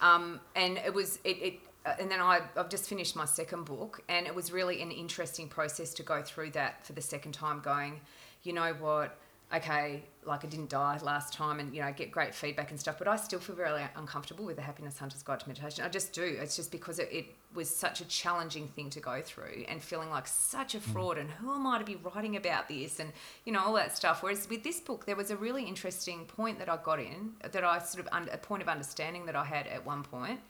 Um, 0.00 0.40
and 0.54 0.78
it 0.78 0.92
was 0.92 1.18
it, 1.24 1.38
it 1.42 1.60
Uh, 1.86 1.94
and 2.00 2.10
then 2.10 2.20
I, 2.20 2.40
I've 2.56 2.68
just 2.68 2.88
finished 2.88 3.14
my 3.14 3.24
second 3.24 3.64
book, 3.64 4.02
and 4.08 4.26
it 4.26 4.34
was 4.34 4.52
really 4.52 4.82
an 4.82 4.90
interesting 4.90 5.48
process 5.48 5.94
to 5.94 6.02
go 6.02 6.20
through 6.20 6.50
that 6.50 6.84
for 6.84 6.92
the 6.92 7.02
second 7.02 7.32
time. 7.32 7.60
Going, 7.60 8.00
you 8.42 8.52
know 8.52 8.74
what? 8.74 9.16
Okay, 9.54 10.02
like 10.24 10.44
I 10.44 10.48
didn't 10.48 10.70
die 10.70 10.98
last 11.04 11.32
time, 11.32 11.60
and 11.60 11.72
you 11.72 11.80
know 11.80 11.92
get 11.92 12.10
great 12.10 12.34
feedback 12.34 12.72
and 12.72 12.80
stuff, 12.80 12.98
but 12.98 13.06
I 13.06 13.14
still 13.14 13.38
feel 13.38 13.54
very 13.54 13.80
uncomfortable 13.94 14.44
with 14.44 14.56
the 14.56 14.62
Happiness 14.62 14.98
Hunter's 14.98 15.22
Guide 15.22 15.38
to 15.38 15.48
Meditation. 15.48 15.84
I 15.84 15.88
just 15.88 16.12
do. 16.12 16.24
It's 16.24 16.56
just 16.56 16.72
because 16.72 16.98
it, 16.98 17.08
it 17.12 17.26
was 17.54 17.70
such 17.70 18.00
a 18.00 18.04
challenging 18.06 18.66
thing 18.66 18.90
to 18.90 18.98
go 18.98 19.22
through, 19.22 19.64
and 19.68 19.80
feeling 19.80 20.10
like 20.10 20.26
such 20.26 20.74
a 20.74 20.78
mm. 20.78 20.92
fraud, 20.92 21.18
and 21.18 21.30
who 21.30 21.54
am 21.54 21.64
I 21.64 21.78
to 21.78 21.84
be 21.84 21.94
writing 21.94 22.34
about 22.34 22.68
this, 22.68 22.98
and 22.98 23.12
you 23.44 23.52
know 23.52 23.60
all 23.60 23.74
that 23.74 23.96
stuff. 23.96 24.24
Whereas 24.24 24.48
with 24.50 24.64
this 24.64 24.80
book, 24.80 25.06
there 25.06 25.14
was 25.14 25.30
a 25.30 25.36
really 25.36 25.62
interesting 25.62 26.24
point 26.24 26.58
that 26.58 26.68
I 26.68 26.78
got 26.82 26.98
in, 26.98 27.34
that 27.48 27.62
I 27.62 27.78
sort 27.78 28.04
of 28.04 28.12
un- 28.12 28.28
a 28.32 28.38
point 28.38 28.62
of 28.62 28.68
understanding 28.68 29.26
that 29.26 29.36
I 29.36 29.44
had 29.44 29.68
at 29.68 29.86
one 29.86 30.02
point, 30.02 30.40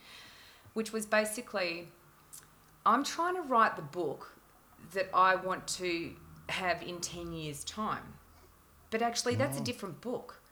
which 0.77 0.93
was 0.93 1.07
basically 1.07 1.89
I'm 2.85 3.03
trying 3.03 3.35
to 3.35 3.41
write 3.41 3.77
the 3.77 3.83
book 3.83 4.37
that 4.93 5.09
I 5.15 5.35
want 5.35 5.67
to 5.79 6.13
have 6.51 6.83
in 6.83 7.01
10 7.01 7.33
years' 7.33 7.65
time. 7.65 8.13
But 8.91 9.01
actually, 9.01 9.37
that's 9.37 9.59
a 9.59 9.63
different 9.63 10.03
book. 10.03 10.43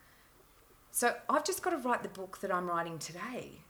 So 0.91 1.13
I've 1.29 1.45
just 1.45 1.61
got 1.61 1.69
to 1.69 1.77
write 1.77 2.01
the 2.01 2.09
book 2.09 2.39
that 2.41 2.51
I'm 2.51 2.67
writing 2.67 2.97
today. 2.97 3.61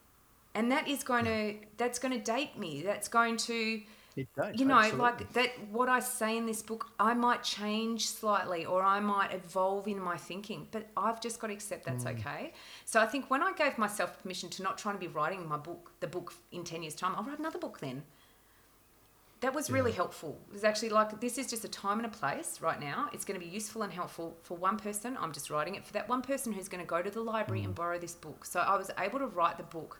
And 0.56 0.72
that 0.72 0.88
is 0.88 1.04
going 1.04 1.26
to 1.26 1.56
that's 1.76 2.00
going 2.00 2.14
to 2.14 2.24
date 2.24 2.58
me. 2.58 2.82
That's 2.82 3.10
going 3.10 3.36
to 3.38 3.82
It 4.16 4.30
does, 4.34 4.58
you 4.58 4.66
know, 4.66 4.76
absolutely. 4.78 5.02
like 5.02 5.34
that 5.34 5.50
what 5.72 5.90
I 5.90 6.00
say 6.00 6.38
in 6.38 6.46
this 6.46 6.62
book, 6.62 6.92
I 7.00 7.14
might 7.14 7.44
change 7.44 8.08
slightly 8.08 8.66
or 8.66 8.82
I 8.82 9.00
might 9.02 9.34
evolve 9.34 9.88
in 9.90 10.00
my 10.00 10.16
thinking, 10.16 10.68
but 10.72 10.88
I've 10.96 11.20
just 11.20 11.40
got 11.42 11.48
to 11.48 11.54
accept 11.54 11.86
that's 11.86 12.06
Mm. 12.06 12.20
okay. 12.20 12.54
So 12.86 13.02
I 13.02 13.08
think 13.08 13.30
when 13.30 13.44
I 13.44 13.52
gave 13.54 13.78
myself 13.78 14.22
permission 14.22 14.50
to 14.52 14.64
not 14.64 14.78
try 14.78 14.94
to 14.94 14.98
be 14.98 15.08
writing 15.08 15.46
my 15.48 15.58
book, 15.58 15.92
the 16.00 16.08
book 16.08 16.34
in 16.52 16.64
10 16.64 16.84
years' 16.84 16.96
time, 16.96 17.14
I'll 17.16 17.24
write 17.24 17.40
another 17.40 17.60
book 17.60 17.80
then. 17.80 18.04
That 19.42 19.54
was 19.54 19.70
really 19.70 19.92
helpful. 19.92 20.40
It 20.48 20.54
was 20.54 20.64
actually 20.64 20.90
like, 20.90 21.20
this 21.20 21.38
is 21.38 21.48
just 21.48 21.64
a 21.66 21.68
time 21.68 21.98
and 22.00 22.06
a 22.06 22.10
place 22.10 22.62
right 22.62 22.80
now. 22.80 23.10
It's 23.14 23.26
going 23.26 23.40
to 23.40 23.46
be 23.46 23.52
useful 23.52 23.84
and 23.84 23.92
helpful 23.92 24.38
for 24.44 24.56
one 24.58 24.78
person. 24.78 25.18
I'm 25.20 25.34
just 25.34 25.50
writing 25.50 25.76
it 25.76 25.86
for 25.86 25.94
that 25.94 26.08
one 26.08 26.22
person 26.22 26.54
who's 26.54 26.70
going 26.70 26.82
to 26.84 26.88
go 26.88 27.02
to 27.02 27.12
the 27.12 27.22
library 27.22 27.62
Mm. 27.62 27.66
and 27.66 27.76
borrow 27.76 28.00
this 28.00 28.16
book. 28.16 28.46
So 28.46 28.62
I 28.62 28.76
was 28.78 28.90
able 28.98 29.20
to 29.20 29.28
write 29.28 29.58
the 29.58 29.64
book 29.64 30.00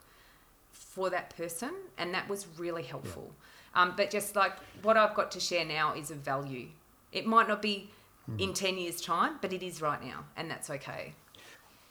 for 0.72 1.10
that 1.10 1.36
person, 1.36 1.72
and 1.98 2.12
that 2.14 2.28
was 2.28 2.46
really 2.58 2.82
helpful. 2.82 3.34
Um, 3.76 3.94
but 3.96 4.10
just 4.10 4.34
like 4.34 4.54
what 4.82 4.96
I've 4.96 5.14
got 5.14 5.30
to 5.32 5.40
share 5.40 5.64
now 5.64 5.94
is 5.94 6.10
of 6.10 6.18
value. 6.18 6.68
It 7.12 7.26
might 7.26 7.46
not 7.48 7.62
be 7.62 7.90
Hmm. 8.26 8.40
in 8.40 8.54
10 8.54 8.76
years' 8.78 9.00
time, 9.00 9.38
but 9.40 9.52
it 9.52 9.62
is 9.62 9.80
right 9.80 10.02
now, 10.02 10.24
and 10.36 10.50
that's 10.50 10.68
okay. 10.68 11.12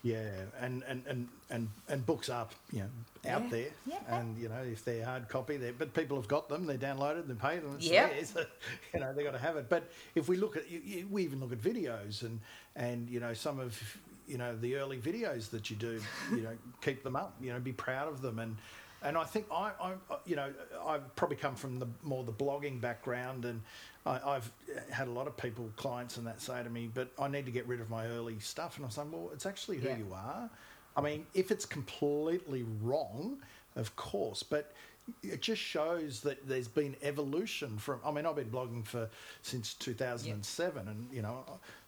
Yeah, 0.04 0.30
and 0.60 0.84
and 0.88 1.02
and 1.08 1.28
and, 1.50 1.70
and 1.90 2.06
books 2.06 2.30
are 2.30 2.48
you 2.72 2.80
know 2.82 3.32
out 3.34 3.44
Yeah, 3.44 3.50
there, 3.50 3.70
yeah. 3.88 4.20
and 4.20 4.38
you 4.38 4.50
know 4.50 4.62
if 4.62 4.86
they're 4.86 5.04
hard 5.04 5.28
copy, 5.30 5.58
they 5.58 5.72
but 5.72 5.94
people 5.96 6.18
have 6.18 6.28
got 6.28 6.48
them, 6.48 6.68
they're 6.68 6.78
downloaded, 6.78 7.26
they're 7.26 7.36
paid, 7.36 7.64
and 7.64 7.76
it's 7.76 7.88
Yeah. 7.88 8.08
there. 8.08 8.24
So, 8.26 8.46
you 8.94 9.00
know 9.00 9.14
they 9.14 9.24
got 9.24 9.32
to 9.32 9.40
have 9.40 9.58
it. 9.58 9.68
But 9.68 9.90
if 10.14 10.28
we 10.30 10.38
look 10.38 10.58
at, 10.58 10.66
we 11.10 11.24
even 11.24 11.40
look 11.40 11.52
at 11.54 11.60
videos, 11.62 12.22
and 12.22 12.40
and 12.76 13.10
you 13.10 13.20
know 13.20 13.34
some 13.34 13.60
of 13.60 13.82
you 14.28 14.38
know 14.38 14.56
the 14.56 14.76
early 14.76 14.98
videos 15.00 15.50
that 15.52 15.72
you 15.72 15.76
do, 15.76 16.00
you 16.32 16.44
know 16.44 16.56
keep 16.82 17.02
them 17.02 17.16
up, 17.16 17.34
you 17.42 17.52
know 17.52 17.60
be 17.60 17.74
proud 17.74 18.08
of 18.08 18.22
them, 18.22 18.38
and 18.38 18.58
and 19.06 19.18
I 19.18 19.24
think 19.24 19.46
I, 19.52 19.72
I 19.80 19.94
you 20.26 20.36
know 20.36 20.52
I've 20.86 21.16
probably 21.16 21.38
come 21.38 21.56
from 21.56 21.80
the 21.80 21.88
more 22.04 22.24
the 22.24 22.34
blogging 22.34 22.82
background, 22.82 23.46
and 23.46 23.62
I, 24.06 24.20
I've 24.26 24.52
had 24.90 25.08
a 25.08 25.12
lot 25.12 25.28
of 25.28 25.38
people, 25.38 25.70
clients, 25.78 26.18
and 26.18 26.28
that 26.28 26.42
say 26.42 26.62
to 26.64 26.70
me, 26.70 26.90
but 26.94 27.10
I 27.20 27.28
need 27.28 27.46
to 27.46 27.52
get 27.52 27.68
rid 27.68 27.80
of 27.80 27.90
my 27.90 28.08
early 28.08 28.40
stuff, 28.40 28.76
and 28.78 28.86
I'm 28.86 28.92
saying, 28.92 29.12
well, 29.12 29.30
it's 29.34 29.46
actually 29.46 29.78
who 29.78 29.90
Yeah. 29.90 29.98
you 29.98 30.14
are. 30.14 30.50
I 30.98 31.02
mean, 31.02 31.26
if 31.34 31.52
it's 31.52 31.66
completely 31.66 32.66
wrong, 32.82 33.38
of 33.76 33.96
course, 33.96 34.44
but 34.44 34.74
it 35.22 35.42
just 35.42 35.62
shows 35.62 36.22
that 36.22 36.48
there's 36.48 36.68
been 36.68 36.96
evolution 37.04 37.78
from. 37.78 38.00
I 38.04 38.12
mean, 38.12 38.26
I've 38.26 38.36
been 38.38 38.50
blogging 38.50 38.86
for 38.86 39.10
since 39.44 39.74
2007, 39.76 40.88
and 40.88 41.08
you 41.12 41.22
know, 41.22 41.44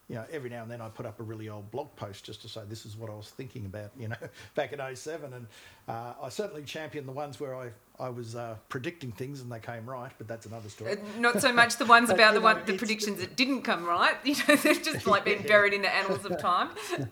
you 0.09 0.15
know, 0.15 0.25
every 0.31 0.49
now 0.49 0.61
and 0.61 0.71
then 0.71 0.79
I 0.79 0.87
put 0.87 1.05
up 1.05 1.19
a 1.19 1.23
really 1.23 1.49
old 1.49 1.69
blog 1.69 1.95
post 1.95 2.23
just 2.23 2.41
to 2.43 2.49
say 2.49 2.61
this 2.67 2.85
is 2.85 2.95
what 2.95 3.09
I 3.09 3.13
was 3.13 3.29
thinking 3.29 3.65
about, 3.65 3.91
you 3.97 4.07
know, 4.07 4.15
back 4.55 4.71
in 4.71 4.95
07. 4.95 5.33
and 5.33 5.47
uh, 5.87 6.13
I 6.21 6.29
certainly 6.29 6.63
champion 6.63 7.05
the 7.05 7.11
ones 7.11 7.39
where 7.39 7.55
I 7.55 7.71
I 7.99 8.09
was 8.09 8.35
uh, 8.35 8.55
predicting 8.69 9.11
things 9.11 9.41
and 9.41 9.51
they 9.51 9.59
came 9.59 9.89
right, 9.89 10.11
but 10.17 10.27
that's 10.27 10.45
another 10.45 10.69
story. 10.69 10.93
Uh, 10.93 11.19
Not 11.19 11.41
so 11.41 11.51
much 11.51 11.77
the 11.77 11.85
ones 11.85 12.09
about 12.11 12.33
you 12.33 12.39
the 12.39 12.43
one 12.43 12.57
know, 12.57 12.63
the 12.65 12.77
predictions 12.77 13.19
that 13.19 13.35
didn't 13.35 13.63
come 13.63 13.85
right. 13.85 14.15
You 14.23 14.35
know, 14.47 14.55
they've 14.55 14.81
just 14.83 15.07
like 15.07 15.25
been 15.25 15.41
buried 15.43 15.73
in 15.73 15.81
the 15.81 15.93
annals 15.93 16.25
of 16.25 16.37
time. 16.39 16.69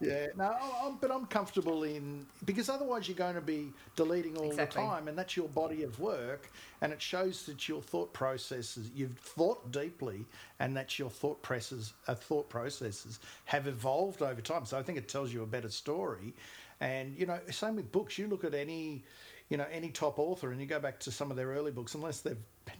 Yeah, 0.00 0.26
no, 0.36 0.44
I- 0.44 0.86
I'm, 0.86 0.96
but 1.00 1.10
I'm 1.10 1.26
comfortable 1.26 1.82
in 1.82 2.24
because 2.44 2.68
otherwise 2.68 3.08
you're 3.08 3.16
going 3.16 3.34
to 3.34 3.40
be 3.40 3.72
deleting 3.96 4.36
all 4.36 4.44
Exactly. 4.44 4.80
the 4.80 4.88
time, 4.88 5.08
and 5.08 5.18
that's 5.18 5.36
your 5.36 5.48
body 5.48 5.82
of 5.82 5.98
work, 5.98 6.52
and 6.82 6.92
it 6.92 7.02
shows 7.02 7.46
that 7.46 7.68
your 7.68 7.82
thought 7.82 8.12
processes 8.12 8.90
you've 8.94 9.18
thought 9.18 9.72
deeply, 9.72 10.24
and 10.60 10.76
that 10.76 11.00
your 11.00 11.10
thought 11.10 11.42
processes 11.42 11.94
uh, 12.06 12.14
thought 12.14 12.48
processes 12.48 13.18
have 13.46 13.66
evolved 13.66 14.22
over 14.22 14.40
time. 14.40 14.64
So 14.66 14.78
I 14.78 14.84
think 14.84 14.98
it 14.98 15.08
tells 15.08 15.32
you 15.32 15.42
a 15.42 15.46
better 15.46 15.68
story, 15.70 16.32
and 16.80 17.16
you 17.18 17.26
know, 17.26 17.40
same 17.50 17.74
with 17.74 17.90
books. 17.90 18.18
You 18.18 18.28
look 18.28 18.44
at 18.44 18.54
any, 18.54 19.02
you 19.48 19.56
know, 19.56 19.66
any 19.72 19.90
top 19.90 20.18
author, 20.18 20.52
and 20.52 20.60
you 20.60 20.66
go 20.66 20.78
back 20.78 20.98
to 21.00 21.10
some 21.10 21.30
of 21.30 21.36
their 21.36 21.48
early 21.48 21.70
books, 21.70 21.94
unless 21.94 22.20
they've 22.20 22.36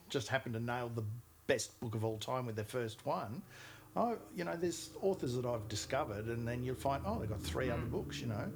just 0.09 0.28
happened 0.28 0.54
to 0.54 0.61
nail 0.61 0.90
the 0.94 1.04
best 1.46 1.78
book 1.81 1.94
of 1.94 2.04
all 2.04 2.18
time 2.18 2.46
with 2.46 2.57
their 2.57 2.64
first 2.64 3.04
one. 3.07 3.42
Oh, 3.96 4.16
you 4.37 4.44
know, 4.44 4.54
there's 4.54 4.90
authors 5.02 5.35
that 5.35 5.46
I've 5.46 5.66
discovered, 5.68 6.26
and 6.26 6.46
then 6.46 6.62
you'll 6.62 6.76
find, 6.76 7.02
oh, 7.07 7.18
they've 7.18 7.28
got 7.28 7.40
three 7.40 7.70
other 7.70 7.83
books, 7.83 8.20
you 8.20 8.26
know, 8.26 8.52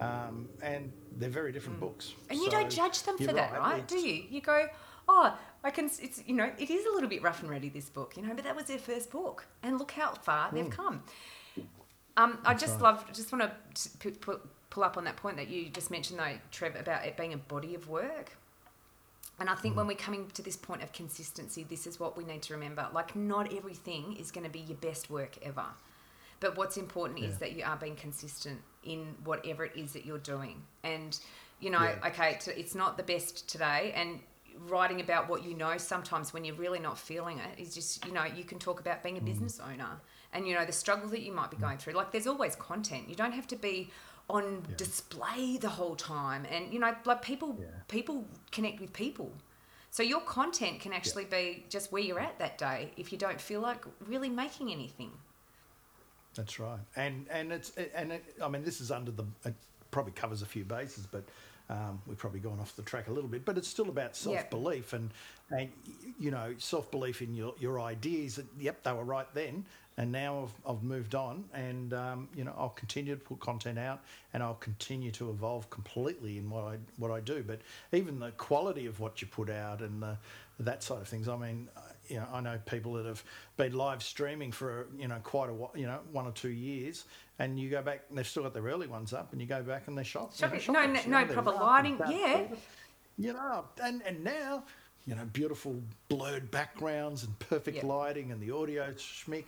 um, 0.00 0.48
and 0.62 0.92
they're 1.18 1.28
very 1.28 1.52
different 1.52 1.80
books. 1.80 2.14
And 2.30 2.38
you 2.38 2.50
don't 2.50 2.70
judge 2.70 3.02
them 3.02 3.18
for 3.18 3.32
that, 3.32 3.52
right? 3.58 3.86
Do 3.86 3.98
you? 3.98 4.24
You 4.30 4.40
go, 4.40 4.66
oh, 5.08 5.36
I 5.64 5.70
can. 5.70 5.86
It's 5.86 6.22
you 6.26 6.34
know, 6.34 6.50
it 6.58 6.70
is 6.70 6.86
a 6.86 6.90
little 6.90 7.08
bit 7.08 7.22
rough 7.22 7.42
and 7.42 7.50
ready 7.50 7.68
this 7.68 7.90
book, 7.90 8.16
you 8.16 8.22
know, 8.22 8.32
but 8.34 8.44
that 8.44 8.56
was 8.56 8.66
their 8.66 8.78
first 8.78 9.10
book, 9.10 9.46
and 9.62 9.78
look 9.78 9.90
how 9.90 10.14
far 10.14 10.50
they've 10.52 10.70
come. 10.70 11.02
Um, 12.16 12.38
I 12.44 12.54
just 12.54 12.74
right. 12.74 12.82
love, 12.82 13.12
just 13.12 13.32
want 13.32 13.50
to 13.74 13.88
put, 13.98 14.20
p- 14.20 14.48
pull 14.70 14.84
up 14.84 14.96
on 14.96 15.04
that 15.04 15.16
point 15.16 15.36
that 15.36 15.48
you 15.48 15.68
just 15.68 15.90
mentioned 15.90 16.18
though, 16.18 16.38
Trev, 16.50 16.76
about 16.76 17.04
it 17.04 17.16
being 17.16 17.32
a 17.32 17.36
body 17.36 17.74
of 17.74 17.88
work. 17.88 18.36
And 19.38 19.48
I 19.48 19.54
think 19.54 19.74
when 19.74 19.86
mm. 19.86 19.88
we're 19.88 19.96
coming 19.96 20.28
to 20.34 20.42
this 20.42 20.56
point 20.56 20.82
of 20.82 20.92
consistency, 20.92 21.64
this 21.68 21.86
is 21.86 21.98
what 21.98 22.16
we 22.16 22.24
need 22.24 22.42
to 22.42 22.52
remember. 22.52 22.86
Like, 22.92 23.16
not 23.16 23.54
everything 23.54 24.16
is 24.18 24.30
going 24.30 24.44
to 24.44 24.50
be 24.50 24.60
your 24.60 24.76
best 24.76 25.08
work 25.08 25.38
ever. 25.42 25.64
But 26.40 26.58
what's 26.58 26.76
important 26.76 27.20
is 27.20 27.38
that 27.38 27.52
you 27.52 27.64
are 27.64 27.76
being 27.76 27.96
consistent 27.96 28.60
in 28.84 29.14
whatever 29.24 29.64
it 29.64 29.72
is 29.76 29.92
that 29.92 30.04
you're 30.04 30.18
doing. 30.18 30.62
And, 30.84 31.18
you 31.58 31.70
know, 31.70 31.82
Yeah. 31.82 32.08
okay, 32.08 32.38
it's 32.56 32.74
not 32.74 32.98
the 32.98 33.02
best 33.02 33.48
today. 33.48 33.92
And 33.94 34.20
writing 34.68 35.00
about 35.00 35.28
what 35.28 35.42
you 35.42 35.54
know 35.54 35.78
sometimes 35.78 36.34
when 36.34 36.44
you're 36.44 36.56
really 36.56 36.78
not 36.78 36.98
feeling 36.98 37.38
it 37.38 37.58
is 37.58 37.74
just, 37.74 38.04
you 38.04 38.12
know, 38.12 38.24
you 38.24 38.44
can 38.44 38.58
talk 38.58 38.78
about 38.78 39.02
being 39.02 39.16
a 39.16 39.20
mm. 39.20 39.26
business 39.26 39.58
owner 39.58 40.00
and, 40.34 40.46
you 40.46 40.54
know, 40.54 40.66
the 40.66 40.72
struggle 40.72 41.08
that 41.08 41.22
you 41.22 41.32
might 41.32 41.50
be 41.50 41.56
mm. 41.56 41.62
going 41.62 41.78
through. 41.78 41.94
Like, 41.94 42.12
there's 42.12 42.26
always 42.26 42.56
content. 42.56 43.08
You 43.08 43.14
don't 43.14 43.32
have 43.32 43.46
to 43.48 43.56
be 43.56 43.90
on 44.30 44.64
Yeah. 44.68 44.76
display 44.76 45.58
the 45.58 45.68
whole 45.68 45.96
time. 45.96 46.46
And, 46.46 46.72
you 46.72 46.78
know, 46.78 46.94
like 47.04 47.22
people, 47.22 47.56
Yeah. 47.60 47.66
people 47.88 48.26
connect 48.52 48.80
with 48.80 48.92
people. 48.92 49.32
So 49.90 50.02
your 50.04 50.20
content 50.20 50.80
can 50.80 50.92
actually 50.92 51.24
be 51.24 51.66
just 51.68 51.90
where 51.90 52.02
you're 52.02 52.20
at 52.20 52.38
that 52.38 52.56
day 52.58 52.92
if 52.96 53.10
you 53.12 53.18
don't 53.18 53.40
feel 53.40 53.60
like 53.60 53.84
really 54.06 54.28
making 54.28 54.70
anything. 54.70 55.10
That's 56.36 56.60
right, 56.60 56.78
and 56.94 57.26
and 57.28 57.52
it's 57.52 57.70
and 57.94 58.12
it, 58.12 58.36
I 58.40 58.48
mean 58.48 58.62
this 58.62 58.80
is 58.80 58.92
under 58.92 59.10
the 59.10 59.24
it 59.44 59.54
probably 59.90 60.12
covers 60.12 60.42
a 60.42 60.46
few 60.46 60.64
bases, 60.64 61.04
but 61.04 61.24
um, 61.68 62.00
we've 62.06 62.18
probably 62.18 62.38
gone 62.38 62.60
off 62.60 62.76
the 62.76 62.82
track 62.82 63.08
a 63.08 63.12
little 63.12 63.28
bit. 63.28 63.44
But 63.44 63.58
it's 63.58 63.66
still 63.66 63.88
about 63.88 64.14
self 64.14 64.48
belief 64.48 64.92
and 64.92 65.10
and 65.50 65.70
you 66.20 66.30
know 66.30 66.54
self 66.58 66.88
belief 66.92 67.20
in 67.20 67.34
your 67.34 67.54
your 67.58 67.80
ideas. 67.80 68.36
That, 68.36 68.46
yep, 68.58 68.84
they 68.84 68.92
were 68.92 69.04
right 69.04 69.26
then, 69.34 69.66
and 70.00 70.10
now 70.10 70.44
I've, 70.44 70.74
I've 70.76 70.82
moved 70.82 71.14
on, 71.14 71.44
and 71.52 71.92
um, 71.92 72.28
you 72.34 72.42
know 72.42 72.54
I'll 72.56 72.70
continue 72.70 73.14
to 73.14 73.20
put 73.20 73.38
content 73.38 73.78
out, 73.78 74.00
and 74.32 74.42
I'll 74.42 74.54
continue 74.54 75.10
to 75.12 75.28
evolve 75.28 75.68
completely 75.68 76.38
in 76.38 76.48
what 76.48 76.64
I 76.64 76.78
what 76.96 77.10
I 77.10 77.20
do. 77.20 77.44
But 77.46 77.60
even 77.92 78.18
the 78.18 78.30
quality 78.32 78.86
of 78.86 78.98
what 78.98 79.20
you 79.20 79.28
put 79.28 79.50
out 79.50 79.80
and 79.82 80.02
the, 80.02 80.16
that 80.60 80.82
side 80.82 81.02
of 81.02 81.08
things. 81.08 81.28
I 81.28 81.36
mean, 81.36 81.68
uh, 81.76 81.80
you 82.08 82.16
know, 82.16 82.26
I 82.32 82.40
know 82.40 82.58
people 82.64 82.94
that 82.94 83.04
have 83.04 83.22
been 83.58 83.74
live 83.74 84.02
streaming 84.02 84.52
for 84.52 84.86
you 84.98 85.06
know 85.06 85.18
quite 85.22 85.50
a 85.50 85.52
while, 85.52 85.72
you 85.76 85.86
know, 85.86 85.98
one 86.12 86.24
or 86.26 86.32
two 86.32 86.48
years, 86.48 87.04
and 87.38 87.60
you 87.60 87.68
go 87.68 87.82
back, 87.82 88.04
and 88.08 88.16
they've 88.16 88.26
still 88.26 88.42
got 88.44 88.54
their 88.54 88.62
early 88.64 88.86
ones 88.86 89.12
up, 89.12 89.32
and 89.32 89.40
you 89.40 89.46
go 89.46 89.62
back 89.62 89.82
and 89.86 89.98
they're 89.98 90.04
shot. 90.04 90.32
you 90.40 90.48
know, 90.48 90.58
Shocking. 90.58 90.94
No, 90.94 91.20
no, 91.20 91.24
no 91.26 91.32
proper 91.32 91.50
lighting. 91.52 91.98
Yeah. 92.08 92.44
you 93.18 93.34
know, 93.34 93.66
and 93.82 94.00
and 94.06 94.24
now, 94.24 94.64
you 95.06 95.14
know, 95.14 95.26
beautiful 95.30 95.76
blurred 96.08 96.50
backgrounds 96.50 97.22
and 97.22 97.38
perfect 97.38 97.76
Yeah. 97.78 97.86
lighting 97.86 98.32
and 98.32 98.40
the 98.40 98.50
audio 98.50 98.92
schmick. 98.92 99.44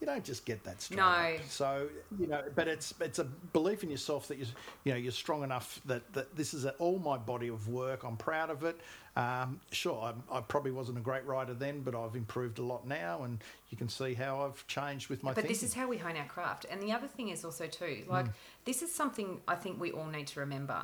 You 0.00 0.06
don't 0.06 0.24
just 0.24 0.44
get 0.44 0.62
that 0.64 0.82
straight 0.82 0.98
No. 0.98 1.04
up. 1.04 1.40
So 1.48 1.88
you 2.18 2.26
know, 2.26 2.42
but 2.54 2.68
it's 2.68 2.92
it's 3.00 3.18
a 3.18 3.24
belief 3.24 3.82
in 3.82 3.90
yourself 3.90 4.28
that 4.28 4.36
you 4.36 4.44
you 4.84 4.92
know 4.92 4.98
you're 4.98 5.10
strong 5.12 5.42
enough 5.42 5.80
that, 5.86 6.12
that 6.12 6.36
this 6.36 6.52
is 6.52 6.66
a, 6.66 6.72
all 6.72 6.98
my 6.98 7.16
body 7.16 7.48
of 7.48 7.68
work. 7.68 8.02
I'm 8.04 8.16
proud 8.18 8.50
of 8.50 8.62
it. 8.64 8.78
Um, 9.16 9.60
sure, 9.72 10.12
I, 10.30 10.36
I 10.36 10.40
probably 10.42 10.72
wasn't 10.72 10.98
a 10.98 11.00
great 11.00 11.24
writer 11.24 11.54
then, 11.54 11.80
but 11.80 11.94
I've 11.94 12.14
improved 12.14 12.58
a 12.58 12.62
lot 12.62 12.86
now, 12.86 13.22
and 13.22 13.42
you 13.70 13.78
can 13.78 13.88
see 13.88 14.12
how 14.12 14.44
I've 14.44 14.66
changed 14.66 15.08
with 15.08 15.22
my. 15.22 15.32
But 15.32 15.48
this 15.48 15.62
is 15.62 15.72
how 15.72 15.88
we 15.88 15.96
hone 15.96 16.18
our 16.18 16.26
craft. 16.26 16.66
And 16.70 16.82
the 16.82 16.92
other 16.92 17.06
thing 17.08 17.30
is 17.30 17.42
also 17.44 17.66
too, 17.66 18.04
Mm. 18.06 18.08
like 18.08 18.26
this 18.66 18.82
is 18.82 18.94
something 18.94 19.40
I 19.48 19.54
think 19.54 19.80
we 19.80 19.92
all 19.92 20.06
need 20.06 20.26
to 20.28 20.40
remember 20.40 20.82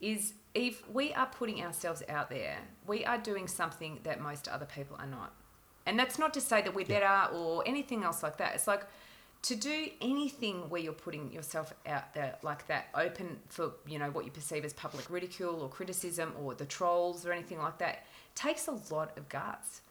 is 0.00 0.34
if 0.54 0.88
we 0.90 1.12
are 1.14 1.26
putting 1.26 1.62
ourselves 1.62 2.02
out 2.08 2.28
there, 2.30 2.58
we 2.86 3.04
are 3.04 3.18
doing 3.18 3.48
something 3.48 3.98
that 4.04 4.20
most 4.20 4.46
other 4.48 4.66
people 4.66 4.96
are 5.00 5.06
not. 5.06 5.32
And 5.86 5.98
that's 5.98 6.18
not 6.18 6.32
to 6.34 6.40
say 6.40 6.62
that 6.62 6.74
we're 6.74 6.86
better 6.86 7.34
or 7.34 7.62
anything 7.66 8.04
else 8.04 8.22
like 8.22 8.38
that. 8.38 8.54
It's 8.54 8.66
like 8.66 8.86
to 9.42 9.54
do 9.54 9.88
anything 10.00 10.70
where 10.70 10.80
you're 10.80 10.94
putting 10.94 11.30
yourself 11.30 11.74
out 11.86 12.14
there 12.14 12.36
like 12.42 12.66
that, 12.68 12.88
open 12.94 13.38
for, 13.48 13.72
you 13.86 13.98
know, 13.98 14.10
what 14.10 14.24
you 14.24 14.30
perceive 14.30 14.64
as 14.64 14.72
public 14.72 15.10
ridicule 15.10 15.60
or 15.60 15.68
criticism 15.68 16.32
or 16.42 16.54
the 16.54 16.64
trolls 16.64 17.26
or 17.26 17.32
anything 17.32 17.58
like 17.58 17.76
that, 17.78 18.06
takes 18.34 18.68
a 18.68 18.80
lot 18.90 19.16
of 19.18 19.28
guts. 19.28 19.82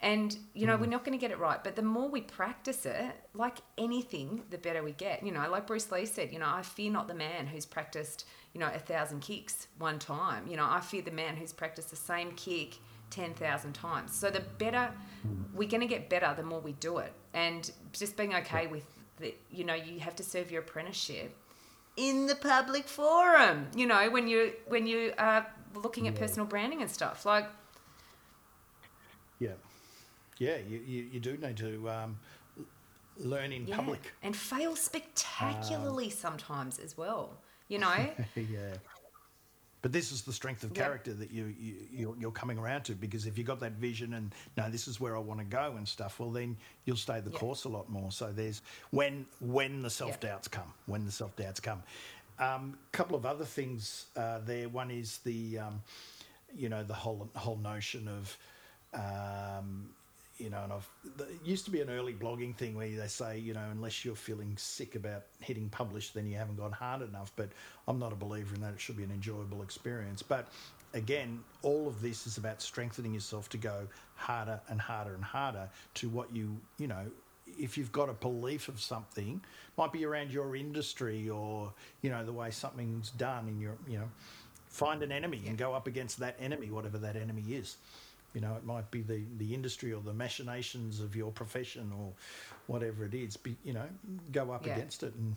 And, 0.00 0.36
you 0.54 0.66
know, 0.66 0.76
we're 0.76 0.84
hmm. 0.84 0.92
not 0.92 1.04
going 1.04 1.18
to 1.18 1.20
get 1.20 1.30
it 1.30 1.38
right. 1.38 1.62
But 1.62 1.76
the 1.76 1.82
more 1.82 2.08
we 2.08 2.22
practice 2.22 2.86
it, 2.86 3.12
like 3.34 3.58
anything, 3.76 4.42
the 4.50 4.58
better 4.58 4.82
we 4.82 4.92
get. 4.92 5.24
You 5.24 5.32
know, 5.32 5.48
like 5.50 5.66
Bruce 5.66 5.90
Lee 5.90 6.06
said, 6.06 6.32
you 6.32 6.38
know, 6.38 6.48
I 6.48 6.62
fear 6.62 6.90
not 6.90 7.06
the 7.06 7.14
man 7.14 7.46
who's 7.46 7.66
practiced, 7.66 8.26
you 8.54 8.60
know, 8.60 8.70
a 8.74 8.78
thousand 8.78 9.20
kicks 9.20 9.66
one 9.78 9.98
time. 9.98 10.46
You 10.46 10.56
know, 10.56 10.66
I 10.68 10.80
fear 10.80 11.02
the 11.02 11.10
man 11.10 11.36
who's 11.36 11.52
practiced 11.52 11.90
the 11.90 11.96
same 11.96 12.32
kick 12.32 12.76
10,000 13.10 13.72
times. 13.72 14.14
So 14.14 14.30
the 14.30 14.40
better, 14.58 14.90
we're 15.54 15.68
going 15.68 15.80
to 15.80 15.86
get 15.86 16.08
better 16.08 16.32
the 16.36 16.42
more 16.42 16.60
we 16.60 16.72
do 16.72 16.98
it. 16.98 17.12
And 17.32 17.70
just 17.92 18.16
being 18.16 18.34
okay 18.34 18.66
with 18.66 18.84
the, 19.18 19.34
you 19.50 19.64
know, 19.64 19.74
you 19.74 20.00
have 20.00 20.16
to 20.16 20.22
serve 20.22 20.50
your 20.50 20.62
apprenticeship 20.62 21.36
in 21.96 22.26
the 22.26 22.34
public 22.34 22.88
forum, 22.88 23.68
you 23.76 23.86
know, 23.86 24.10
when 24.10 24.26
you 24.26 24.52
when 24.66 24.86
you 24.86 25.12
are 25.16 25.46
looking 25.76 26.08
at 26.08 26.16
personal 26.16 26.44
branding 26.46 26.82
and 26.82 26.90
stuff. 26.90 27.24
Like, 27.24 27.46
Yeah, 29.38 29.50
yeah. 30.38 30.56
You, 30.68 30.80
you, 30.84 31.02
you 31.12 31.20
do 31.20 31.36
need 31.36 31.56
to 31.58 31.88
um, 31.90 32.18
learn 33.16 33.52
in 33.52 33.66
Yeah, 33.66 33.76
public. 33.76 34.12
and 34.22 34.34
fail 34.36 34.74
spectacularly 34.76 36.10
sometimes 36.10 36.78
as 36.78 36.96
well. 36.96 37.36
You 37.68 37.78
know, 37.78 37.94
yeah. 38.36 38.74
But 39.84 39.92
this 39.92 40.12
is 40.12 40.22
the 40.22 40.32
strength 40.32 40.64
of 40.64 40.70
Yeah. 40.70 40.84
character 40.84 41.12
that 41.12 41.30
you, 41.30 41.54
you 41.60 41.74
you're, 41.92 42.16
you're 42.18 42.30
coming 42.30 42.56
around 42.56 42.84
to 42.84 42.94
because 42.94 43.26
if 43.26 43.36
you've 43.36 43.46
got 43.46 43.60
that 43.60 43.72
vision 43.72 44.14
and 44.14 44.34
no, 44.56 44.70
this 44.70 44.88
is 44.88 44.98
where 44.98 45.14
I 45.14 45.18
want 45.18 45.40
to 45.40 45.44
go 45.44 45.74
and 45.76 45.86
stuff, 45.86 46.18
well 46.18 46.30
then 46.30 46.56
you'll 46.86 46.96
stay 46.96 47.20
the 47.20 47.30
Yeah. 47.30 47.38
course 47.38 47.64
a 47.64 47.68
lot 47.68 47.90
more. 47.90 48.10
So 48.10 48.32
there's 48.32 48.62
when 48.92 49.26
when 49.40 49.82
the 49.82 49.90
self 49.90 50.18
doubts 50.20 50.48
come, 50.48 50.72
when 50.86 51.04
the 51.04 51.12
self 51.12 51.36
doubts 51.36 51.60
come. 51.60 51.82
A 52.38 52.46
um, 52.54 52.78
couple 52.92 53.14
of 53.14 53.26
other 53.26 53.44
things 53.44 54.06
uh, 54.16 54.38
there. 54.46 54.70
One 54.70 54.90
is 54.90 55.18
the 55.18 55.58
um, 55.58 55.82
you 56.56 56.70
know 56.70 56.82
the 56.82 56.94
whole 56.94 57.28
whole 57.36 57.58
notion 57.58 58.08
of 58.08 58.38
um, 58.94 59.90
you 60.38 60.50
know, 60.50 60.62
and 60.64 60.72
I've 60.72 60.88
it 61.20 61.40
used 61.44 61.64
to 61.66 61.70
be 61.70 61.80
an 61.80 61.90
early 61.90 62.12
blogging 62.12 62.56
thing 62.56 62.74
where 62.74 62.88
they 62.88 63.06
say, 63.06 63.38
you 63.38 63.54
know, 63.54 63.64
unless 63.70 64.04
you're 64.04 64.16
feeling 64.16 64.54
sick 64.56 64.94
about 64.94 65.22
hitting 65.40 65.68
publish, 65.68 66.10
then 66.10 66.26
you 66.26 66.36
haven't 66.36 66.56
gone 66.56 66.72
hard 66.72 67.02
enough. 67.02 67.32
But 67.36 67.50
I'm 67.86 67.98
not 67.98 68.12
a 68.12 68.16
believer 68.16 68.54
in 68.54 68.60
that. 68.62 68.74
It 68.74 68.80
should 68.80 68.96
be 68.96 69.04
an 69.04 69.12
enjoyable 69.12 69.62
experience. 69.62 70.22
But 70.22 70.48
again, 70.92 71.42
all 71.62 71.86
of 71.86 72.00
this 72.02 72.26
is 72.26 72.36
about 72.36 72.60
strengthening 72.62 73.14
yourself 73.14 73.48
to 73.50 73.58
go 73.58 73.86
harder 74.16 74.60
and 74.68 74.80
harder 74.80 75.14
and 75.14 75.24
harder 75.24 75.68
to 75.94 76.08
what 76.08 76.34
you, 76.34 76.56
you 76.78 76.88
know, 76.88 77.06
if 77.58 77.78
you've 77.78 77.92
got 77.92 78.08
a 78.08 78.14
belief 78.14 78.68
of 78.68 78.80
something, 78.80 79.40
might 79.76 79.92
be 79.92 80.04
around 80.04 80.32
your 80.32 80.56
industry 80.56 81.28
or 81.28 81.72
you 82.02 82.10
know 82.10 82.24
the 82.24 82.32
way 82.32 82.50
something's 82.50 83.10
done 83.10 83.46
in 83.48 83.60
your, 83.60 83.76
you 83.88 83.98
know, 83.98 84.08
find 84.66 85.02
an 85.02 85.12
enemy 85.12 85.42
and 85.46 85.56
go 85.56 85.72
up 85.72 85.86
against 85.86 86.18
that 86.18 86.36
enemy, 86.40 86.70
whatever 86.70 86.98
that 86.98 87.16
enemy 87.16 87.44
is. 87.50 87.76
You 88.34 88.40
know, 88.40 88.54
it 88.56 88.64
might 88.64 88.90
be 88.90 89.00
the, 89.00 89.22
the 89.38 89.54
industry 89.54 89.92
or 89.92 90.02
the 90.02 90.12
machinations 90.12 91.00
of 91.00 91.14
your 91.14 91.30
profession 91.30 91.92
or 91.96 92.12
whatever 92.66 93.04
it 93.04 93.14
is. 93.14 93.36
Be, 93.36 93.56
you 93.64 93.72
know, 93.72 93.86
go 94.32 94.50
up 94.50 94.66
Yeah. 94.66 94.74
against 94.74 95.04
it 95.04 95.14
and 95.14 95.36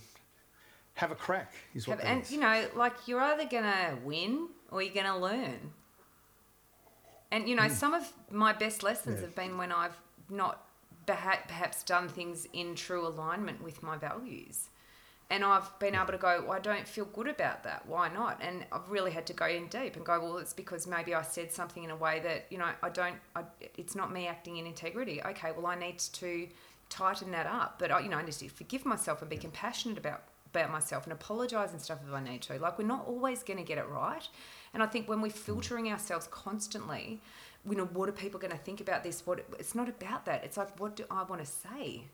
have 0.95 1.11
a 1.11 1.15
crack. 1.15 1.53
Is 1.75 1.87
what 1.87 1.99
Have- 1.99 2.07
and 2.09 2.23
is. 2.23 2.31
you 2.31 2.39
know, 2.39 2.67
like 2.75 3.07
you're 3.07 3.21
either 3.21 3.45
gonna 3.45 3.99
win 4.03 4.49
or 4.71 4.81
you're 4.81 4.95
gonna 4.95 5.17
learn. 5.19 5.71
And 7.31 7.47
you 7.47 7.55
know, 7.55 7.63
hmm. 7.67 7.73
some 7.73 7.93
of 7.93 8.11
my 8.31 8.51
best 8.51 8.81
lessons. 8.83 9.17
Yeah. 9.17 9.21
have 9.27 9.35
been 9.35 9.57
when 9.57 9.71
I've 9.71 9.97
not 10.29 10.65
perha- 11.05 11.47
perhaps 11.47 11.83
done 11.83 12.09
things 12.09 12.47
in 12.51 12.73
true 12.75 13.05
alignment 13.05 13.61
with 13.63 13.83
my 13.83 13.97
values. 13.97 14.69
And 15.29 15.43
I've 15.43 15.77
been 15.79 15.93
able 15.93 16.13
to 16.13 16.17
go, 16.17 16.41
well, 16.47 16.53
I 16.53 16.59
don't 16.59 16.87
feel 16.87 17.03
good 17.03 17.27
about 17.27 17.63
that. 17.65 17.85
Why 17.85 18.07
not? 18.07 18.39
And 18.41 18.65
I've 18.71 18.89
really 18.89 19.11
had 19.11 19.25
to 19.27 19.33
go 19.33 19.45
in 19.45 19.67
deep 19.67 19.97
and 19.97 20.05
go, 20.05 20.19
well, 20.21 20.37
it's 20.37 20.53
because 20.53 20.87
maybe 20.87 21.13
I 21.13 21.21
said 21.21 21.51
something 21.51 21.83
in 21.83 21.91
a 21.91 21.97
way 21.97 22.21
that, 22.21 22.45
you 22.49 22.57
know, 22.57 22.69
I 22.81 22.89
don't, 22.89 23.17
I, 23.35 23.43
it's 23.75 23.93
not 23.93 24.13
me 24.13 24.27
acting 24.27 24.55
in 24.55 24.65
integrity. 24.65 25.21
Okay, 25.21 25.51
well, 25.51 25.67
I 25.67 25.75
need 25.75 25.99
to 25.99 26.47
tighten 26.89 27.31
that 27.31 27.45
up. 27.45 27.75
But, 27.77 27.91
I, 27.91 27.99
you 27.99 28.09
know, 28.09 28.17
I 28.17 28.23
need 28.23 28.31
to 28.31 28.47
forgive 28.47 28.85
myself 28.85 29.21
and 29.21 29.29
be 29.29 29.35
compassionate 29.35 29.97
about, 29.97 30.23
about 30.53 30.71
myself 30.71 31.03
and 31.03 31.11
apologize 31.11 31.73
and 31.73 31.81
stuff 31.81 31.99
if 32.07 32.13
I 32.13 32.23
need 32.23 32.41
to. 32.43 32.57
Like, 32.57 32.79
we're 32.79 32.87
not 32.87 33.05
always 33.05 33.43
going 33.43 33.57
to 33.57 33.65
get 33.65 33.77
it 33.77 33.87
right. 33.89 34.25
And 34.73 34.81
I 34.81 34.85
think 34.85 35.09
when 35.09 35.19
we're 35.19 35.27
mm. 35.27 35.33
filtering 35.33 35.91
ourselves 35.91 36.29
constantly, 36.31 37.21
you 37.69 37.75
know, 37.75 37.85
what 37.85 38.07
are 38.07 38.13
people 38.13 38.39
going 38.39 38.51
to 38.51 38.57
think 38.57 38.79
about 38.79 39.03
this? 39.03 39.27
What 39.27 39.45
It's 39.59 39.75
not 39.75 39.89
about 39.89 40.25
that. 40.25 40.45
It's 40.45 40.55
like, 40.55 40.79
what 40.79 40.95
do 40.95 41.03
I 41.11 41.23
want 41.23 41.43
to 41.43 41.51
say? 41.51 42.05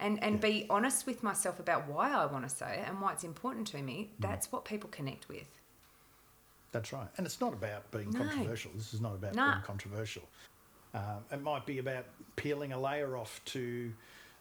And 0.00 0.22
and 0.22 0.40
be 0.40 0.66
honest 0.70 1.06
with 1.06 1.22
myself 1.22 1.58
about 1.60 1.88
why 1.88 2.12
I 2.12 2.26
want 2.26 2.48
to 2.48 2.54
say 2.54 2.80
it 2.80 2.88
and 2.88 3.00
why 3.00 3.12
it's 3.12 3.24
important 3.24 3.66
to 3.68 3.82
me. 3.82 4.12
That's 4.20 4.50
what 4.52 4.64
people 4.64 4.88
connect 4.90 5.28
with. 5.28 5.48
That's 6.72 6.92
right. 6.92 7.08
And 7.16 7.26
it's 7.26 7.40
not 7.40 7.52
about 7.54 7.90
being 7.90 8.10
No. 8.12 8.18
controversial. 8.18 8.70
This 8.74 8.92
is 8.92 9.00
not 9.00 9.14
about 9.14 9.34
Nah. 9.34 9.52
being 9.52 9.62
controversial. 9.62 10.28
Um, 10.94 11.24
it 11.32 11.42
might 11.42 11.64
be 11.66 11.78
about 11.78 12.06
peeling 12.36 12.72
a 12.72 12.78
layer 12.80 13.16
off 13.16 13.40
to, 13.46 13.92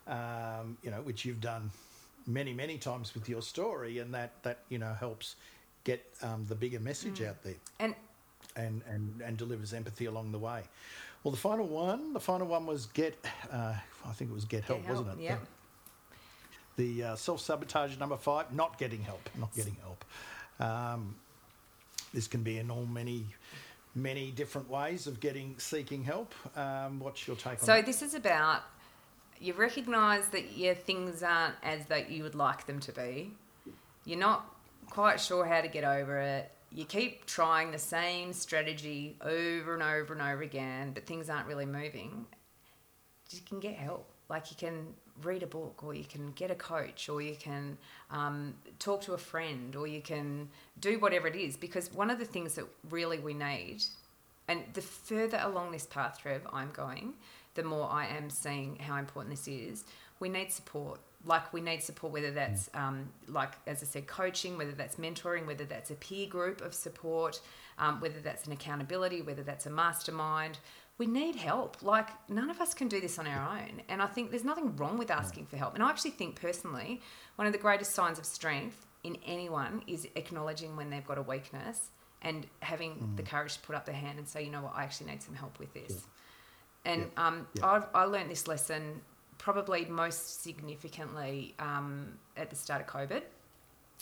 um, 0.07 0.77
you 0.81 0.91
know, 0.91 1.01
which 1.01 1.25
you've 1.25 1.41
done 1.41 1.71
many, 2.25 2.53
many 2.53 2.77
times 2.77 3.13
with 3.13 3.29
your 3.29 3.41
story, 3.41 3.99
and 3.99 4.13
that, 4.13 4.43
that 4.43 4.59
you 4.69 4.77
know, 4.77 4.93
helps 4.93 5.35
get 5.83 6.05
um, 6.21 6.45
the 6.45 6.55
bigger 6.55 6.79
message 6.79 7.19
Mm. 7.19 7.29
out 7.29 7.43
there 7.43 7.55
And 7.79 7.95
and, 8.55 8.81
and, 8.87 9.21
and 9.21 9.37
delivers 9.37 9.73
empathy 9.73 10.05
along 10.05 10.31
the 10.31 10.39
way. 10.39 10.63
Well, 11.27 11.33
the 11.33 11.41
final 11.41 11.67
one, 11.67 12.13
the 12.13 12.21
final 12.21 12.47
one 12.47 12.65
was 12.65 12.85
get, 12.85 13.13
uh, 13.51 13.73
I 14.05 14.11
think 14.13 14.31
it 14.31 14.33
was 14.33 14.45
get 14.45 14.63
help, 14.63 14.79
get 14.79 14.87
help, 14.87 15.07
wasn't 15.07 15.19
it? 15.19 15.25
yeah. 15.25 15.37
The 16.77 17.03
uh, 17.03 17.15
self 17.17 17.41
sabotage 17.41 17.97
number 17.97 18.15
five, 18.15 18.53
not 18.53 18.77
getting 18.77 19.01
help, 19.01 19.29
not 19.37 19.53
getting 19.53 19.75
help. 19.81 20.05
Um, 20.61 21.15
this 22.13 22.29
can 22.29 22.43
be 22.43 22.59
in 22.59 22.71
all 22.71 22.85
many, 22.85 23.25
many 23.93 24.31
different 24.31 24.69
ways 24.69 25.05
of 25.05 25.19
getting 25.19 25.55
seeking 25.57 26.01
help. 26.01 26.33
Um, 26.55 27.01
what's 27.01 27.27
your 27.27 27.35
take 27.35 27.59
on 27.59 27.59
so 27.59 27.73
that? 27.73 27.85
this 27.85 28.01
is 28.01 28.13
about 28.13 28.61
you 29.41 29.51
recognise 29.51 30.29
that 30.29 30.55
your 30.57 30.75
things 30.75 31.23
aren't 31.23 31.55
as 31.61 31.87
that 31.87 32.09
you 32.09 32.23
would 32.23 32.35
like 32.35 32.67
them 32.67 32.79
to 32.79 32.93
be. 32.93 33.33
You're 34.05 34.17
not 34.17 34.49
quite 34.89 35.19
sure 35.19 35.43
how 35.43 35.59
to 35.59 35.67
get 35.67 35.83
over 35.83 36.19
it. 36.19 36.49
You 36.71 36.85
keep 36.85 37.25
trying 37.25 37.71
the 37.71 37.79
same 37.79 38.33
strategy 38.33 39.15
over 39.21 39.73
and 39.73 39.83
over 39.83 40.13
and 40.13 40.21
over 40.21 40.43
again, 40.43 40.91
but 40.93 41.05
things 41.05 41.29
aren't 41.29 41.47
really 41.47 41.65
moving. 41.65 42.25
You 43.31 43.39
can 43.47 43.59
get 43.59 43.75
help. 43.75 44.07
Like 44.29 44.51
you 44.51 44.57
can 44.57 44.93
read 45.23 45.41
a 45.41 45.47
book, 45.47 45.83
or 45.83 45.93
you 45.93 46.03
can 46.03 46.31
get 46.31 46.51
a 46.51 46.55
coach, 46.55 47.09
or 47.09 47.21
you 47.21 47.35
can 47.35 47.77
um, 48.11 48.53
talk 48.79 49.01
to 49.01 49.13
a 49.13 49.17
friend, 49.17 49.75
or 49.75 49.87
you 49.87 50.01
can 50.01 50.49
do 50.79 50.99
whatever 50.99 51.27
it 51.27 51.35
is. 51.35 51.55
Because 51.55 51.91
one 51.93 52.09
of 52.09 52.19
the 52.19 52.25
things 52.25 52.55
that 52.55 52.65
really 52.89 53.19
we 53.19 53.33
need 53.33 53.83
and 54.47 54.63
the 54.73 54.81
further 54.81 55.39
along 55.43 55.71
this 55.71 55.85
path, 55.85 56.19
Trev, 56.21 56.41
I'm 56.51 56.71
going, 56.71 57.13
the 57.55 57.63
more 57.63 57.89
I 57.89 58.07
am 58.07 58.29
seeing 58.29 58.77
how 58.77 58.97
important 58.97 59.35
this 59.35 59.47
is. 59.47 59.83
We 60.19 60.29
need 60.29 60.51
support. 60.51 60.99
Like 61.27 61.53
we 61.53 61.61
need 61.61 61.83
support, 61.83 62.13
whether 62.13 62.31
that's 62.31 62.69
um, 62.73 63.09
like 63.27 63.53
as 63.67 63.83
I 63.83 63.85
said, 63.85 64.07
coaching, 64.07 64.57
whether 64.57 64.71
that's 64.71 64.95
mentoring, 64.95 65.45
whether 65.45 65.65
that's 65.65 65.91
a 65.91 65.95
peer 65.95 66.27
group 66.27 66.61
of 66.61 66.73
support, 66.73 67.41
um, 67.77 67.99
whether 68.01 68.19
that's 68.19 68.47
an 68.47 68.53
accountability, 68.53 69.21
whether 69.21 69.43
that's 69.43 69.65
a 69.65 69.69
mastermind. 69.69 70.57
we 70.97 71.05
need 71.05 71.35
help. 71.35 71.83
Like, 71.83 72.09
none 72.29 72.49
of 72.49 72.59
us 72.59 72.73
can 72.73 72.87
do 72.87 72.99
this 72.99 73.19
on 73.19 73.27
our 73.27 73.57
own. 73.57 73.81
And 73.87 74.01
I 74.01 74.07
think 74.07 74.31
there's 74.31 74.43
nothing 74.43 74.75
wrong 74.77 74.97
with 74.97 75.11
asking 75.11 75.45
for 75.45 75.57
help. 75.57 75.75
And 75.75 75.83
I 75.83 75.89
actually 75.89 76.11
think, 76.11 76.39
personally, 76.39 77.01
one 77.35 77.45
of 77.45 77.53
the 77.53 77.59
greatest 77.59 77.93
signs 77.93 78.17
of 78.17 78.25
strength 78.25 78.85
in 79.03 79.17
anyone 79.25 79.83
is 79.85 80.07
acknowledging 80.15 80.75
when 80.75 80.89
they've 80.89 81.05
got 81.05 81.19
a 81.19 81.21
weakness 81.21 81.89
and 82.23 82.47
having 82.61 82.95
mm. 82.95 83.15
the 83.15 83.21
courage 83.21 83.53
to 83.53 83.59
put 83.59 83.75
up 83.75 83.85
their 83.85 83.95
hand 83.95 84.17
and 84.17 84.27
say, 84.27 84.43
you 84.43 84.49
know 84.49 84.61
what, 84.61 84.73
I 84.75 84.83
actually 84.83 85.11
need 85.11 85.21
some 85.21 85.35
help 85.35 85.59
with 85.59 85.71
this. 85.73 85.91
Yeah. 86.83 86.91
And 86.93 87.11
yeah. 87.15 87.27
Um, 87.27 87.47
yeah. 87.53 87.65
I've, 87.67 87.87
I 87.93 88.03
learned 88.05 88.31
this 88.31 88.47
lesson 88.47 89.01
probably 89.37 89.85
most 89.85 90.43
significantly 90.43 91.55
um, 91.59 92.17
at 92.35 92.49
the 92.49 92.55
start 92.55 92.81
of 92.81 92.87
COVID 92.87 93.21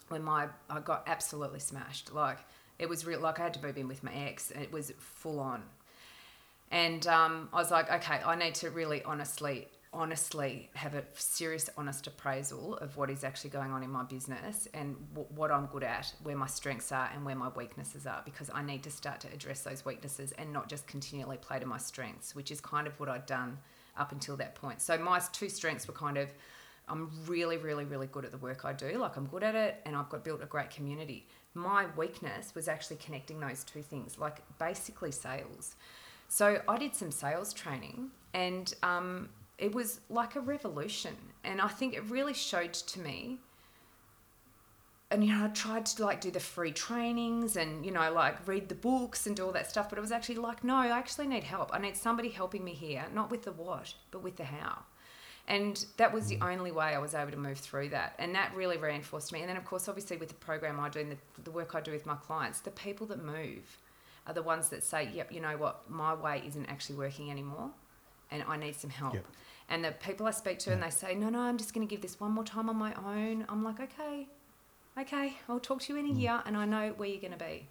when 0.10 0.24
my 0.24 0.48
I 0.70 0.80
got 0.80 1.04
absolutely 1.08 1.60
smashed. 1.60 2.14
Like 2.14 2.40
it 2.80 2.90
was 2.90 3.06
real. 3.06 3.20
Like 3.20 3.40
I 3.40 3.44
had 3.44 3.54
to 3.56 3.62
move 3.62 3.78
in 3.78 3.88
with 3.88 4.04
my 4.04 4.14
ex. 4.14 4.52
It 4.52 4.72
was 4.72 4.92
full 4.98 5.40
on, 5.40 5.64
and 6.72 7.06
um, 7.08 7.50
I 7.54 7.58
was 7.58 7.72
like, 7.72 7.92
okay, 7.92 8.20
I 8.26 8.36
need 8.36 8.56
to 8.56 8.70
really 8.70 9.04
honestly, 9.04 9.68
honestly 9.94 10.70
have 10.74 10.94
a 10.94 11.04
serious, 11.14 11.70
honest 11.78 12.08
appraisal 12.08 12.78
of 12.78 12.98
what 12.98 13.10
is 13.10 13.24
actually 13.24 13.52
going 13.52 13.72
on 13.72 13.84
in 13.84 13.90
my 13.90 14.04
business 14.04 14.68
and 14.74 14.96
w- 15.14 15.28
what 15.36 15.52
I'm 15.52 15.68
good 15.68 15.84
at, 15.84 16.14
where 16.24 16.36
my 16.36 16.48
strengths 16.48 16.92
are, 16.92 17.10
and 17.14 17.26
where 17.26 17.36
my 17.36 17.50
weaknesses 17.50 18.06
are, 18.06 18.22
because 18.26 18.50
I 18.54 18.62
need 18.62 18.84
to 18.84 18.92
start 18.92 19.22
to 19.22 19.34
address 19.34 19.62
those 19.62 19.86
weaknesses 19.86 20.34
and 20.34 20.52
not 20.52 20.70
just 20.70 20.88
continually 20.88 21.38
play 21.38 21.60
to 21.60 21.66
my 21.66 21.78
strengths, 21.78 22.36
which 22.36 22.52
is 22.52 22.62
kind 22.62 22.88
of 22.88 23.00
what 23.00 23.10
I'd 23.10 23.26
done 23.26 23.60
up 23.98 24.12
until 24.12 24.36
that 24.38 24.56
point. 24.56 24.82
So 24.82 24.98
my 24.98 25.20
two 25.32 25.50
strengths 25.50 25.88
were 25.88 25.94
kind 25.94 26.18
of 26.18 26.30
I'm 26.88 27.10
really, 27.26 27.58
really, 27.58 27.86
really 27.86 28.08
good 28.08 28.26
at 28.26 28.32
the 28.32 28.38
work 28.38 28.66
I 28.66 28.74
do. 28.74 28.98
Like 28.98 29.18
I'm 29.18 29.26
good 29.26 29.44
at 29.44 29.56
it 29.56 29.82
and 29.86 29.96
I've 29.96 30.10
got 30.10 30.24
built 30.24 30.42
a 30.44 30.46
great 30.46 30.70
community. 30.70 31.28
My 31.54 31.88
weakness 31.98 32.54
was 32.54 32.68
actually 32.68 32.98
connecting 32.98 33.40
those 33.40 33.64
two 33.64 33.82
things, 33.82 34.20
like 34.20 34.42
basically 34.60 35.12
sales. 35.12 35.76
So 36.28 36.62
I 36.68 36.78
did 36.78 36.96
some 36.96 37.12
sales 37.12 37.54
training 37.54 38.12
and 38.34 38.74
um, 38.84 39.30
it 39.58 39.74
was 39.74 40.02
like 40.10 40.36
a 40.36 40.42
revolution. 40.42 41.16
And 41.44 41.62
I 41.62 41.70
think 41.70 41.96
it 41.96 42.04
really 42.10 42.34
showed 42.34 42.74
to 42.74 43.00
me 43.00 43.40
and 45.16 45.26
you 45.26 45.34
know, 45.34 45.46
I 45.46 45.48
tried 45.48 45.86
to 45.88 46.06
like 46.06 46.22
do 46.22 46.30
the 46.30 46.40
free 46.40 46.72
trainings 46.72 47.56
and 47.56 47.86
you 47.86 47.92
know, 47.92 48.12
like 48.12 48.48
read 48.48 48.70
the 48.70 48.76
books 48.76 49.26
and 49.26 49.36
do 49.36 49.46
all 49.46 49.52
that 49.54 49.70
stuff, 49.70 49.90
but 49.90 49.98
it 49.98 50.02
was 50.02 50.12
actually 50.12 50.36
like, 50.36 50.64
no, 50.64 50.76
I 50.76 50.88
actually 50.88 51.28
need 51.28 51.44
help. 51.44 51.72
I 51.74 51.80
need 51.80 51.98
somebody 51.98 52.30
helping 52.30 52.64
me 52.64 52.74
here, 52.74 53.06
not 53.14 53.32
with 53.32 53.44
the 53.44 53.52
what, 53.52 53.94
but 54.12 54.22
with 54.22 54.36
the 54.36 54.44
how. 54.44 54.84
And 55.48 55.84
that 55.98 56.12
was 56.12 56.28
the 56.28 56.38
mm. 56.38 56.52
only 56.52 56.72
way 56.72 56.86
I 56.86 56.98
was 56.98 57.14
able 57.14 57.32
to 57.32 57.38
move 57.38 57.60
through 57.60 57.90
that. 57.90 58.16
And 58.18 58.34
that 58.34 58.56
really 58.56 58.78
reinforced 58.78 59.32
me. 59.32 59.42
And 59.42 59.50
then, 59.50 59.58
of 59.58 59.66
course, 59.66 59.88
obviously, 59.88 60.18
with 60.18 60.30
the 60.30 60.36
program 60.36 60.80
I 60.80 60.90
do 60.90 61.00
and 61.00 61.12
the, 61.12 61.18
the 61.44 61.52
work 61.52 61.76
I 61.76 61.82
do 61.82 61.92
with 61.92 62.06
my 62.06 62.16
clients, 62.16 62.62
the 62.62 62.72
people 62.72 63.06
that 63.08 63.24
move 63.24 63.78
are 64.26 64.34
the 64.34 64.42
ones 64.42 64.70
that 64.70 64.84
say, 64.84 65.10
yep, 65.14 65.32
you 65.32 65.40
know 65.40 65.56
what, 65.56 65.90
my 65.90 66.16
way 66.16 66.42
isn't 66.48 66.66
actually 66.66 66.96
working 66.96 67.30
anymore 67.30 67.70
and 68.32 68.44
I 68.48 68.58
need 68.58 68.76
some 68.76 68.90
help. 68.90 69.14
Yep. 69.14 69.26
And 69.70 69.86
the 69.86 69.92
people 69.92 70.28
I 70.28 70.32
speak 70.32 70.60
to 70.60 70.70
yeah. 70.70 70.76
and 70.76 70.84
they 70.84 70.90
say, 70.90 71.16
no, 71.16 71.30
no, 71.30 71.40
I'm 71.40 71.58
just 71.58 71.74
going 71.74 71.88
to 71.88 71.90
give 71.90 72.02
this 72.02 72.20
one 72.20 72.32
more 72.32 72.44
time 72.44 72.70
on 72.70 72.76
my 72.76 72.94
own. 72.94 73.46
I'm 73.50 73.64
like, 73.64 73.80
okay, 73.80 74.28
okay, 74.98 75.38
I'll 75.48 75.60
talk 75.60 75.82
to 75.84 75.94
you 75.94 76.00
in 76.00 76.06
a 76.06 76.14
mm. 76.14 76.20
year 76.20 76.44
and 76.46 76.56
I 76.58 76.66
know 76.66 76.94
where 76.98 77.10
you're 77.10 77.22
going 77.22 77.38
to 77.38 77.38
be. 77.38 77.68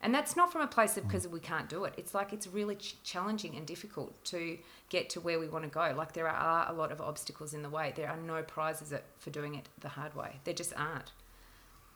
And 0.00 0.14
that's 0.14 0.36
not 0.36 0.52
from 0.52 0.62
a 0.62 0.68
place 0.68 0.96
of 0.96 1.04
because 1.04 1.26
we 1.26 1.40
can't 1.40 1.68
do 1.68 1.84
it. 1.84 1.94
It's 1.96 2.14
like 2.14 2.32
it's 2.32 2.46
really 2.46 2.76
ch- 2.76 3.02
challenging 3.02 3.56
and 3.56 3.66
difficult 3.66 4.24
to 4.26 4.56
get 4.90 5.10
to 5.10 5.20
where 5.20 5.40
we 5.40 5.48
want 5.48 5.64
to 5.64 5.70
go. 5.70 5.92
Like 5.96 6.12
there 6.12 6.28
are 6.28 6.70
a 6.70 6.72
lot 6.72 6.92
of 6.92 7.00
obstacles 7.00 7.52
in 7.52 7.62
the 7.62 7.68
way. 7.68 7.92
There 7.96 8.08
are 8.08 8.16
no 8.16 8.42
prizes 8.42 8.92
for 9.18 9.30
doing 9.30 9.56
it 9.56 9.68
the 9.80 9.88
hard 9.88 10.14
way. 10.14 10.36
There 10.44 10.54
just 10.54 10.72
aren't. 10.76 11.10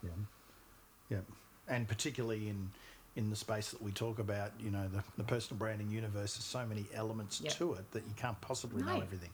Yeah, 0.02 0.10
yeah, 1.10 1.18
and 1.68 1.86
particularly 1.86 2.48
in 2.48 2.70
in 3.14 3.30
the 3.30 3.36
space 3.36 3.70
that 3.70 3.82
we 3.82 3.92
talk 3.92 4.18
about, 4.18 4.52
you 4.58 4.70
know, 4.70 4.88
the, 4.88 5.04
the 5.18 5.24
personal 5.24 5.58
branding 5.58 5.90
universe. 5.90 6.34
There's 6.34 6.44
so 6.44 6.64
many 6.66 6.86
elements 6.94 7.40
yep. 7.40 7.52
to 7.54 7.74
it 7.74 7.90
that 7.92 8.04
you 8.08 8.14
can't 8.16 8.40
possibly 8.40 8.82
no. 8.82 8.94
know 8.94 9.00
everything, 9.00 9.30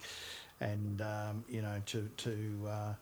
and 0.60 1.00
um, 1.00 1.44
you 1.48 1.62
know 1.62 1.80
to 1.86 2.08
to 2.18 2.68
uh, 2.68 2.94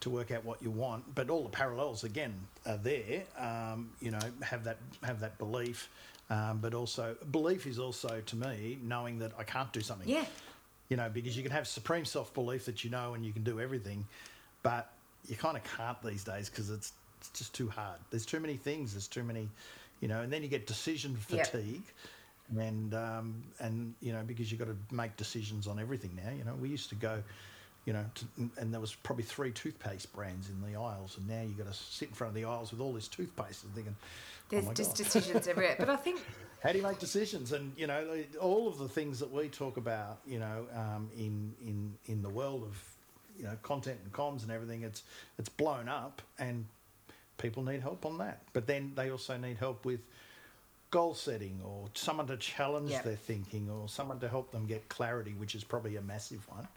to 0.00 0.10
work 0.10 0.30
out 0.30 0.44
what 0.44 0.62
you 0.62 0.70
want. 0.70 1.14
But 1.14 1.30
all 1.30 1.42
the 1.42 1.50
parallels 1.50 2.04
again 2.04 2.34
are 2.66 2.76
there. 2.76 3.24
Um, 3.38 3.90
you 4.00 4.10
know, 4.10 4.20
have 4.42 4.64
that 4.64 4.78
have 5.02 5.20
that 5.20 5.38
belief, 5.38 5.88
um, 6.30 6.58
but 6.60 6.74
also 6.74 7.16
belief 7.30 7.66
is 7.66 7.78
also 7.78 8.20
to 8.20 8.36
me 8.36 8.78
knowing 8.82 9.18
that 9.18 9.32
I 9.38 9.44
can't 9.44 9.72
do 9.72 9.80
something. 9.80 10.08
Yeah. 10.08 10.24
You 10.88 10.96
know, 10.96 11.08
because 11.08 11.36
you 11.36 11.42
can 11.42 11.52
have 11.52 11.68
supreme 11.68 12.04
self 12.04 12.34
belief 12.34 12.64
that 12.66 12.82
you 12.82 12.90
know 12.90 13.14
and 13.14 13.24
you 13.24 13.32
can 13.32 13.44
do 13.44 13.60
everything, 13.60 14.06
but 14.62 14.90
you 15.28 15.36
kind 15.36 15.56
of 15.56 15.62
can't 15.76 16.02
these 16.02 16.24
days 16.24 16.48
because 16.48 16.70
it's 16.70 16.92
it's 17.20 17.30
just 17.30 17.54
too 17.54 17.68
hard. 17.68 17.98
There's 18.10 18.26
too 18.26 18.40
many 18.40 18.56
things. 18.56 18.92
There's 18.92 19.06
too 19.06 19.22
many, 19.22 19.48
you 20.00 20.08
know, 20.08 20.22
and 20.22 20.32
then 20.32 20.42
you 20.42 20.48
get 20.48 20.66
decision 20.66 21.16
fatigue. 21.16 21.82
Yep 21.86 21.94
and 22.58 22.94
um, 22.94 23.42
and 23.60 23.94
you 24.00 24.12
know 24.12 24.22
because 24.26 24.50
you've 24.50 24.58
got 24.58 24.68
to 24.68 24.76
make 24.94 25.16
decisions 25.16 25.66
on 25.66 25.78
everything 25.78 26.10
now. 26.16 26.30
You 26.36 26.44
know, 26.44 26.54
we 26.54 26.68
used 26.68 26.88
to 26.88 26.94
go 26.94 27.22
you 27.90 27.94
know, 27.94 28.04
to, 28.14 28.24
and 28.60 28.72
there 28.72 28.80
was 28.80 28.94
probably 28.94 29.24
three 29.24 29.50
toothpaste 29.50 30.12
brands 30.12 30.48
in 30.48 30.62
the 30.62 30.78
aisles, 30.78 31.16
and 31.18 31.28
now 31.28 31.42
you've 31.42 31.58
got 31.58 31.66
to 31.66 31.76
sit 31.76 32.10
in 32.10 32.14
front 32.14 32.28
of 32.28 32.36
the 32.36 32.44
aisles 32.44 32.70
with 32.70 32.80
all 32.80 32.92
this 32.92 33.08
toothpaste 33.08 33.64
and 33.64 33.74
thinking, 33.74 33.96
oh 34.00 34.06
there's 34.48 34.68
oh 34.68 34.72
just 34.72 34.90
God. 34.90 34.96
decisions 34.96 35.48
everywhere. 35.48 35.74
But 35.76 35.90
I 35.90 35.96
think 35.96 36.20
how 36.62 36.70
do 36.70 36.78
you 36.78 36.84
make 36.84 37.00
decisions? 37.00 37.50
And 37.50 37.72
you 37.76 37.88
know, 37.88 38.06
all 38.40 38.68
of 38.68 38.78
the 38.78 38.86
things 38.86 39.18
that 39.18 39.32
we 39.32 39.48
talk 39.48 39.76
about, 39.76 40.20
you 40.24 40.38
know, 40.38 40.66
um, 40.72 41.10
in 41.18 41.52
in 41.66 41.92
in 42.06 42.22
the 42.22 42.28
world 42.28 42.62
of 42.62 42.80
you 43.36 43.42
know 43.42 43.56
content 43.64 43.98
and 44.04 44.12
comms 44.12 44.44
and 44.44 44.52
everything, 44.52 44.84
it's 44.84 45.02
it's 45.36 45.48
blown 45.48 45.88
up, 45.88 46.22
and 46.38 46.66
people 47.38 47.64
need 47.64 47.80
help 47.80 48.06
on 48.06 48.18
that. 48.18 48.42
But 48.52 48.68
then 48.68 48.92
they 48.94 49.10
also 49.10 49.36
need 49.36 49.56
help 49.56 49.84
with 49.84 49.98
goal 50.92 51.14
setting 51.14 51.60
or 51.64 51.88
someone 51.94 52.28
to 52.28 52.36
challenge 52.36 52.92
yep. 52.92 53.02
their 53.02 53.16
thinking 53.16 53.68
or 53.68 53.88
someone 53.88 54.20
to 54.20 54.28
help 54.28 54.52
them 54.52 54.66
get 54.66 54.88
clarity, 54.88 55.34
which 55.36 55.56
is 55.56 55.64
probably 55.64 55.96
a 55.96 56.02
massive 56.02 56.48
one 56.48 56.68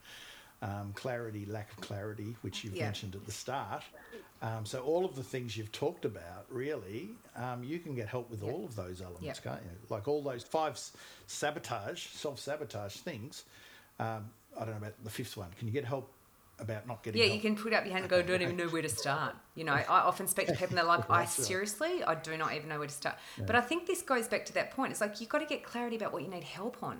um, 0.64 0.94
clarity, 0.96 1.46
lack 1.46 1.70
of 1.72 1.82
clarity, 1.82 2.36
which 2.42 2.64
you've 2.64 2.76
yeah. 2.76 2.86
mentioned 2.86 3.16
at 3.16 3.26
the 3.26 3.32
start. 3.32 3.84
Um, 4.42 4.66
so 4.66 4.82
all 4.82 5.06
of 5.06 5.16
the 5.16 5.24
things 5.24 5.56
you've 5.56 5.72
talked 5.72 6.06
about, 6.06 6.46
really, 6.50 7.10
um, 7.36 7.64
you 7.64 7.80
can 7.80 7.96
get 7.96 8.08
help 8.08 8.30
with 8.30 8.44
all 8.44 8.66
of 8.66 8.76
those 8.76 9.02
elements, 9.02 9.40
can't 9.40 9.62
you? 9.62 9.70
Like 9.90 10.08
all 10.08 10.22
those 10.22 10.44
five 10.44 10.80
sabotage, 11.28 12.08
self-sabotage 12.08 12.96
things. 12.96 13.44
Um, 14.00 14.30
I 14.58 14.66
don't 14.66 14.72
know 14.72 14.78
about 14.78 15.04
the 15.04 15.10
fifth 15.10 15.38
one. 15.38 15.50
Can 15.58 15.68
you 15.68 15.74
get 15.74 15.86
help 15.86 16.10
about 16.60 16.88
not 16.88 17.04
getting 17.04 17.20
yeah 17.20 17.28
help? 17.28 17.36
you 17.36 17.42
can 17.42 17.56
put 17.56 17.74
up 17.74 17.84
your 17.84 17.94
hand 17.94 18.04
and 18.04 18.10
go 18.10 18.22
don't 18.22 18.44
even 18.44 18.56
know 18.56 18.68
where 18.68 18.84
to 18.84 18.88
start 18.88 19.36
you 19.56 19.64
know 19.64 19.74
i 19.90 20.00
often 20.02 20.28
speak 20.28 20.46
to 20.46 20.54
people 20.54 20.68
and 20.68 20.78
they're 20.78 20.86
like 20.86 21.04
i 21.10 21.26
seriously 21.26 22.04
i 22.04 22.14
do 22.14 22.38
not 22.38 22.54
even 22.54 22.70
know 22.70 22.78
where 22.78 22.88
to 22.88 22.94
start 22.94 23.16
yeah. 23.40 23.46
but 23.46 23.56
i 23.56 23.62
think 23.62 23.88
this 23.88 24.04
goes 24.04 24.28
back 24.28 24.46
to 24.46 24.54
that 24.54 24.70
point 24.70 24.92
it's 24.92 25.02
like 25.02 25.20
you've 25.20 25.30
got 25.30 25.40
to 25.40 25.48
get 25.48 25.64
clarity 25.64 25.96
about 25.96 26.14
what 26.14 26.22
you 26.22 26.30
need 26.30 26.44
help 26.44 26.78
on 26.84 27.00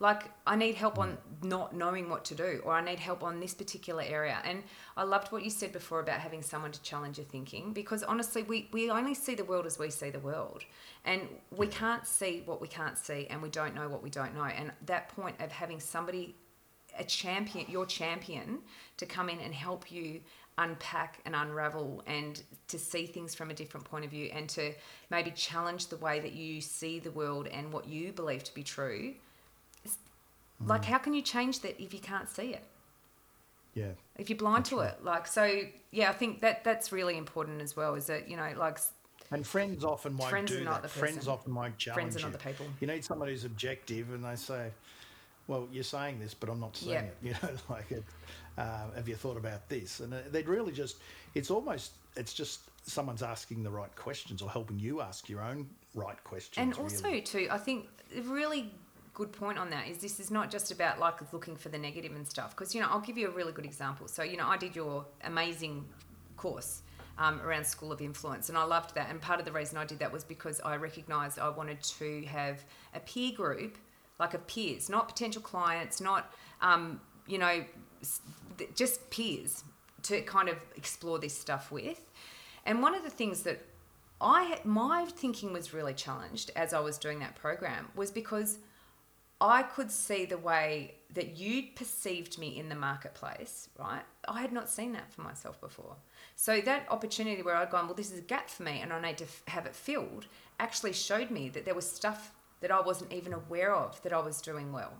like 0.00 0.30
I 0.46 0.54
need 0.56 0.76
help 0.76 0.96
mm. 0.96 1.02
on 1.02 1.18
not 1.42 1.74
knowing 1.74 2.08
what 2.08 2.24
to 2.26 2.34
do, 2.34 2.60
or 2.64 2.72
I 2.72 2.84
need 2.84 2.98
help 2.98 3.22
on 3.22 3.40
this 3.40 3.54
particular 3.54 4.02
area. 4.02 4.38
And 4.44 4.62
I 4.96 5.02
loved 5.02 5.32
what 5.32 5.42
you 5.42 5.50
said 5.50 5.72
before 5.72 6.00
about 6.00 6.20
having 6.20 6.42
someone 6.42 6.72
to 6.72 6.82
challenge 6.82 7.18
your 7.18 7.26
thinking, 7.26 7.72
because 7.72 8.02
honestly, 8.02 8.42
we, 8.42 8.68
we 8.72 8.90
only 8.90 9.14
see 9.14 9.34
the 9.34 9.44
world 9.44 9.66
as 9.66 9.78
we 9.78 9.90
see 9.90 10.10
the 10.10 10.20
world. 10.20 10.64
And 11.04 11.22
we 11.56 11.66
can't 11.66 12.06
see 12.06 12.42
what 12.44 12.60
we 12.60 12.68
can't 12.68 12.96
see, 12.96 13.26
and 13.28 13.42
we 13.42 13.48
don't 13.48 13.74
know 13.74 13.88
what 13.88 14.02
we 14.02 14.10
don't 14.10 14.34
know. 14.34 14.44
And 14.44 14.72
that 14.86 15.08
point 15.08 15.36
of 15.40 15.50
having 15.50 15.80
somebody, 15.80 16.36
a 16.98 17.04
champion, 17.04 17.66
your 17.68 17.86
champion, 17.86 18.60
to 18.98 19.06
come 19.06 19.28
in 19.28 19.40
and 19.40 19.54
help 19.54 19.90
you 19.90 20.20
unpack 20.58 21.20
and 21.24 21.36
unravel 21.36 22.02
and 22.06 22.42
to 22.66 22.78
see 22.80 23.06
things 23.06 23.32
from 23.32 23.50
a 23.50 23.54
different 23.54 23.88
point 23.88 24.04
of 24.04 24.10
view 24.10 24.28
and 24.34 24.48
to 24.48 24.72
maybe 25.08 25.30
challenge 25.30 25.86
the 25.86 25.96
way 25.98 26.18
that 26.18 26.32
you 26.32 26.60
see 26.60 26.98
the 26.98 27.12
world 27.12 27.46
and 27.46 27.72
what 27.72 27.88
you 27.88 28.12
believe 28.12 28.42
to 28.42 28.52
be 28.52 28.64
true 28.64 29.14
like, 30.66 30.84
how 30.84 30.98
can 30.98 31.14
you 31.14 31.22
change 31.22 31.60
that 31.60 31.80
if 31.80 31.94
you 31.94 32.00
can't 32.00 32.28
see 32.28 32.54
it? 32.54 32.64
Yeah. 33.74 33.92
If 34.16 34.28
you're 34.28 34.38
blind 34.38 34.64
to 34.66 34.78
right. 34.78 34.92
it, 34.92 35.04
like 35.04 35.26
so, 35.26 35.60
yeah, 35.92 36.10
I 36.10 36.12
think 36.12 36.40
that 36.40 36.64
that's 36.64 36.90
really 36.90 37.16
important 37.16 37.62
as 37.62 37.76
well. 37.76 37.94
Is 37.94 38.06
that 38.06 38.28
you 38.28 38.36
know, 38.36 38.52
like. 38.56 38.78
And 39.30 39.46
friends 39.46 39.84
often 39.84 40.16
won't 40.16 40.30
friends 40.30 40.50
do 40.50 40.64
that. 40.64 40.90
Friends 40.90 41.28
often 41.28 41.54
won't 41.54 41.76
challenge 41.76 42.12
Friends 42.12 42.16
are 42.16 42.20
not 42.20 42.26
you. 42.28 42.32
the 42.32 42.38
people. 42.38 42.66
You 42.80 42.86
need 42.86 43.04
somebody 43.04 43.32
who's 43.32 43.44
objective, 43.44 44.12
and 44.12 44.24
they 44.24 44.36
say, 44.36 44.70
"Well, 45.46 45.68
you're 45.70 45.84
saying 45.84 46.18
this, 46.18 46.34
but 46.34 46.48
I'm 46.48 46.60
not 46.60 46.76
seeing 46.76 46.96
it." 46.96 47.16
You 47.22 47.32
know, 47.42 47.50
like, 47.68 47.90
it, 47.92 48.04
uh, 48.56 48.90
have 48.96 49.06
you 49.06 49.14
thought 49.14 49.36
about 49.36 49.68
this? 49.68 50.00
And 50.00 50.12
they'd 50.32 50.48
really 50.48 50.72
just—it's 50.72 51.50
almost, 51.50 51.92
it's 52.16 52.32
just 52.32 52.60
someone's 52.84 53.22
asking 53.22 53.62
the 53.62 53.70
right 53.70 53.94
questions 53.94 54.40
or 54.40 54.48
helping 54.48 54.78
you 54.78 55.02
ask 55.02 55.28
your 55.28 55.42
own 55.42 55.68
right 55.94 56.22
questions. 56.24 56.64
And 56.64 56.74
also, 56.82 57.04
really. 57.04 57.20
too, 57.20 57.48
I 57.50 57.58
think 57.58 57.86
really 58.24 58.72
good 59.18 59.32
point 59.32 59.58
on 59.58 59.68
that 59.70 59.88
is 59.88 59.98
this 59.98 60.18
is 60.18 60.30
not 60.30 60.50
just 60.50 60.70
about 60.70 60.98
like 60.98 61.32
looking 61.32 61.56
for 61.56 61.68
the 61.68 61.78
negative 61.78 62.14
and 62.16 62.26
stuff. 62.26 62.50
Because 62.50 62.74
you 62.74 62.80
know 62.80 62.88
i'll 62.90 63.00
give 63.08 63.18
you 63.18 63.28
a 63.28 63.30
really 63.30 63.52
good 63.52 63.66
example. 63.66 64.08
So 64.08 64.22
you 64.22 64.36
know 64.36 64.46
i 64.46 64.56
did 64.56 64.74
your 64.74 65.04
amazing 65.24 65.84
course 66.36 66.82
um, 67.18 67.40
around 67.42 67.66
school 67.66 67.90
of 67.90 68.00
influence 68.00 68.48
and 68.48 68.56
i 68.56 68.64
loved 68.64 68.94
that. 68.94 69.10
And 69.10 69.20
part 69.20 69.40
of 69.40 69.44
the 69.44 69.52
reason 69.52 69.76
i 69.76 69.84
did 69.84 69.98
that 69.98 70.12
was 70.12 70.24
because 70.24 70.60
i 70.64 70.76
recognized 70.76 71.38
i 71.38 71.48
wanted 71.48 71.82
to 71.82 72.24
have 72.26 72.64
a 72.94 73.00
peer 73.00 73.32
group 73.32 73.76
like 74.18 74.34
of 74.34 74.46
peers 74.46 74.88
not 74.88 75.08
potential 75.08 75.42
clients 75.42 76.00
not 76.00 76.32
um, 76.62 77.00
you 77.26 77.38
know 77.38 77.64
just 78.74 79.10
peers 79.10 79.64
to 80.04 80.20
kind 80.22 80.48
of 80.48 80.56
explore 80.76 81.18
this 81.18 81.36
stuff 81.36 81.70
with. 81.70 82.10
And 82.64 82.82
one 82.82 82.94
of 82.94 83.02
the 83.02 83.10
things 83.10 83.42
that 83.42 83.64
I 84.20 84.60
my 84.64 85.06
thinking 85.10 85.52
was 85.52 85.72
really 85.72 85.94
challenged 85.94 86.50
as 86.56 86.72
I 86.72 86.80
was 86.80 86.98
doing 86.98 87.18
that 87.20 87.34
program 87.36 87.88
was 87.94 88.10
because 88.10 88.58
I 89.40 89.62
could 89.62 89.90
see 89.90 90.24
the 90.24 90.38
way 90.38 90.94
that 91.14 91.36
you 91.36 91.64
perceived 91.74 92.38
me 92.38 92.58
in 92.58 92.68
the 92.68 92.74
marketplace, 92.74 93.68
right? 93.78 94.02
I 94.26 94.40
had 94.40 94.52
not 94.52 94.68
seen 94.68 94.92
that 94.92 95.12
for 95.12 95.22
myself 95.22 95.60
before. 95.60 95.96
So 96.36 96.60
that 96.60 96.86
opportunity 96.90 97.42
where 97.42 97.56
I'd 97.56 97.70
gone, 97.70 97.86
well, 97.86 97.94
this 97.94 98.12
is 98.12 98.18
a 98.18 98.22
gap 98.22 98.50
for 98.50 98.62
me 98.62 98.80
and 98.80 98.92
I 98.92 99.00
need 99.00 99.18
to 99.18 99.24
f- 99.24 99.42
have 99.48 99.66
it 99.66 99.74
filled, 99.74 100.26
actually 100.60 100.92
showed 100.92 101.30
me 101.30 101.48
that 101.50 101.64
there 101.64 101.74
was 101.74 101.90
stuff 101.90 102.32
that 102.60 102.70
I 102.70 102.80
wasn't 102.80 103.12
even 103.12 103.32
aware 103.32 103.74
of 103.74 104.02
that 104.02 104.12
I 104.12 104.20
was 104.20 104.40
doing 104.40 104.72
well 104.72 104.92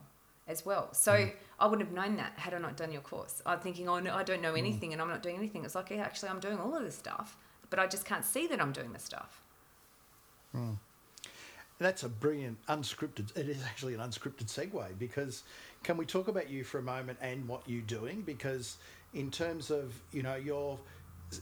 as 0.46 0.64
well. 0.64 0.92
So 0.92 1.12
mm. 1.12 1.32
I 1.60 1.66
wouldn't 1.66 1.88
have 1.88 1.94
known 1.94 2.16
that 2.16 2.32
had 2.36 2.54
I 2.54 2.58
not 2.58 2.76
done 2.76 2.92
your 2.92 3.02
course. 3.02 3.42
I'm 3.44 3.60
thinking, 3.60 3.88
oh, 3.88 3.98
no, 3.98 4.14
I 4.14 4.22
don't 4.22 4.40
know 4.40 4.54
mm. 4.54 4.58
anything 4.58 4.90
mm. 4.90 4.92
and 4.94 5.02
I'm 5.02 5.08
not 5.08 5.22
doing 5.22 5.36
anything. 5.36 5.64
It's 5.64 5.74
like, 5.74 5.90
yeah, 5.90 5.98
actually, 5.98 6.30
I'm 6.30 6.40
doing 6.40 6.58
all 6.58 6.74
of 6.74 6.82
this 6.82 6.96
stuff, 6.96 7.36
but 7.70 7.78
I 7.78 7.86
just 7.86 8.04
can't 8.04 8.24
see 8.24 8.46
that 8.46 8.60
I'm 8.60 8.72
doing 8.72 8.92
the 8.92 8.98
stuff. 8.98 9.42
Mm. 10.56 10.78
That's 11.78 12.02
a 12.02 12.08
brilliant 12.08 12.58
unscripted. 12.66 13.36
It 13.36 13.48
is 13.48 13.62
actually 13.64 13.94
an 13.94 14.00
unscripted 14.00 14.46
segue 14.46 14.98
because 14.98 15.44
can 15.84 15.96
we 15.96 16.04
talk 16.04 16.28
about 16.28 16.50
you 16.50 16.64
for 16.64 16.78
a 16.78 16.82
moment 16.82 17.18
and 17.22 17.46
what 17.46 17.62
you're 17.66 17.82
doing? 17.82 18.22
Because 18.22 18.78
in 19.14 19.30
terms 19.30 19.70
of 19.70 19.94
you 20.12 20.22
know 20.22 20.34
you're 20.34 20.78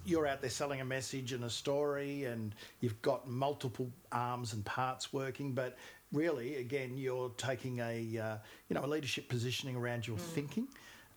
you're 0.05 0.27
out 0.27 0.41
there 0.41 0.51
selling 0.51 0.81
a 0.81 0.85
message 0.85 1.33
and 1.33 1.45
a 1.45 1.51
story, 1.51 2.25
and 2.25 2.55
you've 2.81 3.01
got 3.03 3.29
multiple 3.29 3.91
arms 4.13 4.53
and 4.53 4.65
parts 4.65 5.13
working, 5.13 5.53
but 5.53 5.79
really, 6.13 6.57
again, 6.57 6.97
you're 6.97 7.31
taking 7.37 7.79
a 7.79 8.19
uh, 8.19 8.37
you 8.69 8.75
know 8.75 8.85
a 8.85 8.87
leadership 8.87 9.29
positioning 9.29 9.77
around 9.77 10.07
your 10.07 10.17
mm. 10.17 10.21
thinking. 10.21 10.69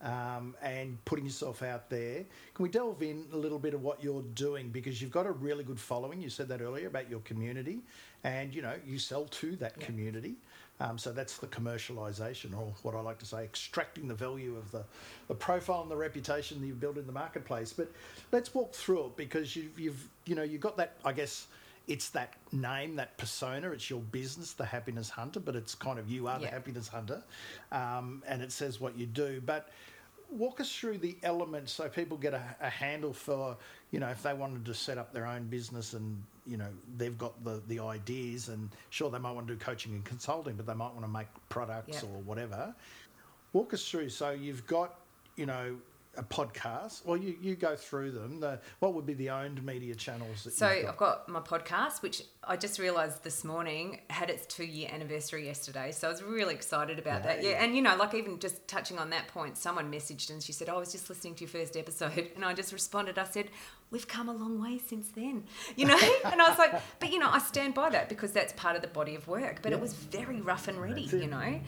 Um, 0.01 0.55
and 0.61 1.03
putting 1.03 1.25
yourself 1.25 1.61
out 1.61 1.89
there. 1.89 2.23
Can 2.53 2.63
we 2.63 2.69
delve 2.69 3.01
in 3.03 3.25
a 3.33 3.35
little 3.35 3.59
bit 3.59 3.73
of 3.73 3.83
what 3.83 4.01
you're 4.01 4.21
doing 4.33 4.69
because 4.69 5.01
you've 5.01 5.11
got 5.11 5.25
a 5.25 5.31
really 5.33 5.65
good 5.65 5.77
following. 5.77 6.21
You 6.21 6.29
said 6.29 6.47
that 6.47 6.61
earlier 6.61 6.87
about 6.87 7.09
your 7.09 7.19
community, 7.19 7.81
and 8.23 8.55
you 8.55 8.61
know 8.61 8.75
you 8.87 8.97
sell 8.97 9.25
to 9.25 9.57
that 9.57 9.73
yeah. 9.77 9.85
community. 9.85 10.35
Um, 10.81 10.97
so 10.97 11.11
that's 11.11 11.37
the 11.37 11.47
commercialization, 11.47 12.57
or 12.57 12.71
what 12.83 12.95
I 12.95 13.01
like 13.01 13.19
to 13.19 13.25
say, 13.25 13.43
extracting 13.43 14.07
the 14.07 14.13
value 14.13 14.55
of 14.55 14.71
the, 14.71 14.85
the 15.27 15.35
profile 15.35 15.81
and 15.81 15.91
the 15.91 15.97
reputation 15.97 16.61
that 16.61 16.67
you've 16.67 16.79
built 16.79 16.97
in 16.97 17.05
the 17.05 17.11
marketplace. 17.11 17.73
But 17.73 17.91
let's 18.31 18.53
walk 18.53 18.73
through 18.73 19.07
it 19.07 19.17
because 19.17 19.55
you've, 19.55 19.77
you've 19.77 20.07
you 20.25 20.35
know 20.35 20.43
you've 20.43 20.61
got 20.61 20.77
that 20.77 20.93
I 21.03 21.11
guess 21.11 21.47
it's 21.89 22.09
that 22.09 22.35
name, 22.51 22.95
that 22.95 23.17
persona. 23.17 23.71
It's 23.71 23.89
your 23.89 23.99
business, 23.99 24.53
the 24.53 24.63
Happiness 24.63 25.09
Hunter, 25.09 25.39
but 25.39 25.55
it's 25.55 25.73
kind 25.73 25.97
of 25.97 26.09
you 26.09 26.27
are 26.27 26.39
yeah. 26.39 26.45
the 26.45 26.51
Happiness 26.51 26.87
Hunter, 26.87 27.23
um, 27.71 28.23
and 28.27 28.41
it 28.41 28.51
says 28.51 28.79
what 28.79 28.97
you 28.97 29.07
do. 29.07 29.41
But 29.43 29.69
walk 30.29 30.61
us 30.61 30.73
through 30.73 30.99
the 30.99 31.17
elements 31.23 31.71
so 31.71 31.89
people 31.89 32.15
get 32.15 32.35
a, 32.35 32.55
a, 32.61 32.69
handle 32.69 33.11
for 33.11 33.57
you 33.89 33.99
know 33.99 34.09
if 34.09 34.21
they 34.21 34.31
wanted 34.31 34.63
to 34.63 34.75
set 34.75 34.99
up 34.99 35.11
their 35.11 35.25
own 35.25 35.47
business 35.47 35.93
and 35.93 36.21
you 36.45 36.55
know 36.55 36.67
they've 36.97 37.17
got 37.17 37.43
the 37.43 37.63
the 37.67 37.79
ideas 37.79 38.49
and 38.49 38.69
sure 38.91 39.09
they 39.09 39.17
might 39.17 39.31
want 39.31 39.47
to 39.47 39.53
do 39.55 39.59
coaching 39.59 39.91
and 39.93 40.05
consulting 40.05 40.53
but 40.53 40.67
they 40.67 40.73
might 40.75 40.93
want 40.93 41.01
to 41.01 41.11
make 41.11 41.25
products 41.49 41.95
yep. 41.95 42.03
or 42.03 42.21
whatever 42.21 42.71
walk 43.53 43.73
us 43.73 43.89
through 43.89 44.07
so 44.07 44.29
you've 44.29 44.67
got 44.67 44.99
you 45.35 45.47
know 45.47 45.75
a 46.17 46.23
podcast. 46.23 47.05
Well, 47.05 47.17
you, 47.17 47.35
you 47.41 47.55
go 47.55 47.75
through 47.75 48.11
them. 48.11 48.39
The, 48.39 48.59
what 48.79 48.93
would 48.93 49.05
be 49.05 49.13
the 49.13 49.29
owned 49.29 49.63
media 49.63 49.95
channels? 49.95 50.47
so 50.53 50.67
got? 50.67 50.89
I've 50.89 50.97
got 50.97 51.29
my 51.29 51.39
podcast, 51.39 52.01
which 52.01 52.23
I 52.43 52.57
just 52.57 52.79
realised 52.79 53.23
this 53.23 53.43
morning 53.43 54.01
had 54.09 54.29
its 54.29 54.45
two 54.47 54.65
year 54.65 54.89
anniversary 54.91 55.45
yesterday. 55.45 55.91
So 55.91 56.07
I 56.07 56.11
was 56.11 56.23
really 56.23 56.55
excited 56.55 56.99
about 56.99 57.23
that. 57.23 57.43
Yeah, 57.43 57.63
and 57.63 57.75
you 57.75 57.81
know, 57.81 57.95
like 57.95 58.13
even 58.13 58.39
just 58.39 58.67
touching 58.67 58.97
on 58.97 59.11
that 59.11 59.27
point, 59.27 59.57
someone 59.57 59.91
messaged 59.91 60.29
and 60.29 60.41
she 60.41 60.51
said, 60.51 60.67
oh, 60.69 60.75
"I 60.75 60.79
was 60.79 60.91
just 60.91 61.09
listening 61.09 61.35
to 61.35 61.41
your 61.41 61.49
first 61.49 61.77
episode," 61.77 62.31
and 62.35 62.43
I 62.43 62.53
just 62.53 62.73
responded. 62.73 63.17
I 63.17 63.25
said, 63.25 63.49
"We've 63.91 64.07
come 64.07 64.29
a 64.29 64.33
long 64.33 64.61
way 64.61 64.79
since 64.79 65.09
then," 65.09 65.43
you 65.75 65.85
know. 65.85 65.99
and 66.25 66.41
I 66.41 66.49
was 66.49 66.57
like, 66.57 66.81
"But 66.99 67.11
you 67.11 67.19
know, 67.19 67.29
I 67.29 67.39
stand 67.39 67.75
by 67.75 67.89
that 67.91 68.09
because 68.09 68.31
that's 68.31 68.53
part 68.53 68.75
of 68.75 68.81
the 68.81 68.87
body 68.87 69.15
of 69.15 69.27
work." 69.27 69.61
But 69.61 69.71
yeah. 69.71 69.77
it 69.77 69.81
was 69.81 69.93
very 69.93 70.41
rough 70.41 70.67
and 70.67 70.81
ready, 70.81 71.03
you 71.03 71.27
know. 71.27 71.59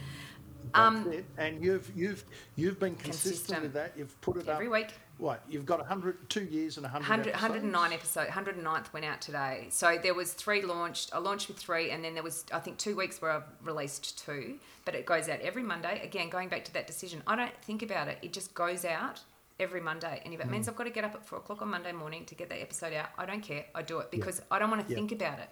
Um. 0.74 1.11
And 1.38 1.63
you've 1.63 1.91
you've 1.95 2.24
you've 2.55 2.80
been 2.80 2.95
consistent, 2.95 3.34
consistent, 3.34 3.61
with 3.63 3.74
that. 3.74 3.93
You've 3.97 4.19
put 4.22 4.38
it 4.38 4.41
every 4.41 4.51
up 4.51 4.55
every 4.55 4.69
week. 4.69 4.93
What 5.17 5.43
you've 5.47 5.67
got 5.67 5.78
100, 5.80 6.30
two 6.30 6.45
years 6.45 6.78
and 6.78 6.84
100 6.84 7.07
100, 7.07 7.34
109 7.34 7.93
episode 7.93 8.28
109th 8.28 8.91
went 8.91 9.05
out 9.05 9.22
today. 9.22 9.67
So 9.69 9.99
there 10.01 10.15
was 10.15 10.34
three 10.34 10.63
launched. 10.63 11.13
I 11.13 11.19
launched 11.19 11.47
with 11.47 11.57
three, 11.57 11.91
and 11.91 12.03
then 12.03 12.13
there 12.13 12.24
was 12.24 12.45
I 12.51 12.59
think 12.59 12.78
two 12.78 12.95
weeks 12.95 13.22
where 13.22 13.32
I've 13.32 13.43
released 13.63 14.26
two. 14.26 14.57
But 14.84 14.95
it 14.95 15.05
goes 15.05 15.30
out 15.30 15.39
every 15.41 15.63
Monday. 15.63 16.01
Again, 16.03 16.30
going 16.30 16.49
back 16.49 16.65
to 16.65 16.74
that 16.74 16.88
decision, 16.88 17.22
I 17.28 17.36
don't 17.36 17.55
think 17.61 17.84
about 17.84 18.07
it. 18.07 18.17
It 18.22 18.34
just 18.34 18.53
goes 18.55 18.84
out 18.84 19.22
every 19.59 19.80
Monday. 19.80 20.22
And 20.26 20.34
if 20.34 20.39
it 20.39 20.47
mm. 20.47 20.51
means 20.51 20.67
I've 20.67 20.76
got 20.76 20.86
to 20.86 20.89
get 20.89 21.03
up 21.03 21.13
at 21.13 21.26
four 21.26 21.38
o'clock 21.39 21.61
on 21.61 21.69
Monday 21.69 21.91
morning 21.91 22.26
to 22.26 22.36
get 22.36 22.49
that 22.49 22.59
episode 22.59 22.93
out, 22.93 23.09
I 23.17 23.26
don't 23.26 23.41
care. 23.41 23.65
I 23.76 23.84
do 23.84 23.99
it 23.99 24.09
because 24.11 24.39
yeah. 24.39 24.55
I 24.55 24.59
don't 24.59 24.72
want 24.72 24.86
to 24.86 24.91
yeah. 24.91 24.95
think 24.95 25.11
about 25.11 25.39
it. 25.39 25.49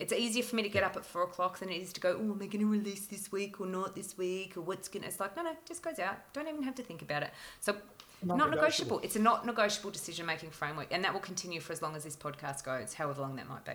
It's 0.00 0.12
easier 0.12 0.42
for 0.42 0.56
me 0.56 0.62
to 0.62 0.68
get 0.68 0.82
up 0.82 0.96
at 0.96 1.04
four 1.04 1.22
o'clock 1.22 1.58
than 1.58 1.68
it 1.68 1.76
is 1.76 1.92
to 1.92 2.00
go, 2.00 2.16
oh, 2.18 2.32
am 2.32 2.40
I 2.42 2.46
going 2.46 2.60
to 2.60 2.66
release 2.66 3.06
this 3.06 3.30
week 3.30 3.60
or 3.60 3.66
not 3.66 3.94
this 3.94 4.16
week 4.16 4.56
or 4.56 4.62
what's 4.62 4.88
going 4.88 5.02
to. 5.02 5.08
It's 5.08 5.20
like, 5.20 5.36
no, 5.36 5.42
no, 5.42 5.52
just 5.68 5.82
goes 5.82 5.98
out. 5.98 6.16
Don't 6.32 6.48
even 6.48 6.62
have 6.62 6.74
to 6.76 6.82
think 6.82 7.02
about 7.02 7.22
it. 7.22 7.30
So, 7.60 7.76
not, 8.22 8.38
not 8.38 8.50
negotiable. 8.50 8.96
negotiable. 8.96 9.00
It's 9.04 9.16
a 9.16 9.20
not 9.20 9.44
negotiable 9.46 9.90
decision 9.90 10.24
making 10.26 10.50
framework. 10.50 10.88
And 10.90 11.04
that 11.04 11.12
will 11.12 11.20
continue 11.20 11.60
for 11.60 11.72
as 11.72 11.82
long 11.82 11.94
as 11.96 12.04
this 12.04 12.16
podcast 12.16 12.64
goes, 12.64 12.94
however 12.94 13.20
long 13.20 13.36
that 13.36 13.48
might 13.48 13.64
be. 13.64 13.72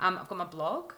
Um, 0.00 0.18
I've 0.18 0.28
got 0.28 0.38
my 0.38 0.44
blog. 0.44 0.92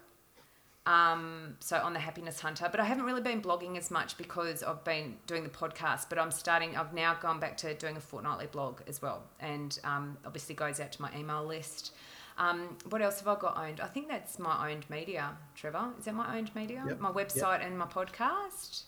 Um, 0.86 1.56
so 1.58 1.78
on 1.78 1.94
the 1.94 1.98
Happiness 1.98 2.38
Hunter, 2.38 2.68
but 2.70 2.78
I 2.78 2.84
haven't 2.84 3.04
really 3.04 3.20
been 3.20 3.42
blogging 3.42 3.76
as 3.76 3.90
much 3.90 4.16
because 4.16 4.62
I've 4.62 4.84
been 4.84 5.16
doing 5.26 5.42
the 5.42 5.50
podcast. 5.50 6.08
But 6.08 6.18
I'm 6.18 6.30
starting. 6.30 6.76
I've 6.76 6.94
now 6.94 7.14
gone 7.14 7.40
back 7.40 7.56
to 7.58 7.74
doing 7.74 7.96
a 7.96 8.00
fortnightly 8.00 8.46
blog 8.46 8.82
as 8.86 9.02
well, 9.02 9.24
and 9.40 9.76
um, 9.82 10.16
obviously 10.24 10.54
goes 10.54 10.78
out 10.78 10.92
to 10.92 11.02
my 11.02 11.10
email 11.16 11.44
list. 11.44 11.92
Um, 12.38 12.76
what 12.90 13.00
else 13.00 13.20
have 13.20 13.28
I 13.28 13.40
got 13.40 13.56
owned? 13.56 13.80
I 13.80 13.86
think 13.86 14.08
that's 14.08 14.38
my 14.38 14.70
owned 14.70 14.88
media, 14.90 15.36
Trevor. 15.54 15.88
Is 15.98 16.04
that 16.04 16.14
my 16.14 16.36
owned 16.36 16.54
media? 16.54 16.84
Yep. 16.86 17.00
My 17.00 17.10
website 17.10 17.60
yep. 17.60 17.66
and 17.66 17.78
my 17.78 17.86
podcast? 17.86 18.82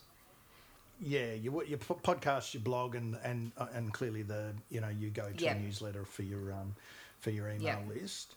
Yeah, 1.01 1.33
your, 1.33 1.65
your 1.65 1.79
podcast, 1.79 2.55
your 2.55 2.63
blog, 2.63 2.95
and 2.95 3.17
and 3.25 3.53
uh, 3.57 3.67
and 3.73 3.93
clearly 3.93 4.23
the 4.23 4.53
you 4.69 4.81
know 4.81 4.89
you 4.89 5.11
go 5.11 5.31
to 5.31 5.45
yep. 5.45 5.57
a 5.57 5.61
newsletter 5.61 6.05
for 6.05 6.23
your 6.23 6.53
um 6.53 6.75
for 7.21 7.31
your 7.31 7.49
email 7.49 7.83
list. 7.89 8.35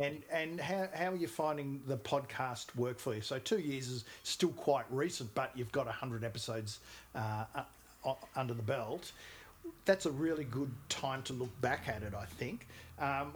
And 0.00 0.22
and 0.32 0.58
how, 0.58 0.88
how 0.94 1.10
are 1.10 1.16
you 1.16 1.26
finding 1.26 1.82
the 1.86 1.98
podcast 1.98 2.74
work 2.74 2.98
for 2.98 3.14
you? 3.14 3.20
So 3.20 3.38
two 3.38 3.58
years 3.58 3.88
is 3.88 4.04
still 4.22 4.50
quite 4.50 4.86
recent, 4.90 5.34
but 5.34 5.50
you've 5.54 5.72
got 5.72 5.86
hundred 5.88 6.24
episodes 6.24 6.78
uh, 7.14 7.44
uh, 8.06 8.14
under 8.34 8.54
the 8.54 8.62
belt 8.62 9.12
that's 9.84 10.06
a 10.06 10.10
really 10.10 10.44
good 10.44 10.70
time 10.88 11.22
to 11.22 11.32
look 11.32 11.60
back 11.60 11.88
at 11.88 12.02
it. 12.02 12.14
I 12.14 12.24
think. 12.24 12.66
Um, 12.98 13.32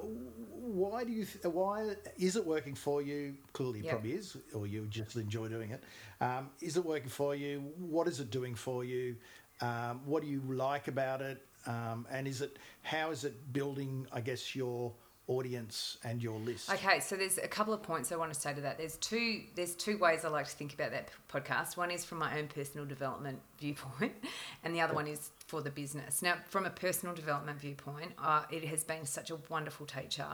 why 0.51 1.05
do 1.05 1.13
you? 1.13 1.25
Th- 1.25 1.45
why 1.47 1.95
is 2.19 2.37
it 2.37 2.47
working 2.47 2.75
for 2.75 3.03
you? 3.03 3.35
Clearly, 3.53 3.83
probably 3.83 4.13
is, 4.13 4.37
or 4.55 4.67
you 4.67 4.87
just 4.87 5.17
enjoy 5.17 5.49
doing 5.49 5.71
it. 5.71 5.83
Um, 6.21 6.51
is 6.61 6.77
it 6.77 6.85
working 6.85 7.09
for 7.09 7.35
you? 7.35 7.61
What 7.79 8.07
is 8.09 8.21
it 8.21 8.31
doing 8.31 8.55
for 8.55 8.85
you? 8.85 9.17
Um, 9.61 10.01
what 10.05 10.23
do 10.23 10.29
you 10.29 10.41
like 10.47 10.87
about 10.89 11.21
it? 11.21 11.45
Um, 11.67 12.07
and 12.11 12.29
is 12.29 12.41
it 12.41 12.59
how 12.83 13.11
is 13.11 13.25
it 13.25 13.53
building? 13.53 14.07
I 14.13 14.21
guess 14.21 14.55
your 14.55 14.93
audience 15.29 15.99
and 16.03 16.23
your 16.23 16.39
list. 16.39 16.73
Okay, 16.73 17.01
so 17.01 17.15
there's 17.15 17.37
a 17.37 17.47
couple 17.47 17.75
of 17.75 17.83
points 17.83 18.11
I 18.11 18.17
want 18.17 18.33
to 18.33 18.41
say 18.41 18.55
to 18.55 18.61
that. 18.63 18.79
There's 18.79 18.97
two 18.97 19.43
there's 19.55 19.75
two 19.75 19.99
ways 19.99 20.25
I 20.25 20.29
like 20.29 20.47
to 20.47 20.57
think 20.57 20.73
about 20.75 20.91
that 20.93 21.11
podcast. 21.31 21.77
One 21.77 21.91
is 21.91 22.05
from 22.05 22.19
my 22.19 22.39
own 22.39 22.49
personal 22.49 22.87
development 22.87 23.39
viewpoint, 23.61 24.15
and 24.65 24.75
the 24.75 24.81
other 24.81 24.95
one 24.95 25.07
is 25.07 25.31
for 25.47 25.61
the 25.61 25.71
business. 25.71 26.23
Now, 26.23 26.35
from 26.49 26.65
a 26.65 26.71
personal 26.71 27.15
development 27.15 27.61
viewpoint, 27.61 28.13
uh, 28.23 28.43
it 28.51 28.65
has 28.65 28.85
been 28.85 29.05
such 29.05 29.31
a 29.31 29.37
wonderful 29.49 29.87
teacher. 29.87 30.27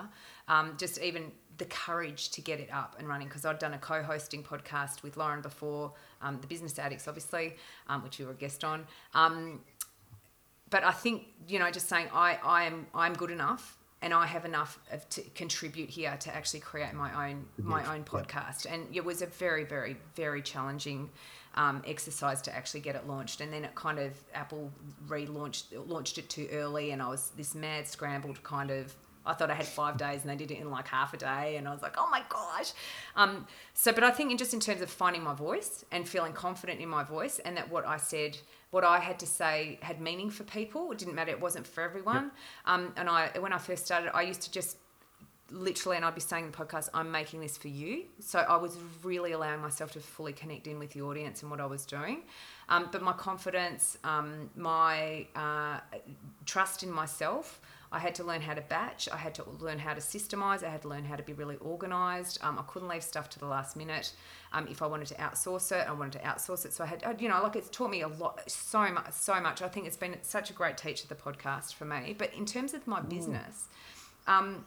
Um, 0.47 0.77
just 0.79 1.01
even 1.01 1.33
the 1.59 1.65
courage 1.67 2.31
to 2.31 2.41
get 2.41 2.61
it 2.61 2.73
up 2.73 2.97
and 2.99 3.09
running 3.09 3.29
because 3.29 3.45
I'd 3.45 3.59
done 3.59 3.75
a 3.75 3.79
co-hosting 3.79 4.43
podcast 4.43 5.03
with 5.03 5.17
Lauren 5.17 5.41
before, 5.41 5.93
um, 6.23 6.39
the 6.41 6.47
Business 6.47 6.79
Addicts, 6.79 7.07
obviously, 7.07 7.57
um, 7.89 8.03
which 8.03 8.19
you 8.19 8.27
were 8.27 8.33
a 8.33 8.37
guest 8.37 8.65
on. 8.65 8.87
Um, 9.13 9.61
but 10.71 10.85
I 10.85 10.93
think 10.93 11.25
you 11.49 11.59
know, 11.59 11.71
just 11.73 11.89
saying 11.89 12.09
I 12.13 12.39
I 12.45 12.65
am 12.65 12.87
I'm 12.95 13.15
good 13.15 13.33
enough 13.33 13.77
and 14.05 14.13
I 14.13 14.27
have 14.27 14.45
enough 14.45 14.79
of, 14.93 15.09
to 15.09 15.23
contribute 15.35 15.89
here 15.89 16.15
to 16.21 16.37
actually 16.37 16.61
create 16.61 16.93
my 16.93 17.31
own 17.31 17.47
my 17.57 17.83
own 17.93 18.05
podcast. 18.05 18.67
And 18.71 18.87
it 18.95 19.03
was 19.03 19.23
a 19.23 19.27
very 19.27 19.65
very 19.65 19.97
very 20.15 20.43
challenging 20.43 21.11
um, 21.55 21.83
exercise 21.87 22.43
to 22.43 22.55
actually 22.55 22.81
get 22.81 22.97
it 22.97 23.09
launched. 23.09 23.41
And 23.41 23.51
then 23.51 23.65
it 23.65 23.75
kind 23.75 23.99
of 23.99 24.13
Apple 24.35 24.71
relaunched 25.09 25.65
launched 25.89 26.19
it 26.19 26.29
too 26.29 26.47
early, 26.53 26.91
and 26.91 27.01
I 27.01 27.09
was 27.09 27.33
this 27.37 27.55
mad 27.55 27.89
scramble 27.89 28.35
to 28.35 28.41
kind 28.43 28.71
of 28.71 28.95
I 29.27 29.33
thought 29.33 29.51
I 29.51 29.55
had 29.55 29.67
five 29.67 29.97
days 29.97 30.23
and 30.23 30.31
they 30.31 30.37
did 30.37 30.51
it 30.51 30.59
in 30.59 30.71
like 30.71 30.89
half 30.89 31.15
a 31.15 31.17
day. 31.17 31.57
And 31.57 31.67
I 31.67 31.73
was 31.73 31.83
like, 31.83 31.95
oh 31.99 32.09
my 32.11 32.23
gosh. 32.29 32.73
Um, 33.17 33.47
so, 33.73 33.93
but 33.93 34.05
I 34.05 34.11
think 34.11 34.39
just 34.39 34.55
in 34.55 34.61
terms 34.61 34.81
of 34.81 34.91
finding 34.91 35.23
my 35.23 35.35
voice 35.35 35.85
and 35.91 36.09
feeling 36.09 36.33
confident 36.33 36.81
in 36.81 36.89
my 36.89 37.05
voice 37.05 37.39
and 37.39 37.57
that 37.57 37.71
what 37.71 37.87
I 37.87 37.97
said, 37.97 38.39
what 38.71 38.85
I 38.85 38.99
had 38.99 39.19
to 39.21 39.27
say 39.27 39.79
had 39.83 40.01
meaning 40.01 40.31
for 40.31 40.45
people. 40.45 40.91
It 40.93 40.99
didn't 40.99 41.15
matter. 41.15 41.31
It 41.31 41.41
wasn't 41.41 41.67
for 41.67 41.83
everyone. 41.83 42.25
Yep. 42.25 42.33
Um, 42.67 42.93
and 42.97 43.09
I, 43.09 43.31
when 43.39 43.53
I 43.53 43.59
first 43.59 43.87
started, 43.87 44.15
I 44.15 44.23
used 44.23 44.43
to 44.43 44.51
just 44.51 44.77
literally, 45.51 45.97
and 45.97 46.05
I'd 46.05 46.15
be 46.15 46.21
saying 46.21 46.47
in 46.47 46.51
the 46.51 46.57
podcast, 46.57 46.89
I'm 46.95 47.11
making 47.11 47.41
this 47.41 47.57
for 47.57 47.69
you. 47.69 48.05
So 48.19 48.41
I 48.41 48.57
was 48.57 48.77
really 49.03 49.33
allowing 49.33 49.61
myself 49.61 49.93
to 49.93 50.01
fully 50.01 50.33
connect 50.33 50.67
in 50.67 50.79
with 50.79 50.91
the 50.91 51.03
audience 51.03 51.43
and 51.43 51.51
what 51.51 51.61
I 51.61 51.67
was 51.67 51.85
doing. 51.85 52.23
Um, 52.69 52.89
but 52.91 53.03
my 53.03 53.13
confidence, 53.13 53.99
um, 54.05 54.51
my 54.57 55.27
uh, 55.37 55.81
trust 56.47 56.83
in 56.83 56.91
myself, 56.91 57.61
I 57.95 58.01
had 58.01 58.17
to 58.17 58.25
learn 58.25 58.41
how 58.41 58.55
to 58.55 58.61
batch. 58.61 59.09
I 59.09 59.17
had 59.17 59.37
to 59.37 59.45
learn 59.61 59.79
how 59.79 59.95
to 59.95 60.01
systemize. 60.01 60.65
I 60.65 60.69
had 60.69 60.83
to 60.83 60.89
learn 60.89 61.05
how 61.05 61.15
to 61.15 61.23
be 61.23 61.33
really 61.33 61.57
organized. 61.61 62.41
Um, 62.43 62.59
I 62.59 62.63
couldn't 62.63 62.89
leave 62.89 63.05
stuff 63.05 63.31
to 63.31 63.39
the 63.39 63.47
last 63.47 63.77
minute. 63.77 64.13
Um, 64.53 64.67
if 64.69 64.83
I 64.83 64.87
wanted 64.87 65.07
to 65.09 65.15
outsource 65.15 65.71
it, 65.71 65.87
I 65.89 65.93
wanted 65.93 66.19
to 66.19 66.25
outsource 66.27 66.67
it. 66.67 66.73
So 66.73 66.83
I 66.83 66.89
had, 66.89 67.21
you 67.21 67.29
know, 67.29 67.41
like 67.41 67.55
it's 67.55 67.71
taught 67.71 67.91
me 67.91 68.01
a 68.03 68.09
lot, 68.09 68.51
so 68.51 68.91
much, 68.91 69.13
so 69.13 69.41
much. 69.41 69.63
I 69.63 69.69
think 69.69 69.87
it's 69.87 69.97
been 69.97 70.17
such 70.23 70.51
a 70.51 70.53
great 70.53 70.77
teacher, 70.77 71.07
the 71.07 71.15
podcast 71.15 71.75
for 71.75 71.85
me. 71.85 72.17
But 72.19 72.35
in 72.35 72.47
terms 72.47 72.75
of 72.75 72.85
my 72.89 73.01
business, 73.01 73.69
um, 74.27 74.67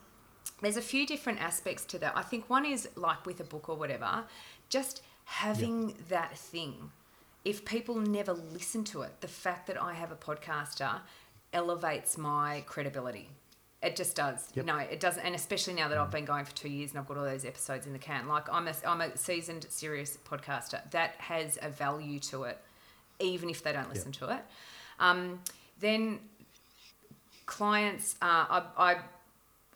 there's 0.61 0.77
a 0.77 0.81
few 0.81 1.05
different 1.05 1.41
aspects 1.41 1.83
to 1.87 1.99
that. 1.99 2.13
I 2.15 2.21
think 2.21 2.49
one 2.49 2.65
is 2.65 2.87
like 2.95 3.25
with 3.25 3.41
a 3.41 3.43
book 3.43 3.67
or 3.67 3.75
whatever, 3.75 4.23
just 4.69 5.01
having 5.25 5.95
that 6.07 6.37
thing. 6.37 6.91
If 7.43 7.65
people 7.65 7.95
never 7.95 8.33
listen 8.33 8.85
to 8.85 9.01
it, 9.01 9.19
the 9.19 9.27
fact 9.27 9.67
that 9.67 9.81
I 9.81 9.93
have 9.93 10.13
a 10.13 10.15
podcaster 10.15 11.01
elevates 11.53 12.17
my 12.17 12.63
credibility. 12.67 13.29
It 13.81 13.95
just 13.95 14.15
does. 14.15 14.49
Yep. 14.55 14.65
No, 14.65 14.77
it 14.77 14.99
doesn't. 14.99 15.23
And 15.23 15.35
especially 15.35 15.73
now 15.73 15.87
that 15.87 15.97
I've 15.97 16.09
been 16.11 16.25
going 16.25 16.45
for 16.45 16.55
two 16.55 16.69
years 16.69 16.89
and 16.91 16.99
I've 16.99 17.07
got 17.07 17.17
all 17.17 17.23
those 17.23 17.45
episodes 17.45 17.85
in 17.85 17.93
the 17.93 17.99
can. 17.99 18.27
Like 18.27 18.51
I'm 18.51 18.67
a, 18.67 18.73
I'm 18.85 19.01
a 19.01 19.15
seasoned, 19.15 19.65
serious 19.69 20.17
podcaster. 20.27 20.89
That 20.91 21.13
has 21.19 21.59
a 21.61 21.69
value 21.69 22.19
to 22.21 22.43
it, 22.43 22.57
even 23.19 23.49
if 23.49 23.61
they 23.63 23.71
don't 23.73 23.89
listen 23.89 24.11
to 24.13 24.29
it. 24.35 24.39
Um, 24.99 25.41
then 25.79 26.19
clients, 27.45 28.15
uh, 28.21 28.25
I, 28.49 28.63
I 28.77 28.97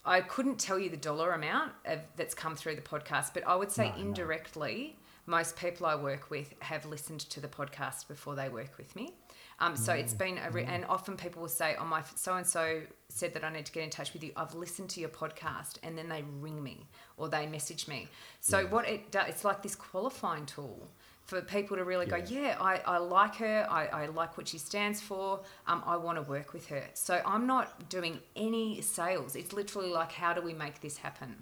I 0.04 0.22
couldn't 0.22 0.58
tell 0.60 0.80
you 0.80 0.90
the 0.90 0.98
dollar 0.98 1.34
amount 1.34 1.74
of, 1.86 2.00
that's 2.16 2.34
come 2.34 2.56
through 2.56 2.74
the 2.76 2.82
podcast, 2.82 3.36
but 3.36 3.46
I 3.46 3.56
would 3.56 3.72
say 3.72 3.90
No, 3.90 3.96
no. 3.98 4.02
indirectly, 4.02 4.98
most 5.28 5.56
people 5.56 5.86
I 5.86 5.94
work 5.94 6.32
with 6.32 6.56
have 6.60 6.88
listened 6.88 7.20
to 7.20 7.40
the 7.40 7.48
podcast 7.48 8.08
before 8.08 8.34
they 8.34 8.50
work 8.50 8.80
with 8.80 8.96
me. 8.96 9.14
Um, 9.62 9.78
so 9.78 9.94
it's 9.94 10.14
been 10.14 10.40
a 10.40 10.50
re- 10.50 10.66
and 10.66 10.84
often 10.86 11.16
people 11.16 11.42
will 11.42 11.50
say, 11.50 11.76
"Oh, 11.80 11.86
my 11.86 12.02
so 12.16 12.34
and 12.34 12.46
so 12.46 12.82
said 13.10 13.34
that 13.36 13.44
I 13.44 13.54
need 13.54 13.66
to 13.68 13.72
get 13.72 13.84
in 13.84 13.90
touch 13.90 14.12
with 14.12 14.24
you. 14.24 14.32
I've 14.36 14.56
listened 14.56 14.90
to 14.92 15.00
your 15.00 15.10
podcast," 15.10 15.76
and 15.84 15.98
then 15.98 16.10
they 16.10 16.24
ring 16.40 16.62
me 16.62 16.88
or 17.16 17.30
they 17.30 17.46
message 17.46 17.88
me. 17.88 18.08
So 18.40 18.66
what 18.66 18.90
it 18.90 19.12
does, 19.12 19.30
it's 19.30 19.46
like 19.46 19.62
this 19.62 19.76
qualifying 19.76 20.48
tool 20.48 20.90
for 21.32 21.42
people 21.42 21.78
to 21.78 21.86
really 21.86 22.06
go, 22.06 22.18
yeah, 22.18 22.58
I, 22.60 22.82
I 22.86 22.98
like 22.98 23.36
her, 23.36 23.66
I, 23.70 23.86
I 23.86 24.06
like 24.08 24.38
what 24.38 24.50
she 24.50 24.58
stands 24.58 25.00
for, 25.00 25.40
um, 25.66 25.82
I 25.86 25.96
want 25.96 26.18
to 26.18 26.24
work 26.24 26.52
with 26.52 26.68
her. 26.68 26.84
So 26.94 27.22
I'm 27.26 27.48
not 27.48 27.90
doing 27.90 28.20
any 28.36 28.82
sales. 28.82 29.38
It's 29.38 29.54
literally 29.54 29.92
like, 29.92 30.12
how 30.12 30.34
do 30.34 30.42
we 30.42 30.54
make 30.54 30.82
this 30.82 30.98
happen? 30.98 31.42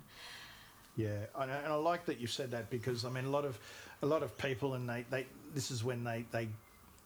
Yeah, 0.95 1.26
and 1.39 1.51
I, 1.51 1.55
and 1.55 1.74
I 1.74 1.76
like 1.76 2.05
that 2.05 2.20
you 2.20 2.28
said 2.28 2.51
that 2.51 2.70
because 2.70 3.05
I 3.05 3.09
mean 3.09 3.26
a 3.26 3.30
lot 3.30 3.45
of 3.45 3.57
a 4.01 4.05
lot 4.05 4.22
of 4.22 4.38
people 4.38 4.74
and 4.76 4.88
they, 4.88 5.05
they 5.09 5.26
this 5.53 5.72
is 5.72 5.84
when 5.84 6.03
they 6.03 6.26
they 6.32 6.49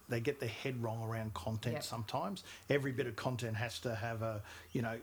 they 0.09 0.19
get 0.19 0.39
their 0.39 0.49
head 0.49 0.81
wrong 0.83 1.01
around 1.03 1.33
content 1.33 1.75
Yep. 1.75 1.83
sometimes. 1.83 2.43
Every 2.69 2.91
bit 2.91 3.07
of 3.07 3.15
content 3.15 3.55
has 3.57 3.79
to 3.79 3.95
have 3.95 4.21
a 4.21 4.41
you 4.73 4.81
know 4.81 4.97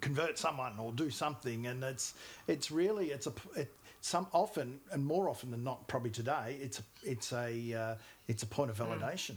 convert 0.00 0.38
someone 0.38 0.78
or 0.78 0.92
do 0.92 1.10
something 1.10 1.66
and 1.66 1.82
it's 1.84 2.14
it's 2.48 2.70
really 2.70 3.10
it's 3.10 3.26
a 3.26 3.32
it, 3.54 3.72
some 4.00 4.26
often 4.32 4.78
and 4.92 5.04
more 5.04 5.28
often 5.28 5.50
than 5.50 5.62
not 5.64 5.86
probably 5.88 6.10
today 6.10 6.56
it's 6.60 6.80
a, 6.80 6.82
it's 7.04 7.32
a 7.32 7.74
uh, 7.74 7.94
it's 8.28 8.42
a 8.42 8.46
point 8.46 8.70
of 8.70 8.78
Hmm. 8.78 8.84
validation 8.84 9.36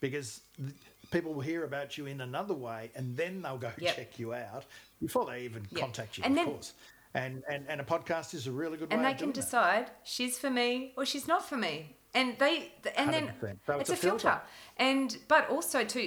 because 0.00 0.40
th- 0.56 0.72
people 1.10 1.34
will 1.34 1.40
hear 1.42 1.64
about 1.64 1.98
you 1.98 2.06
in 2.06 2.20
another 2.20 2.54
way 2.54 2.90
and 2.94 3.16
then 3.16 3.42
they'll 3.42 3.58
go 3.58 3.72
Yep. 3.78 3.96
check 3.96 4.18
you 4.18 4.34
out 4.34 4.64
before 5.00 5.26
they 5.26 5.42
even 5.42 5.66
Yep. 5.72 5.80
contact 5.80 6.18
you 6.18 6.24
And 6.24 6.32
of 6.32 6.36
then- 6.36 6.46
course 6.54 6.72
and, 7.14 7.42
and 7.50 7.64
and 7.68 7.80
a 7.80 7.84
podcast 7.84 8.34
is 8.34 8.46
a 8.46 8.52
really 8.52 8.76
good 8.78 8.92
and 8.92 9.04
they 9.04 9.08
can 9.10 9.18
doing 9.18 9.30
that. 9.32 9.40
decide 9.40 9.90
she's 10.04 10.38
for 10.38 10.50
me 10.50 10.92
or 10.96 11.04
she's 11.04 11.26
not 11.26 11.48
for 11.48 11.56
me 11.56 11.96
and 12.18 12.38
they 12.38 12.54
and 12.96 13.12
then 13.14 13.26
100%. 13.40 13.56
So 13.66 13.72
it's, 13.74 13.80
it's 13.80 13.90
a 13.90 13.92
a 13.92 13.96
filter. 13.96 14.18
filter. 14.18 14.40
and 14.76 15.08
but 15.28 15.42
also 15.50 15.84
too 15.84 16.06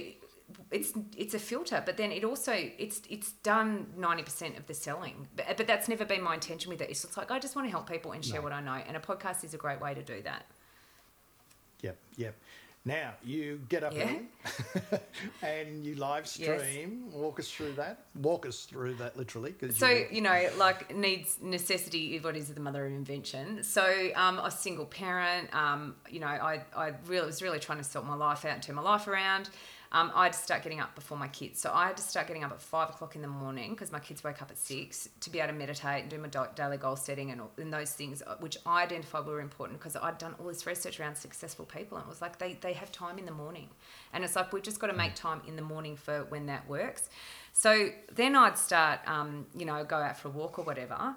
it's 0.69 0.91
it's 1.23 1.33
a 1.33 1.39
filter 1.39 1.81
but 1.85 1.95
then 1.97 2.11
it 2.11 2.23
also 2.23 2.53
it's 2.85 2.97
it's 3.09 3.31
done 3.53 3.69
90% 3.97 4.57
of 4.59 4.67
the 4.67 4.73
selling 4.73 5.27
but, 5.35 5.45
but 5.57 5.65
that's 5.71 5.87
never 5.87 6.05
been 6.13 6.21
my 6.29 6.33
intention 6.33 6.69
with 6.71 6.81
it 6.81 6.89
it's 6.89 7.01
just 7.03 7.15
like 7.17 7.31
i 7.31 7.39
just 7.39 7.55
want 7.55 7.65
to 7.67 7.71
help 7.71 7.85
people 7.89 8.11
and 8.11 8.23
share 8.25 8.41
No. 8.41 8.43
what 8.47 8.53
i 8.59 8.61
know 8.69 8.79
and 8.87 8.95
a 8.97 8.99
podcast 8.99 9.39
is 9.45 9.53
a 9.53 9.57
great 9.65 9.79
way 9.85 9.93
to 9.93 10.03
do 10.03 10.21
that 10.23 10.43
Yep, 11.81 11.97
yep. 12.17 12.35
Now 12.83 13.13
you 13.23 13.61
get 13.69 13.83
up 13.83 13.93
Yeah. 13.93 14.17
and 15.43 15.85
you 15.85 15.95
live 15.95 16.27
stream. 16.27 17.11
Walk 17.11 17.39
us 17.39 17.49
through 17.49 17.73
that. 17.73 18.05
Walk 18.15 18.45
us 18.47 18.65
through 18.65 18.95
that 18.95 19.15
literally. 19.15 19.53
so 19.71 19.87
you, 19.87 20.07
you 20.11 20.21
know 20.21 20.49
like 20.57 20.95
needs 20.95 21.37
necessity 21.41 22.15
is 22.15 22.23
what 22.23 22.35
is 22.35 22.49
the 22.49 22.59
mother 22.59 22.85
of 22.85 22.91
invention 22.91 23.63
so 23.63 24.09
um, 24.15 24.39
a 24.39 24.49
single 24.49 24.85
parent 24.85 25.53
um, 25.53 25.95
you 26.09 26.19
know 26.19 26.27
i, 26.27 26.63
I 26.75 26.93
really 27.07 27.27
was 27.27 27.41
really 27.41 27.59
trying 27.59 27.77
to 27.77 27.83
sort 27.83 28.05
my 28.05 28.15
life 28.15 28.45
out 28.45 28.53
and 28.53 28.63
turn 28.63 28.75
my 28.75 28.81
life 28.81 29.07
around 29.07 29.49
um, 29.93 30.11
I 30.15 30.23
had 30.23 30.33
to 30.33 30.39
start 30.39 30.63
getting 30.63 30.79
up 30.79 30.95
before 30.95 31.17
my 31.17 31.27
kids. 31.27 31.59
So 31.59 31.69
I 31.73 31.87
had 31.87 31.97
to 31.97 32.03
start 32.03 32.27
getting 32.27 32.43
up 32.45 32.51
at 32.51 32.61
five 32.61 32.89
o'clock 32.89 33.15
in 33.15 33.21
the 33.21 33.27
morning 33.27 33.71
because 33.71 33.91
my 33.91 33.99
kids 33.99 34.23
wake 34.23 34.41
up 34.41 34.49
at 34.49 34.57
six 34.57 35.09
to 35.19 35.29
be 35.29 35.39
able 35.39 35.51
to 35.51 35.59
meditate 35.59 36.03
and 36.03 36.09
do 36.09 36.17
my 36.17 36.29
da- 36.29 36.47
daily 36.55 36.77
goal 36.77 36.95
setting 36.95 37.31
and, 37.31 37.41
all- 37.41 37.51
and 37.57 37.73
those 37.73 37.91
things, 37.91 38.23
uh, 38.25 38.35
which 38.39 38.57
I 38.65 38.83
identified 38.83 39.25
were 39.25 39.41
important 39.41 39.79
because 39.79 39.97
I'd 39.97 40.17
done 40.17 40.33
all 40.39 40.47
this 40.47 40.65
research 40.65 40.99
around 40.99 41.15
successful 41.15 41.65
people. 41.65 41.97
And 41.97 42.05
it 42.05 42.09
was 42.09 42.21
like 42.21 42.39
they, 42.39 42.57
they 42.61 42.73
have 42.73 42.91
time 42.91 43.19
in 43.19 43.25
the 43.25 43.33
morning. 43.33 43.67
And 44.13 44.23
it's 44.23 44.35
like 44.35 44.53
we've 44.53 44.63
just 44.63 44.79
got 44.79 44.87
to 44.87 44.93
make 44.93 45.15
time 45.15 45.41
in 45.47 45.57
the 45.57 45.61
morning 45.61 45.97
for 45.97 46.23
when 46.29 46.45
that 46.45 46.67
works. 46.69 47.09
So 47.51 47.89
then 48.15 48.35
I'd 48.35 48.57
start, 48.57 49.01
um, 49.07 49.45
you 49.53 49.65
know, 49.65 49.83
go 49.83 49.97
out 49.97 50.17
for 50.17 50.29
a 50.29 50.31
walk 50.31 50.57
or 50.57 50.63
whatever. 50.63 51.15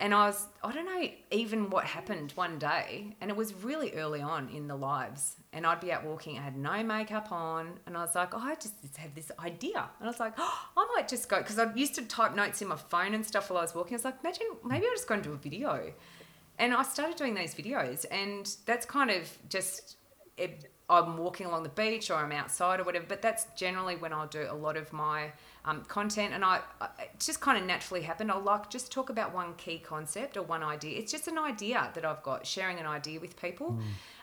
And 0.00 0.14
I 0.14 0.26
was, 0.26 0.46
I 0.62 0.72
don't 0.72 0.84
know 0.84 1.08
even 1.30 1.70
what 1.70 1.84
happened 1.84 2.32
one 2.34 2.58
day. 2.58 3.16
And 3.20 3.30
it 3.30 3.36
was 3.36 3.54
really 3.54 3.92
early 3.94 4.20
on 4.20 4.48
in 4.50 4.68
the 4.68 4.76
lives. 4.76 5.36
And 5.52 5.66
I'd 5.66 5.80
be 5.80 5.92
out 5.92 6.04
walking, 6.04 6.38
I 6.38 6.42
had 6.42 6.56
no 6.56 6.82
makeup 6.82 7.32
on. 7.32 7.78
And 7.86 7.96
I 7.96 8.02
was 8.02 8.14
like, 8.14 8.34
oh, 8.34 8.38
I 8.38 8.54
just 8.56 8.74
have 8.96 9.14
this 9.14 9.30
idea. 9.38 9.88
And 9.98 10.06
I 10.06 10.10
was 10.10 10.20
like, 10.20 10.34
oh, 10.38 10.60
I 10.76 10.86
might 10.94 11.08
just 11.08 11.28
go. 11.28 11.38
Because 11.38 11.58
I 11.58 11.72
used 11.74 11.94
to 11.96 12.02
type 12.02 12.34
notes 12.34 12.60
in 12.62 12.68
my 12.68 12.76
phone 12.76 13.14
and 13.14 13.24
stuff 13.24 13.50
while 13.50 13.58
I 13.58 13.62
was 13.62 13.74
walking. 13.74 13.94
I 13.94 13.96
was 13.96 14.04
like, 14.04 14.16
imagine, 14.22 14.46
maybe 14.64 14.86
I'll 14.86 14.94
just 14.94 15.08
go 15.08 15.14
and 15.14 15.22
do 15.22 15.32
a 15.32 15.36
video. 15.36 15.92
And 16.58 16.74
I 16.74 16.82
started 16.82 17.16
doing 17.16 17.34
these 17.34 17.54
videos. 17.54 18.04
And 18.10 18.54
that's 18.66 18.86
kind 18.86 19.10
of 19.10 19.30
just, 19.48 19.96
it, 20.36 20.70
I'm 20.88 21.16
walking 21.16 21.46
along 21.46 21.62
the 21.62 21.68
beach 21.70 22.10
or 22.10 22.14
I'm 22.14 22.32
outside 22.32 22.80
or 22.80 22.84
whatever. 22.84 23.06
But 23.08 23.22
that's 23.22 23.46
generally 23.56 23.96
when 23.96 24.12
I'll 24.12 24.28
do 24.28 24.46
a 24.50 24.54
lot 24.54 24.76
of 24.76 24.92
my 24.92 25.32
um, 25.66 25.82
content. 25.84 26.32
And 26.32 26.44
I, 26.44 26.60
I, 26.80 26.86
it 27.00 27.20
just 27.20 27.40
kind 27.40 27.58
of 27.58 27.64
naturally 27.64 28.02
happened. 28.02 28.30
I'll 28.30 28.40
like 28.40 28.70
just 28.70 28.90
talk 28.92 29.10
about 29.10 29.34
one 29.34 29.54
key 29.56 29.78
concept 29.78 30.36
or 30.36 30.42
one 30.42 30.62
idea. 30.62 30.98
It's 30.98 31.12
just 31.12 31.28
an 31.28 31.38
idea 31.38 31.90
that 31.94 32.04
I've 32.04 32.22
got, 32.22 32.46
sharing 32.46 32.78
an 32.78 32.86
idea 32.86 33.20
with 33.20 33.40
people. 33.40 33.78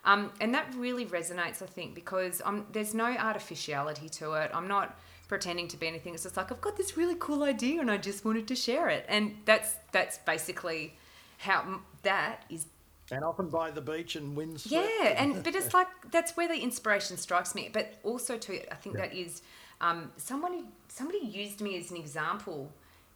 Um, 0.06 0.32
and 0.42 0.54
that 0.54 0.74
really 0.76 1.06
resonates, 1.06 1.62
I 1.62 1.66
think, 1.68 1.94
because 1.96 2.42
I'm, 2.46 2.66
there's 2.72 2.94
no 2.94 3.06
artificiality 3.06 4.10
to 4.10 4.34
it. 4.34 4.52
I'm 4.54 4.68
not 4.68 4.98
pretending 5.28 5.68
to 5.70 5.78
be 5.78 5.88
anything. 5.88 6.14
It's 6.14 6.24
just 6.24 6.38
like 6.38 6.52
I've 6.52 6.62
got 6.62 6.78
this 6.78 6.96
really 6.98 7.16
cool 7.20 7.44
idea 7.44 7.82
and 7.82 7.90
I 7.90 7.98
just 7.98 8.24
wanted 8.26 8.48
to 8.48 8.56
share 8.56 8.90
it. 8.90 9.06
And 9.08 9.38
that's 9.46 9.76
that's 9.92 10.18
basically 10.20 10.96
how 11.40 11.82
that 12.04 12.44
is 12.50 12.68
and 13.12 13.24
often 13.24 13.50
by 13.50 13.70
the 13.70 13.82
beach 13.82 14.16
and 14.16 14.36
winds. 14.36 14.66
yeah, 14.66 15.14
and 15.18 15.44
but 15.44 15.56
it's 15.56 15.74
like 15.80 15.88
that's 16.12 16.38
where 16.38 16.48
the 16.48 16.60
inspiration 16.60 17.18
strikes 17.18 17.56
me. 17.56 17.70
But 17.72 18.00
also 18.04 18.38
too, 18.38 18.60
I 18.72 18.76
think 18.76 18.96
Yeah. 18.96 19.08
that 19.08 19.16
is 19.16 19.42
um, 19.84 20.12
somebody 20.16 20.64
somebody 20.88 21.20
used 21.20 21.62
me 21.62 21.78
as 21.78 21.92
an 21.92 21.98
example. 21.98 22.72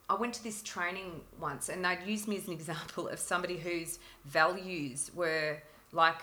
I 0.10 0.16
went 0.16 0.34
to 0.36 0.44
this 0.44 0.62
training 0.62 1.22
once, 1.40 1.70
and 1.70 1.84
they'd 1.84 2.00
used 2.06 2.28
me 2.28 2.38
as 2.38 2.48
an 2.48 2.54
example 2.60 3.08
of 3.08 3.20
somebody 3.20 3.58
whose 3.58 4.00
values 4.26 5.10
were 5.16 5.58
like 5.94 6.22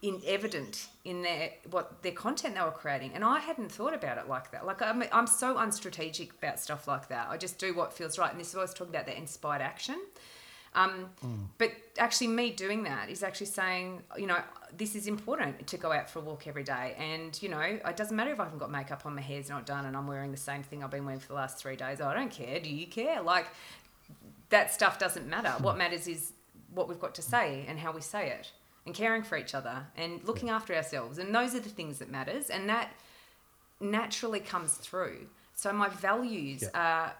in 0.00 0.20
evident 0.26 0.88
in 1.04 1.22
their 1.22 1.50
what 1.70 2.02
their 2.02 2.12
content 2.12 2.54
they 2.54 2.60
were 2.60 2.70
creating. 2.70 3.12
And 3.14 3.24
i 3.24 3.40
hadn't 3.40 3.70
thought 3.72 3.94
about 3.94 4.18
it 4.18 4.28
like 4.28 4.52
that. 4.52 4.64
Like 4.64 4.80
i'm, 4.80 5.02
I'm 5.12 5.26
so 5.26 5.56
unstrategic 5.56 6.30
about 6.38 6.60
stuff 6.60 6.86
like 6.86 7.08
that. 7.08 7.26
I 7.28 7.36
just 7.36 7.58
do 7.58 7.74
what 7.74 7.92
feels 7.92 8.18
right. 8.18 8.30
And 8.30 8.40
this 8.40 8.50
is 8.50 8.54
what 8.54 8.60
i 8.60 8.64
was 8.64 8.74
talking 8.74 8.94
about 8.94 9.06
the 9.06 9.16
inspired 9.16 9.62
action 9.62 9.96
um, 10.74 11.10
but 11.58 11.72
actually 11.98 12.28
me 12.28 12.50
doing 12.50 12.84
that 12.84 13.10
is 13.10 13.22
actually 13.22 13.46
saying 13.46 14.02
you 14.16 14.26
know 14.26 14.38
this 14.76 14.94
is 14.94 15.06
important 15.06 15.66
to 15.66 15.76
go 15.76 15.92
out 15.92 16.08
for 16.08 16.20
a 16.20 16.22
walk 16.22 16.46
every 16.46 16.64
day. 16.64 16.94
And 16.98 17.40
you 17.42 17.48
know 17.48 17.60
it 17.60 17.96
doesn't 17.96 18.16
matter 18.16 18.32
if 18.32 18.40
i 18.40 18.44
haven't 18.44 18.58
got 18.58 18.70
makeup 18.70 19.04
on 19.04 19.14
my 19.14 19.20
hair's 19.20 19.48
not 19.48 19.66
done 19.66 19.84
and 19.84 19.96
i'm 19.96 20.06
wearing 20.06 20.30
the 20.30 20.36
same 20.38 20.62
thing 20.62 20.82
i've 20.82 20.90
been 20.90 21.04
wearing 21.04 21.20
for 21.20 21.28
the 21.28 21.34
last 21.34 21.58
three 21.58 21.76
days. 21.76 22.00
I 22.00 22.14
don't 22.14 22.30
care. 22.30 22.58
Do 22.60 22.70
you 22.70 22.86
care? 22.86 23.20
Like 23.22 23.48
that 24.48 24.72
stuff 24.72 24.98
doesn't 24.98 25.26
matter. 25.26 25.50
What 25.62 25.76
matters 25.76 26.06
is 26.06 26.32
what 26.74 26.88
we've 26.88 27.00
got 27.00 27.14
to 27.16 27.22
say 27.22 27.64
and 27.68 27.78
how 27.78 27.92
we 27.92 28.00
say 28.00 28.30
it 28.30 28.52
and 28.84 28.94
caring 28.94 29.22
for 29.22 29.36
each 29.36 29.54
other 29.54 29.86
and 29.96 30.22
looking 30.24 30.50
after 30.50 30.74
ourselves. 30.74 31.18
And 31.18 31.34
those 31.34 31.54
are 31.54 31.60
the 31.60 31.68
things 31.68 31.98
that 31.98 32.10
matters. 32.10 32.50
And 32.50 32.68
that 32.68 32.92
naturally 33.80 34.40
comes 34.40 34.74
through. 34.74 35.26
So 35.54 35.72
my 35.72 35.88
values 35.88 36.64
are 36.74 37.06
uh, 37.06 37.10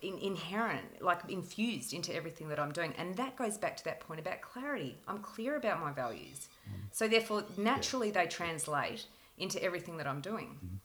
in, 0.00 0.18
inherent 0.18 1.02
like 1.02 1.20
infused 1.28 1.92
into 1.92 2.14
everything 2.14 2.48
that 2.48 2.58
i'm 2.58 2.72
doing 2.72 2.94
and 2.98 3.16
that 3.16 3.36
goes 3.36 3.58
back 3.58 3.76
to 3.76 3.84
that 3.84 4.00
point 4.00 4.18
about 4.18 4.40
clarity 4.40 4.96
i'm 5.06 5.18
clear 5.18 5.56
about 5.56 5.80
my 5.80 5.92
values 5.92 6.48
so 6.92 7.06
therefore 7.06 7.44
naturally 7.56 8.10
they 8.10 8.26
translate 8.26 9.04
into 9.38 9.62
everything 9.62 9.96
that 9.98 10.06
i'm 10.06 10.20
doing 10.20 10.58
mm-hmm. 10.64 10.76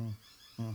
Mm-hmm. 0.00 0.62
Mm-hmm. 0.62 0.72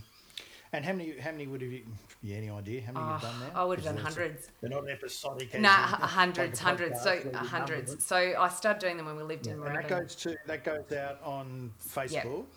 And 0.74 0.84
how 0.84 0.92
many? 0.92 1.18
How 1.18 1.32
many 1.32 1.48
would 1.48 1.62
have 1.62 1.72
you? 1.72 1.84
Yeah, 2.22 2.38
any 2.38 2.50
idea 2.50 2.82
how 2.82 2.92
many 2.92 3.14
you've 3.14 3.22
done 3.22 3.36
oh, 3.42 3.54
now? 3.54 3.62
I 3.62 3.64
would 3.64 3.80
have 3.80 3.96
done 3.96 4.04
hundreds. 4.04 4.50
They're 4.60 4.70
not 4.70 4.90
episodic. 4.90 5.54
no 5.54 5.60
in, 5.60 5.64
hundreds 5.64 6.62
like 6.62 6.68
hundreds 6.68 7.02
so 7.02 7.10
where 7.10 7.18
you 7.18 7.24
number 7.24 7.38
hundreds 7.48 8.06
so 8.06 8.34
i 8.38 8.50
started 8.50 8.80
doing 8.80 8.98
them 8.98 9.06
when 9.06 9.16
we 9.16 9.24
lived 9.24 9.48
in 9.48 9.62
And 9.62 9.76
that 9.76 9.88
goes 9.88 10.16
to 10.16 10.36
that 10.48 10.64
goes 10.64 10.92
out 10.92 11.20
on 11.24 11.72
Facebook. 11.88 12.48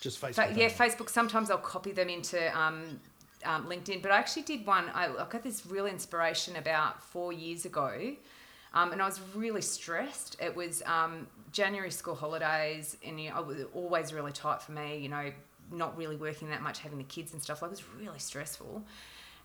Just 0.00 0.20
Just 0.20 0.20
Facebook. 0.20 0.34
Fa- 0.34 0.54
yeah. 0.54 0.68
Facebook. 0.68 1.08
Sometimes 1.08 1.50
I'll 1.50 1.58
copy 1.58 1.92
them 1.92 2.08
into 2.10 2.38
um, 2.58 3.00
um, 3.46 3.66
LinkedIn, 3.66 4.02
but 4.02 4.10
I 4.10 4.18
actually 4.18 4.42
did 4.42 4.66
one. 4.66 4.86
I, 4.94 5.06
I 5.06 5.26
got 5.28 5.42
this 5.42 5.64
real 5.66 5.86
inspiration 5.86 6.56
about 6.56 7.02
four 7.02 7.32
years 7.32 7.64
ago, 7.64 8.14
um, 8.74 8.92
and 8.92 9.00
I 9.00 9.06
was 9.06 9.20
really 9.34 9.62
stressed. 9.62 10.36
It 10.40 10.54
was 10.54 10.82
um, 10.84 11.26
January 11.52 11.90
school 11.90 12.14
holidays, 12.14 12.96
and 13.04 13.20
you 13.20 13.30
know, 13.30 13.38
it 13.40 13.46
was 13.46 13.58
always 13.74 14.12
really 14.12 14.32
tight 14.32 14.62
for 14.62 14.72
me. 14.72 14.98
You 14.98 15.08
know, 15.08 15.32
not 15.72 15.96
really 15.96 16.16
working 16.16 16.50
that 16.50 16.62
much, 16.62 16.80
having 16.80 16.98
the 16.98 17.04
kids 17.04 17.32
and 17.32 17.42
stuff. 17.42 17.62
Like, 17.62 17.70
it 17.70 17.78
was 17.78 17.84
really 17.98 18.18
stressful. 18.18 18.82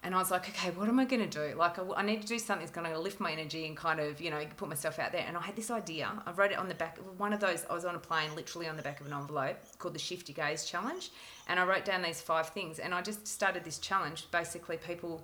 And 0.03 0.15
I 0.15 0.17
was 0.17 0.31
like, 0.31 0.49
okay, 0.49 0.71
what 0.71 0.87
am 0.87 0.99
I 0.99 1.05
going 1.05 1.27
to 1.27 1.49
do? 1.49 1.55
Like, 1.55 1.77
I, 1.77 1.83
I 1.97 2.01
need 2.01 2.21
to 2.21 2.27
do 2.27 2.39
something 2.39 2.65
that's 2.65 2.75
going 2.75 2.89
to 2.91 2.97
lift 2.97 3.19
my 3.19 3.31
energy 3.31 3.67
and 3.67 3.77
kind 3.77 3.99
of, 3.99 4.19
you 4.19 4.31
know, 4.31 4.43
put 4.57 4.67
myself 4.67 4.97
out 4.97 5.11
there. 5.11 5.23
And 5.27 5.37
I 5.37 5.41
had 5.41 5.55
this 5.55 5.69
idea. 5.69 6.11
I 6.25 6.31
wrote 6.31 6.51
it 6.51 6.57
on 6.57 6.67
the 6.67 6.73
back 6.73 6.97
of 6.97 7.19
one 7.19 7.33
of 7.33 7.39
those. 7.39 7.65
I 7.69 7.73
was 7.73 7.85
on 7.85 7.93
a 7.93 7.99
plane, 7.99 8.29
literally 8.35 8.67
on 8.67 8.77
the 8.77 8.81
back 8.81 8.99
of 8.99 9.05
an 9.05 9.13
envelope 9.13 9.57
called 9.77 9.93
the 9.93 9.99
Shifty 9.99 10.33
Gaze 10.33 10.65
Challenge. 10.65 11.11
And 11.47 11.59
I 11.59 11.65
wrote 11.65 11.85
down 11.85 12.01
these 12.01 12.19
five 12.19 12.49
things. 12.49 12.79
And 12.79 12.95
I 12.95 13.03
just 13.03 13.27
started 13.27 13.63
this 13.63 13.77
challenge. 13.77 14.25
Basically, 14.31 14.77
people, 14.77 15.23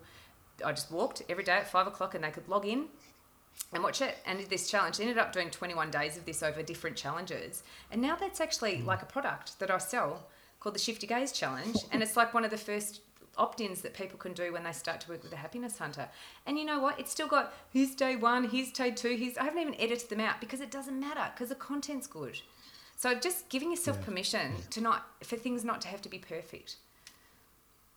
I 0.64 0.74
just 0.74 0.92
walked 0.92 1.24
every 1.28 1.44
day 1.44 1.54
at 1.54 1.72
five 1.72 1.88
o'clock 1.88 2.14
and 2.14 2.24
they 2.24 2.30
could 2.30 2.48
log 2.48 2.68
in 2.68 2.86
and 3.74 3.84
watch 3.84 4.02
it 4.02 4.16
and 4.28 4.38
did 4.38 4.50
this 4.52 4.70
challenge. 4.70 5.00
Ended 5.00 5.18
up 5.18 5.34
doing 5.34 5.50
21 5.50 5.90
days 5.90 6.18
of 6.18 6.26
this 6.26 6.44
over 6.44 6.62
different 6.62 6.96
challenges. 6.96 7.64
And 7.92 8.00
now 8.00 8.16
that's 8.16 8.40
actually 8.40 8.78
hmm. 8.78 8.86
like 8.86 9.02
a 9.02 9.08
product 9.08 9.58
that 9.58 9.72
I 9.72 9.80
sell 9.80 10.28
called 10.60 10.76
the 10.76 10.80
Shifty 10.80 11.08
Gaze 11.08 11.32
Challenge. 11.32 11.78
And 11.92 12.04
it's 12.04 12.16
like 12.16 12.36
one 12.36 12.46
of 12.46 12.52
the 12.52 12.58
first 12.58 13.02
opt-ins 13.38 13.82
that 13.82 13.94
people 13.94 14.18
can 14.18 14.34
do 14.34 14.52
when 14.54 14.64
they 14.64 14.72
start 14.72 15.02
to 15.02 15.10
work 15.10 15.22
with 15.22 15.32
the 15.32 15.38
happiness 15.38 15.78
hunter 15.78 16.08
and 16.46 16.58
you 16.58 16.66
know 16.66 16.80
what 16.80 17.00
it's 17.00 17.12
still 17.12 17.28
got 17.28 17.54
here's 17.72 17.94
day 17.96 18.16
one 18.16 18.46
here's 18.50 18.72
day 18.72 18.92
two 18.92 19.16
here's 19.16 19.38
i 19.38 19.44
haven't 19.44 19.60
even 19.60 19.76
edited 19.80 20.10
them 20.10 20.20
out 20.20 20.40
because 20.40 20.62
it 20.62 20.72
doesn't 20.72 21.00
matter 21.00 21.26
because 21.34 21.50
the 21.50 21.56
content's 21.56 22.08
good 22.08 22.40
so 22.96 23.14
just 23.14 23.48
giving 23.50 23.70
yourself 23.72 23.98
Yeah. 24.00 24.06
permission 24.06 24.56
to 24.72 24.82
not 24.82 25.08
for 25.24 25.36
things 25.36 25.64
not 25.64 25.82
to 25.82 25.88
have 25.88 26.02
to 26.02 26.10
be 26.10 26.20
perfect 26.20 26.78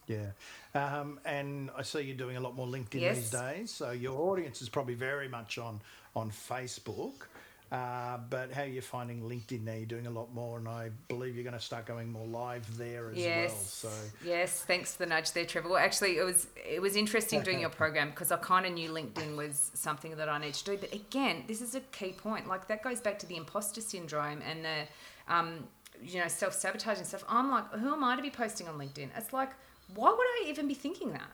Yeah. 0.06 0.30
Um, 0.74 1.20
and 1.24 1.70
I 1.76 1.82
see 1.82 2.00
you're 2.00 2.16
doing 2.16 2.36
a 2.36 2.40
lot 2.40 2.56
more 2.56 2.66
LinkedIn 2.66 3.00
Yes. 3.00 3.16
these 3.16 3.30
days. 3.30 3.70
So 3.70 3.92
your 3.92 4.18
audience 4.30 4.60
is 4.60 4.68
probably 4.68 4.94
very 4.94 5.28
much 5.28 5.56
on, 5.56 5.80
on 6.16 6.30
Facebook. 6.32 7.28
Uh, 7.70 8.18
but 8.28 8.52
how 8.52 8.62
are 8.62 8.66
you 8.66 8.80
finding 8.80 9.22
LinkedIn 9.22 9.62
now? 9.62 9.74
You're 9.74 9.86
doing 9.86 10.06
a 10.06 10.10
lot 10.10 10.34
more, 10.34 10.58
and 10.58 10.68
I 10.68 10.90
believe 11.08 11.34
you're 11.36 11.44
going 11.44 11.54
to 11.54 11.64
start 11.64 11.86
going 11.86 12.10
more 12.10 12.26
live 12.26 12.76
there 12.76 13.10
as 13.10 13.16
yes. 13.16 13.50
well. 13.84 13.92
So. 13.92 13.98
Yes 14.24 14.60
thanks 14.70 14.92
for 14.92 15.02
the 15.04 15.06
nudge 15.06 15.32
there 15.32 15.44
trevor. 15.44 15.68
Well 15.68 15.78
actually 15.78 16.16
it 16.16 16.22
was 16.22 16.46
it 16.56 16.80
was 16.80 16.96
interesting 16.96 17.42
doing 17.42 17.60
your 17.60 17.70
program 17.82 18.10
because 18.10 18.30
i 18.30 18.36
kind 18.36 18.66
of 18.66 18.72
knew 18.72 18.90
linkedin 18.90 19.36
was 19.36 19.70
something 19.74 20.16
that 20.16 20.28
i 20.28 20.38
need 20.38 20.54
to 20.54 20.64
do. 20.64 20.76
But 20.76 20.94
again 20.94 21.44
this 21.46 21.60
is 21.60 21.74
a 21.74 21.80
key 21.80 22.12
point 22.12 22.48
like 22.48 22.68
that 22.68 22.82
goes 22.82 23.00
back 23.00 23.18
to 23.20 23.26
the 23.26 23.36
imposter 23.36 23.80
syndrome 23.80 24.42
and 24.48 24.64
the 24.64 25.32
um, 25.32 25.64
you 26.02 26.20
know 26.20 26.28
self-sabotaging 26.28 27.04
stuff. 27.04 27.24
I'm 27.28 27.50
like 27.50 27.70
who 27.72 27.92
am 27.92 28.04
i 28.04 28.16
to 28.16 28.22
be 28.22 28.30
posting 28.30 28.68
on 28.68 28.78
linkedin? 28.78 29.08
It's 29.16 29.32
like 29.32 29.50
why 29.94 30.10
would 30.10 30.18
i 30.18 30.44
even 30.48 30.68
be 30.68 30.74
thinking 30.74 31.12
that? 31.12 31.30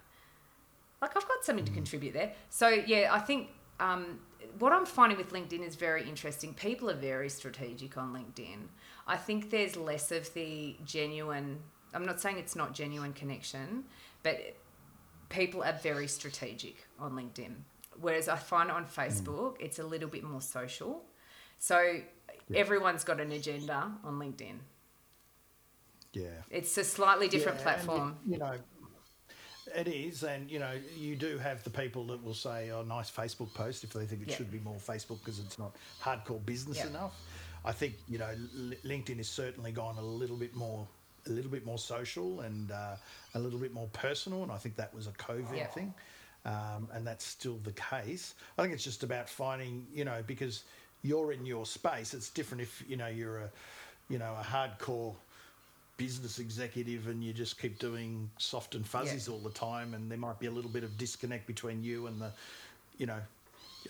Like 1.02 1.16
I've 1.16 1.28
got 1.28 1.44
something 1.44 1.64
to 1.64 1.72
contribute 1.72 2.14
there. 2.14 2.32
So 2.48 2.68
yeah, 2.68 3.10
I 3.12 3.18
think 3.18 3.48
um, 3.80 4.20
what 4.58 4.72
I'm 4.72 4.86
finding 4.86 5.18
with 5.18 5.32
LinkedIn 5.32 5.66
is 5.66 5.74
very 5.76 6.08
interesting. 6.08 6.54
People 6.54 6.90
are 6.90 6.94
very 6.94 7.28
strategic 7.28 7.96
on 7.98 8.12
LinkedIn. 8.12 8.68
I 9.06 9.16
think 9.16 9.50
there's 9.50 9.76
less 9.76 10.10
of 10.12 10.32
the 10.34 10.76
genuine. 10.84 11.58
I'm 11.94 12.06
not 12.06 12.20
saying 12.20 12.38
it's 12.38 12.56
not 12.56 12.72
genuine 12.74 13.12
connection, 13.12 13.84
but 14.22 14.56
people 15.28 15.62
are 15.62 15.72
very 15.82 16.08
strategic 16.08 16.76
on 16.98 17.12
LinkedIn. 17.12 17.54
Whereas 18.00 18.28
I 18.28 18.36
find 18.36 18.70
on 18.70 18.86
Facebook, 18.86 19.56
it's 19.60 19.78
a 19.78 19.84
little 19.86 20.08
bit 20.08 20.22
more 20.24 20.40
social. 20.42 21.02
So 21.58 22.00
everyone's 22.54 23.04
got 23.04 23.20
an 23.20 23.32
agenda 23.32 23.92
on 24.04 24.14
LinkedIn. 24.18 24.58
yeah. 26.12 26.28
It's 26.50 26.76
a 26.78 26.84
slightly 26.84 27.28
different 27.28 27.60
Yeah, 27.60 27.70
and 27.72 27.80
you- 27.80 27.86
platform. 27.86 28.16
You, 28.26 28.38
know, 28.38 28.54
it 29.74 29.88
is, 29.88 30.22
and 30.22 30.50
you 30.50 30.58
know, 30.58 30.72
you 30.96 31.16
do 31.16 31.38
have 31.38 31.62
the 31.64 31.70
people 31.70 32.04
that 32.08 32.22
will 32.22 32.34
say, 32.34 32.70
"Oh, 32.70 32.82
nice 32.82 33.10
Facebook 33.10 33.52
post," 33.54 33.84
if 33.84 33.92
they 33.92 34.06
think 34.06 34.22
it 34.22 34.28
Yeah. 34.28 34.36
should 34.36 34.50
be 34.52 34.58
more 34.60 34.76
Facebook 34.76 35.18
because 35.20 35.38
it's 35.38 35.58
not 35.58 35.74
hardcore 36.00 36.44
business 36.44 36.78
Yeah. 36.78 36.88
enough. 36.88 37.14
I 37.64 37.72
think 37.72 37.94
you 38.08 38.18
know, 38.18 38.26
L- 38.28 38.76
LinkedIn 38.84 39.16
has 39.18 39.28
certainly 39.28 39.72
gone 39.72 39.98
a 39.98 40.02
little 40.02 40.36
bit 40.36 40.54
more, 40.54 40.86
a 41.26 41.30
little 41.30 41.50
bit 41.50 41.64
more 41.66 41.78
social 41.78 42.40
and 42.42 42.70
uh, 42.70 42.96
a 43.34 43.38
little 43.38 43.58
bit 43.58 43.72
more 43.72 43.88
personal, 43.88 44.42
and 44.42 44.52
I 44.52 44.58
think 44.58 44.76
that 44.76 44.94
was 44.94 45.06
a 45.06 45.12
COVID 45.12 45.56
Yeah. 45.56 45.66
thing. 45.68 45.94
Um, 46.44 46.88
and 46.92 47.04
that's 47.04 47.24
still 47.26 47.58
the 47.64 47.72
case. 47.72 48.34
I 48.56 48.62
think 48.62 48.72
it's 48.72 48.84
just 48.84 49.02
about 49.02 49.28
finding, 49.28 49.84
you 49.92 50.04
know, 50.04 50.22
because 50.24 50.62
you're 51.02 51.32
in 51.32 51.44
your 51.44 51.66
space. 51.66 52.14
It's 52.14 52.30
different 52.30 52.60
if 52.62 52.84
you 52.88 52.96
know 52.96 53.08
you're 53.08 53.38
a, 53.38 53.50
you 54.08 54.18
know, 54.20 54.32
a 54.40 54.44
hardcore 54.44 55.16
business 55.96 56.38
executive 56.38 57.08
and 57.08 57.24
you 57.24 57.32
just 57.32 57.60
keep 57.60 57.78
doing 57.78 58.30
soft 58.38 58.74
and 58.74 58.86
fuzzies 58.86 59.28
all 59.28 59.38
the 59.38 59.50
time 59.50 59.94
and 59.94 60.10
there 60.10 60.18
might 60.18 60.38
be 60.38 60.46
a 60.46 60.50
little 60.50 60.70
bit 60.70 60.84
of 60.84 60.96
disconnect 60.98 61.46
between 61.46 61.82
you 61.82 62.06
and 62.06 62.20
the 62.20 62.30
you 62.98 63.06
know 63.06 63.18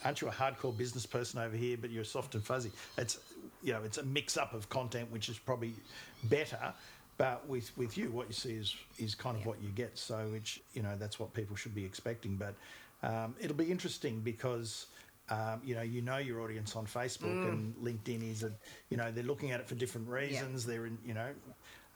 aren't 0.05 0.21
you 0.21 0.29
a 0.29 0.31
hardcore 0.31 0.77
business 0.77 1.07
person 1.07 1.41
over 1.41 1.57
here 1.57 1.77
but 1.81 1.91
you're 1.91 2.05
soft 2.05 2.35
and 2.35 2.45
fuzzy? 2.45 2.71
It's 2.97 3.19
you 3.63 3.73
know 3.73 3.83
it's 3.83 3.99
a 3.99 4.05
mix 4.05 4.37
up 4.37 4.55
of 4.55 4.69
content 4.69 5.11
which 5.11 5.29
is 5.29 5.39
probably 5.39 5.75
better 6.25 6.73
but 7.19 7.47
with 7.49 7.77
with 7.77 7.97
you 7.97 8.11
what 8.11 8.29
you 8.29 8.35
see 8.35 8.53
is 8.53 8.77
is 8.99 9.15
kind 9.15 9.37
of 9.37 9.47
what 9.47 9.61
you 9.63 9.71
get. 9.71 9.99
So 9.99 10.29
which 10.33 10.61
you 10.75 10.83
know 10.83 10.97
that's 10.99 11.19
what 11.19 11.33
people 11.35 11.57
should 11.57 11.75
be 11.75 11.85
expecting. 11.85 12.37
But 12.37 12.55
um, 13.03 13.35
it'll 13.41 13.57
be 13.57 13.71
interesting 13.71 14.21
because 14.21 14.87
um, 15.29 15.61
you 15.65 15.75
know, 15.75 15.83
you 15.83 16.03
know 16.03 16.19
your 16.19 16.41
audience 16.41 16.77
on 16.77 16.87
Facebook 16.87 17.49
and 17.49 17.75
LinkedIn 17.83 18.31
is, 18.31 18.45
a, 18.45 18.53
you 18.91 18.97
know, 18.97 19.11
they're 19.11 19.25
looking 19.25 19.51
at 19.51 19.59
it 19.59 19.67
for 19.67 19.75
different 19.75 20.09
reasons. 20.09 20.65
They're 20.65 20.87
in, 20.87 20.99
you 21.05 21.15
know, 21.15 21.29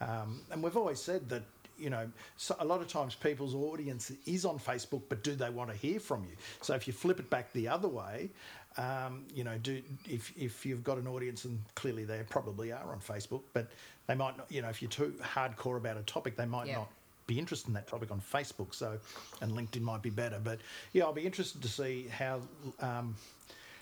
um, 0.00 0.42
and 0.50 0.62
we've 0.62 0.76
always 0.76 1.00
said 1.00 1.28
that, 1.28 1.42
you 1.78 1.90
know, 1.90 2.10
so 2.36 2.54
a 2.60 2.64
lot 2.64 2.80
of 2.80 2.88
times 2.88 3.14
people's 3.14 3.54
audience 3.54 4.12
is 4.26 4.44
on 4.44 4.58
Facebook, 4.58 5.02
but 5.08 5.22
do 5.22 5.34
they 5.34 5.50
want 5.50 5.70
to 5.70 5.76
hear 5.76 5.98
from 6.00 6.24
you? 6.24 6.36
So 6.60 6.74
if 6.74 6.86
you 6.86 6.92
flip 6.92 7.18
it 7.20 7.30
back 7.30 7.52
the 7.52 7.68
other 7.68 7.88
way, 7.88 8.30
um, 8.76 9.24
you 9.34 9.44
know, 9.44 9.58
do 9.58 9.82
if 10.08 10.32
if 10.36 10.64
you've 10.64 10.84
got 10.84 10.98
an 10.98 11.06
audience 11.08 11.44
and 11.44 11.58
clearly 11.74 12.04
they 12.04 12.22
probably 12.28 12.70
are 12.72 12.92
on 12.92 13.00
Facebook, 13.00 13.42
but 13.52 13.68
they 14.06 14.14
might 14.14 14.36
not, 14.36 14.46
you 14.50 14.62
know, 14.62 14.68
if 14.68 14.80
you're 14.82 14.90
too 14.90 15.14
hardcore 15.22 15.76
about 15.76 15.96
a 15.96 16.02
topic, 16.02 16.36
they 16.36 16.46
might 16.46 16.66
Yeah. 16.68 16.76
not 16.76 16.88
be 17.26 17.38
interested 17.38 17.68
in 17.68 17.74
that 17.74 17.86
topic 17.86 18.10
on 18.10 18.20
Facebook. 18.20 18.74
So, 18.74 18.98
and 19.40 19.52
LinkedIn 19.52 19.82
might 19.82 20.02
be 20.02 20.10
better. 20.10 20.40
But 20.42 20.58
yeah, 20.92 21.04
I'll 21.04 21.12
be 21.12 21.24
interested 21.26 21.62
to 21.62 21.68
see 21.68 22.08
how 22.08 22.40
um, 22.80 23.16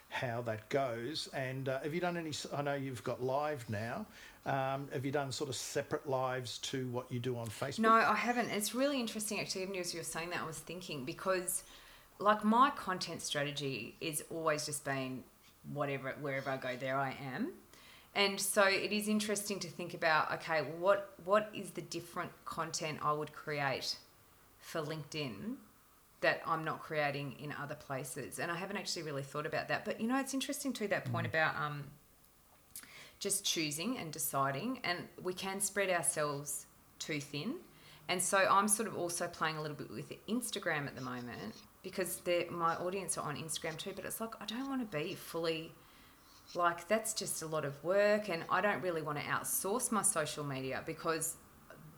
how 0.08 0.40
that 0.42 0.68
goes. 0.68 1.28
And 1.32 1.68
uh, 1.68 1.80
have 1.80 1.94
you 1.94 2.00
done 2.00 2.16
any? 2.16 2.32
I 2.54 2.62
know 2.62 2.74
you've 2.74 3.04
got 3.04 3.22
live 3.22 3.68
now. 3.68 4.06
Um, 4.46 4.88
have 4.92 5.04
you 5.04 5.12
done 5.12 5.30
sort 5.30 5.50
of 5.50 5.56
separate 5.56 6.08
lives 6.08 6.58
to 6.58 6.86
what 6.88 7.10
you 7.12 7.20
do 7.20 7.36
on 7.36 7.48
Facebook? 7.48 7.80
No, 7.80 7.92
I 7.92 8.14
haven't. 8.14 8.48
It's 8.50 8.74
really 8.74 8.98
interesting 8.98 9.40
actually. 9.40 9.62
Even 9.62 9.76
as 9.76 9.92
you 9.92 10.00
were 10.00 10.04
saying 10.04 10.30
that, 10.30 10.40
I 10.40 10.46
was 10.46 10.58
thinking 10.58 11.04
because, 11.04 11.64
like, 12.18 12.44
my 12.44 12.70
content 12.70 13.20
strategy 13.22 13.94
is 14.00 14.24
always 14.30 14.64
just 14.64 14.84
been 14.84 15.22
whatever, 15.72 16.14
wherever 16.20 16.50
I 16.50 16.56
go, 16.56 16.76
there 16.76 16.96
I 16.96 17.14
am. 17.34 17.52
And 18.14 18.40
so 18.40 18.64
it 18.64 18.90
is 18.90 19.06
interesting 19.06 19.60
to 19.60 19.68
think 19.68 19.92
about. 19.92 20.32
Okay, 20.32 20.62
what 20.78 21.12
what 21.24 21.50
is 21.54 21.70
the 21.72 21.82
different 21.82 22.30
content 22.46 22.98
I 23.02 23.12
would 23.12 23.32
create 23.32 23.96
for 24.58 24.80
LinkedIn 24.80 25.56
that 26.20 26.42
I'm 26.46 26.64
not 26.64 26.80
creating 26.80 27.36
in 27.38 27.54
other 27.60 27.74
places? 27.74 28.38
And 28.38 28.50
I 28.50 28.56
haven't 28.56 28.76
actually 28.76 29.02
really 29.02 29.22
thought 29.22 29.46
about 29.46 29.68
that. 29.68 29.84
But 29.84 30.00
you 30.00 30.08
know, 30.08 30.18
it's 30.18 30.34
interesting 30.34 30.72
too 30.72 30.88
that 30.88 31.10
point 31.10 31.26
about 31.26 31.56
um, 31.56 31.84
just 33.18 33.44
choosing 33.44 33.98
and 33.98 34.12
deciding, 34.12 34.80
and 34.84 34.98
we 35.22 35.32
can 35.32 35.60
spread 35.60 35.90
ourselves 35.90 36.66
too 36.98 37.20
thin. 37.20 37.54
And 38.08 38.22
so 38.22 38.38
I'm 38.38 38.68
sort 38.68 38.88
of 38.88 38.96
also 38.96 39.26
playing 39.26 39.58
a 39.58 39.62
little 39.62 39.76
bit 39.76 39.90
with 39.90 40.12
Instagram 40.26 40.86
at 40.86 40.94
the 40.94 41.02
moment 41.02 41.54
because 41.82 42.20
my 42.50 42.74
audience 42.76 43.18
are 43.18 43.28
on 43.28 43.36
Instagram 43.36 43.76
too. 43.76 43.92
But 43.94 44.04
it's 44.04 44.20
like 44.20 44.30
I 44.40 44.46
don't 44.46 44.68
want 44.68 44.90
to 44.90 44.98
be 44.98 45.14
fully 45.14 45.72
like 46.54 46.88
that's 46.88 47.12
just 47.12 47.42
a 47.42 47.46
lot 47.46 47.64
of 47.64 47.82
work, 47.84 48.28
and 48.28 48.44
I 48.50 48.60
don't 48.60 48.82
really 48.82 49.02
want 49.02 49.18
to 49.18 49.24
outsource 49.24 49.92
my 49.92 50.02
social 50.02 50.44
media 50.44 50.82
because 50.86 51.36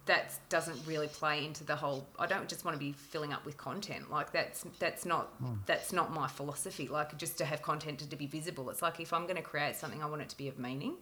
that 0.06 0.32
doesn't 0.48 0.78
really 0.86 1.08
play 1.08 1.44
into 1.44 1.62
the 1.64 1.76
whole 1.76 2.06
i 2.18 2.26
don't 2.26 2.48
just 2.48 2.64
want 2.64 2.74
to 2.74 2.78
be 2.78 2.92
filling 2.92 3.32
up 3.32 3.44
with 3.44 3.56
content. 3.56 4.10
Like 4.10 4.32
that's 4.32 4.64
that's 4.78 5.04
not 5.04 5.32
that's 5.66 5.92
not 5.92 6.12
my 6.12 6.28
philosophy. 6.28 6.88
Like 6.88 7.16
just 7.18 7.38
to 7.38 7.44
have 7.44 7.62
content 7.62 7.98
to, 8.00 8.16
be 8.16 8.26
visible. 8.26 8.70
It's 8.70 8.82
like 8.82 9.00
if 9.00 9.12
i'm 9.12 9.24
going 9.24 9.36
to 9.36 9.42
create 9.42 9.76
something 9.76 10.02
i 10.02 10.06
want 10.06 10.22
it 10.22 10.28
to 10.30 10.36
be 10.36 10.48
of 10.48 10.58
meaning. 10.58 10.94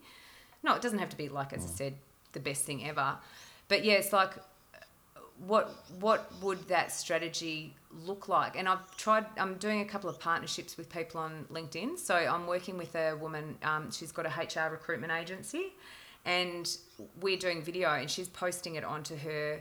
No 0.62 0.74
it 0.74 0.82
doesn't 0.82 0.98
have 0.98 1.10
to 1.10 1.16
be 1.16 1.28
like 1.28 1.52
as 1.52 1.64
i 1.64 1.68
said 1.68 1.94
the 2.32 2.40
best 2.40 2.64
thing 2.64 2.86
ever. 2.86 3.16
But 3.68 3.84
yeah 3.84 3.94
it's 3.94 4.12
like 4.12 4.32
what 5.46 5.72
what 6.00 6.30
would 6.42 6.66
that 6.68 6.90
strategy 6.90 7.74
look 8.04 8.28
like? 8.28 8.56
And 8.56 8.68
i've 8.68 8.96
tried 8.96 9.26
i'm 9.36 9.54
doing 9.54 9.80
a 9.80 9.84
couple 9.84 10.10
of 10.10 10.18
partnerships 10.18 10.76
with 10.76 10.90
people 10.90 11.20
on 11.20 11.46
linkedin. 11.52 11.98
So 11.98 12.14
i'm 12.14 12.46
working 12.46 12.76
with 12.76 12.94
a 12.96 13.14
woman 13.16 13.56
um, 13.62 13.90
she's 13.90 14.12
got 14.12 14.26
a 14.26 14.30
hr 14.30 14.70
recruitment 14.70 15.12
agency 15.12 15.72
and 16.24 16.76
we're 17.20 17.36
doing 17.36 17.62
video 17.62 17.90
and 17.90 18.10
she's 18.10 18.28
posting 18.28 18.74
it 18.74 18.84
onto 18.84 19.16
her 19.16 19.60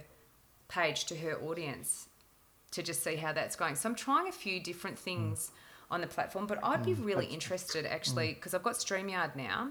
page 0.67 1.05
to 1.05 1.15
her 1.15 1.35
audience 1.41 2.07
to 2.71 2.83
just 2.83 3.03
see 3.03 3.15
how 3.15 3.31
that's 3.31 3.55
going. 3.55 3.75
So 3.75 3.89
i'm 3.89 3.95
trying 3.95 4.27
a 4.27 4.31
few 4.31 4.59
different 4.59 4.97
hmm. 4.97 5.03
things 5.03 5.51
on 5.89 6.01
the 6.01 6.07
platform 6.07 6.45
but 6.47 6.59
i'd 6.63 6.83
be 6.83 6.93
hmm. 6.93 7.05
really 7.05 7.25
interested 7.27 7.85
actually 7.85 8.27
hmm. 8.27 8.33
because 8.33 8.53
i've 8.53 8.63
got 8.63 8.75
streamyard 8.75 9.35
now. 9.35 9.69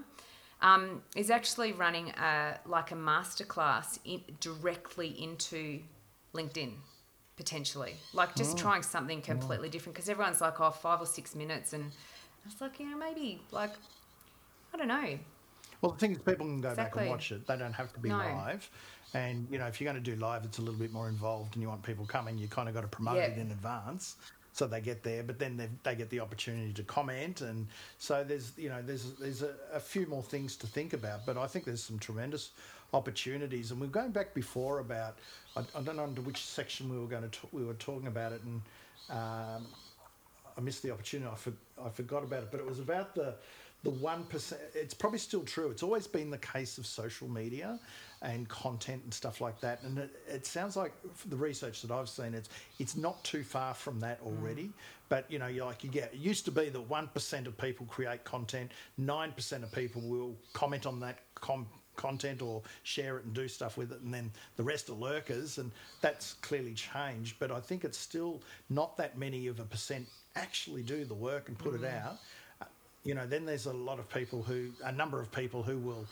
Um, 0.59 1.03
is 1.15 1.29
actually 1.29 1.71
running 1.71 2.09
a 2.09 2.59
like 2.65 2.91
a 2.91 2.95
masterclass 2.95 3.99
in, 4.05 4.21
directly 4.39 5.09
into 5.21 5.81
LinkedIn 6.33 6.73
potentially. 7.37 7.93
Like 8.13 8.35
just 8.35 8.57
oh. 8.57 8.61
trying 8.61 8.83
something 8.83 9.21
completely 9.21 9.69
different 9.69 9.95
because 9.95 10.09
everyone's 10.09 10.41
like, 10.41 10.59
oh, 10.59 10.71
five 10.71 10.99
or 10.99 11.05
six 11.05 11.35
minutes, 11.35 11.71
and 11.71 11.83
I 11.85 12.47
was 12.47 12.59
like 12.59 12.79
you 12.79 12.89
know 12.89 12.97
maybe 12.97 13.39
like 13.51 13.71
I 14.73 14.77
don't 14.77 14.89
know. 14.89 15.17
Well, 15.81 15.91
the 15.91 15.97
thing 15.99 16.11
is, 16.13 16.17
people 16.19 16.45
can 16.45 16.61
go 16.61 16.75
back 16.75 16.95
and 16.95 17.09
watch 17.09 17.31
it. 17.31 17.45
They 17.45 17.57
don't 17.57 17.73
have 17.73 17.93
to 17.93 17.99
be 17.99 18.09
No. 18.09 18.17
live. 18.17 18.69
And 19.13 19.47
you 19.49 19.57
know, 19.57 19.67
if 19.67 19.79
you're 19.79 19.91
going 19.91 20.03
to 20.03 20.11
do 20.11 20.17
live, 20.19 20.43
it's 20.43 20.57
a 20.57 20.61
little 20.61 20.79
bit 20.79 20.91
more 20.91 21.07
involved, 21.07 21.55
and 21.55 21.61
you 21.61 21.69
want 21.69 21.83
people 21.83 22.05
coming. 22.05 22.37
You 22.37 22.47
kind 22.47 22.67
of 22.67 22.75
got 22.75 22.81
to 22.81 22.87
promote 22.87 23.17
it 23.19 23.37
in 23.37 23.51
advance, 23.51 24.17
so 24.51 24.67
they 24.67 24.81
get 24.81 25.03
there. 25.03 25.23
But 25.23 25.39
then 25.39 25.55
they, 25.55 25.69
they 25.83 25.95
get 25.95 26.09
the 26.09 26.19
opportunity 26.19 26.73
to 26.73 26.83
comment, 26.83 27.41
and 27.41 27.67
so 27.99 28.23
there's 28.23 28.51
you 28.57 28.69
know 28.69 28.81
there's 28.81 29.13
there's 29.13 29.43
a, 29.43 29.55
a 29.73 29.79
few 29.79 30.05
more 30.07 30.23
things 30.23 30.55
to 30.57 30.67
think 30.67 30.93
about. 30.93 31.25
But 31.25 31.37
I 31.37 31.47
think 31.47 31.63
there's 31.65 31.83
some 31.83 31.99
tremendous 31.99 32.51
opportunities, 32.93 33.71
and 33.71 33.79
we're 33.79 33.87
going 33.87 34.11
back 34.11 34.33
before 34.33 34.79
about 34.79 35.19
I, 35.55 35.61
I 35.75 35.81
don't 35.81 35.95
know 35.95 36.03
under 36.03 36.21
which 36.21 36.43
section 36.43 36.89
we 36.89 36.99
were 36.99 37.07
going 37.07 37.29
to 37.29 37.39
we 37.53 37.63
were 37.63 37.75
talking 37.75 38.07
about 38.07 38.33
it, 38.33 38.41
and 38.43 38.61
um, 39.09 39.67
I 40.57 40.61
missed 40.61 40.83
the 40.83 40.91
opportunity. 40.91 41.29
I, 41.31 41.35
for, 41.35 41.53
I 41.83 41.89
forgot 41.89 42.23
about 42.23 42.43
it, 42.43 42.49
but 42.51 42.59
it 42.59 42.65
was 42.65 42.79
about 42.79 43.15
the 43.15 43.35
the 43.83 43.89
one 43.89 44.23
percent. 44.25 44.61
It's 44.73 44.93
probably 44.93 45.19
still 45.19 45.43
true. 45.43 45.69
It's 45.69 45.83
always 45.83 46.07
been 46.07 46.29
the 46.29 46.37
case 46.37 46.77
of 46.77 46.85
social 46.85 47.27
media 47.27 47.79
and 48.21 48.49
content 48.49 49.03
and 49.03 49.13
stuff 49.13 49.39
like 49.41 49.59
that. 49.61 49.83
And 49.83 49.97
it, 49.99 50.09
it 50.27 50.45
sounds 50.45 50.75
like 50.75 50.93
the 51.29 51.35
research 51.35 51.83
that 51.83 51.91
I've 51.91 52.09
seen, 52.09 52.33
it's 52.33 52.49
it's 52.79 52.95
not 52.95 53.23
too 53.23 53.43
far 53.43 53.73
from 53.73 53.99
that 53.99 54.21
mm. 54.21 54.27
already. 54.27 54.71
But 55.09 55.29
you 55.31 55.39
know, 55.39 55.47
you 55.47 55.63
like 55.63 55.83
you 55.83 55.89
get. 55.89 56.13
It 56.13 56.19
used 56.19 56.45
to 56.45 56.51
be 56.51 56.69
that 56.69 56.81
one 56.81 57.07
percent 57.07 57.47
of 57.47 57.57
people 57.57 57.85
create 57.85 58.23
content, 58.23 58.71
nine 58.97 59.31
percent 59.31 59.63
of 59.63 59.71
people 59.71 60.01
will 60.01 60.35
comment 60.53 60.85
on 60.85 60.99
that. 61.01 61.19
Com- 61.35 61.67
content 61.97 62.41
or 62.43 62.61
share 62.83 63.17
it 63.17 63.25
and 63.25 63.33
do 63.33 63.47
stuff 63.47 63.75
with 63.75 63.91
it 63.91 63.99
and 64.01 64.13
then 64.13 64.31
the 64.55 64.63
rest 64.63 64.87
are 64.87 64.93
lurkers 64.93 65.57
and 65.57 65.71
that's 65.99 66.33
clearly 66.35 66.75
changed 66.75 67.35
but 67.39 67.51
i 67.51 67.59
think 67.59 67.83
it's 67.83 67.97
still 67.97 68.39
not 68.69 68.95
that 68.95 69.17
many 69.17 69.47
of 69.47 69.59
a 69.59 69.63
percent 69.63 70.07
actually 70.35 70.83
do 70.83 71.03
the 71.03 71.13
work 71.13 71.49
and 71.49 71.57
put 71.57 71.73
it 71.73 71.81
mm. 71.81 72.05
out 72.05 72.19
you 73.07 73.15
know 73.15 73.25
then 73.25 73.45
there's 73.45 73.65
a 73.65 73.73
lot 73.73 73.99
of 73.99 74.09
people 74.09 74.43
who 74.43 74.71
a 74.83 74.91
number 74.91 75.19
of 75.19 75.31
people 75.31 75.63
who 75.63 75.77
will 75.77 76.05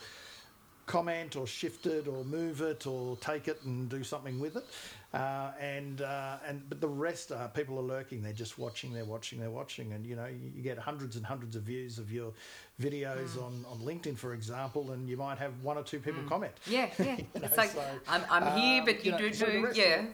comment 0.85 1.35
or 1.35 1.47
shift 1.47 1.87
it 1.87 2.07
or 2.07 2.23
move 2.23 2.61
it 2.61 2.85
or 2.85 3.17
take 3.17 3.47
it 3.47 3.59
and 3.63 3.89
do 3.89 4.03
something 4.03 4.39
with 4.39 4.55
it. 4.55 4.65
Uh, 5.13 5.51
and 5.59 6.01
uh, 6.01 6.37
and 6.47 6.61
but 6.69 6.81
the 6.81 6.87
rest 6.87 7.31
are 7.31 7.47
people 7.49 7.79
are 7.79 7.83
lurking. 7.83 8.21
They're 8.21 8.33
just 8.33 8.59
watching 8.59 8.93
they're 8.93 9.05
watching 9.05 9.39
they're 9.39 9.49
watching. 9.49 9.93
And 9.93 10.05
you 10.05 10.15
know 10.15 10.25
you, 10.25 10.61
get 10.61 10.77
hundreds 10.77 11.15
and 11.15 11.25
hundreds 11.25 11.55
of 11.55 11.63
views 11.63 11.97
of 11.99 12.11
your 12.11 12.33
videos 12.81 13.41
on, 13.41 13.65
on 13.69 13.79
LinkedIn 13.79 14.17
for 14.17 14.33
example 14.33 14.91
and 14.91 15.07
you 15.07 15.17
might 15.17 15.37
have 15.37 15.53
one 15.61 15.77
or 15.77 15.83
two 15.83 15.99
people 15.99 16.23
comment. 16.27 16.53
Yeah, 16.67 16.89
yeah. 16.99 17.15
You 17.35 17.41
know, 17.41 17.47
it's 17.47 17.57
like 17.57 17.69
so, 17.69 17.83
I'm, 18.07 18.23
I'm 18.29 18.57
here, 18.57 18.79
um, 18.79 18.85
but 18.85 19.05
you, 19.05 19.05
you 19.05 19.11
know, 19.11 19.17
do 19.17 19.33
so 19.33 19.45
do 19.45 19.71
yeah. 19.73 20.01
of- 20.01 20.07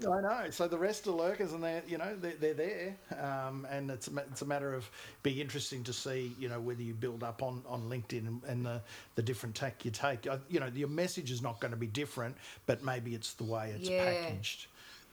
I 0.00 0.20
know. 0.20 0.50
So 0.50 0.66
the 0.66 0.78
rest 0.78 1.06
are 1.06 1.12
lurkers, 1.12 1.52
and 1.52 1.62
they're 1.62 1.82
you 1.86 1.98
know 1.98 2.16
they're, 2.20 2.34
they're 2.34 2.54
there, 2.54 2.96
um, 3.18 3.66
and 3.70 3.90
it's 3.90 4.08
a, 4.08 4.16
it's 4.30 4.42
a 4.42 4.44
matter 4.46 4.74
of 4.74 4.90
be 5.22 5.40
interesting 5.40 5.84
to 5.84 5.92
see 5.92 6.34
you 6.38 6.48
know 6.48 6.60
whether 6.60 6.82
you 6.82 6.94
build 6.94 7.22
up 7.22 7.42
on, 7.42 7.62
on 7.68 7.82
LinkedIn 7.88 8.26
and, 8.26 8.42
and 8.44 8.66
the, 8.66 8.82
the 9.14 9.22
different 9.22 9.54
tack 9.54 9.84
you 9.84 9.90
take. 9.92 10.26
Uh, 10.26 10.38
You 10.50 10.60
know 10.60 10.66
your 10.74 10.88
message 10.88 11.30
is 11.30 11.42
not 11.42 11.60
going 11.60 11.70
to 11.70 11.76
be 11.78 11.86
different, 11.86 12.36
but 12.66 12.82
maybe 12.84 13.14
it's 13.14 13.34
the 13.34 13.44
way 13.44 13.70
it's 13.74 13.88
Yeah. 13.88 14.04
packaged 14.04 14.66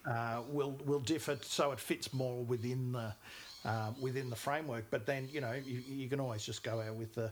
uh, 0.06 0.42
will 0.50 0.72
will 0.86 1.00
differ 1.00 1.38
so 1.44 1.72
it 1.72 1.80
fits 1.80 2.12
more 2.12 2.44
within 2.44 2.92
the 2.92 3.14
uh, 3.64 3.92
within 4.00 4.32
the 4.32 4.36
framework. 4.36 4.86
But 4.90 5.06
then 5.06 5.30
you 5.32 5.42
know 5.42 5.54
you, 5.54 5.84
you 5.88 6.10
can 6.10 6.20
always 6.20 6.44
just 6.44 6.64
go 6.64 6.82
out 6.82 6.96
with 6.96 7.14
the 7.14 7.32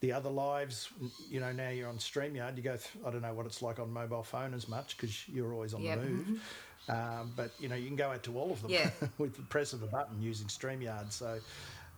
the 0.00 0.12
other 0.12 0.30
lives. 0.30 0.88
You 1.30 1.40
know 1.40 1.52
now 1.52 1.68
you're 1.68 1.88
on 1.90 1.98
Streamyard. 1.98 2.56
You 2.56 2.62
go. 2.62 2.76
Th- 2.76 3.04
I 3.06 3.10
don't 3.10 3.20
know 3.22 3.34
what 3.34 3.44
it's 3.44 3.60
like 3.60 3.78
on 3.78 3.92
mobile 3.92 4.22
phone 4.22 4.54
as 4.54 4.66
much 4.66 4.96
because 4.96 5.28
you're 5.28 5.52
always 5.52 5.74
on 5.74 5.82
Yep. 5.82 6.00
the 6.00 6.06
move. 6.06 6.40
Um, 6.88 7.32
but 7.36 7.50
you 7.58 7.68
know 7.68 7.74
you 7.76 7.86
can 7.86 7.96
go 7.96 8.10
out 8.10 8.22
to 8.24 8.38
all 8.38 8.52
of 8.52 8.62
them 8.62 8.70
Yeah. 8.70 8.90
with 9.18 9.34
the 9.36 9.42
press 9.42 9.72
of 9.72 9.82
a 9.82 9.86
button 9.86 10.20
using 10.22 10.46
Streamyard. 10.48 11.12
So. 11.12 11.38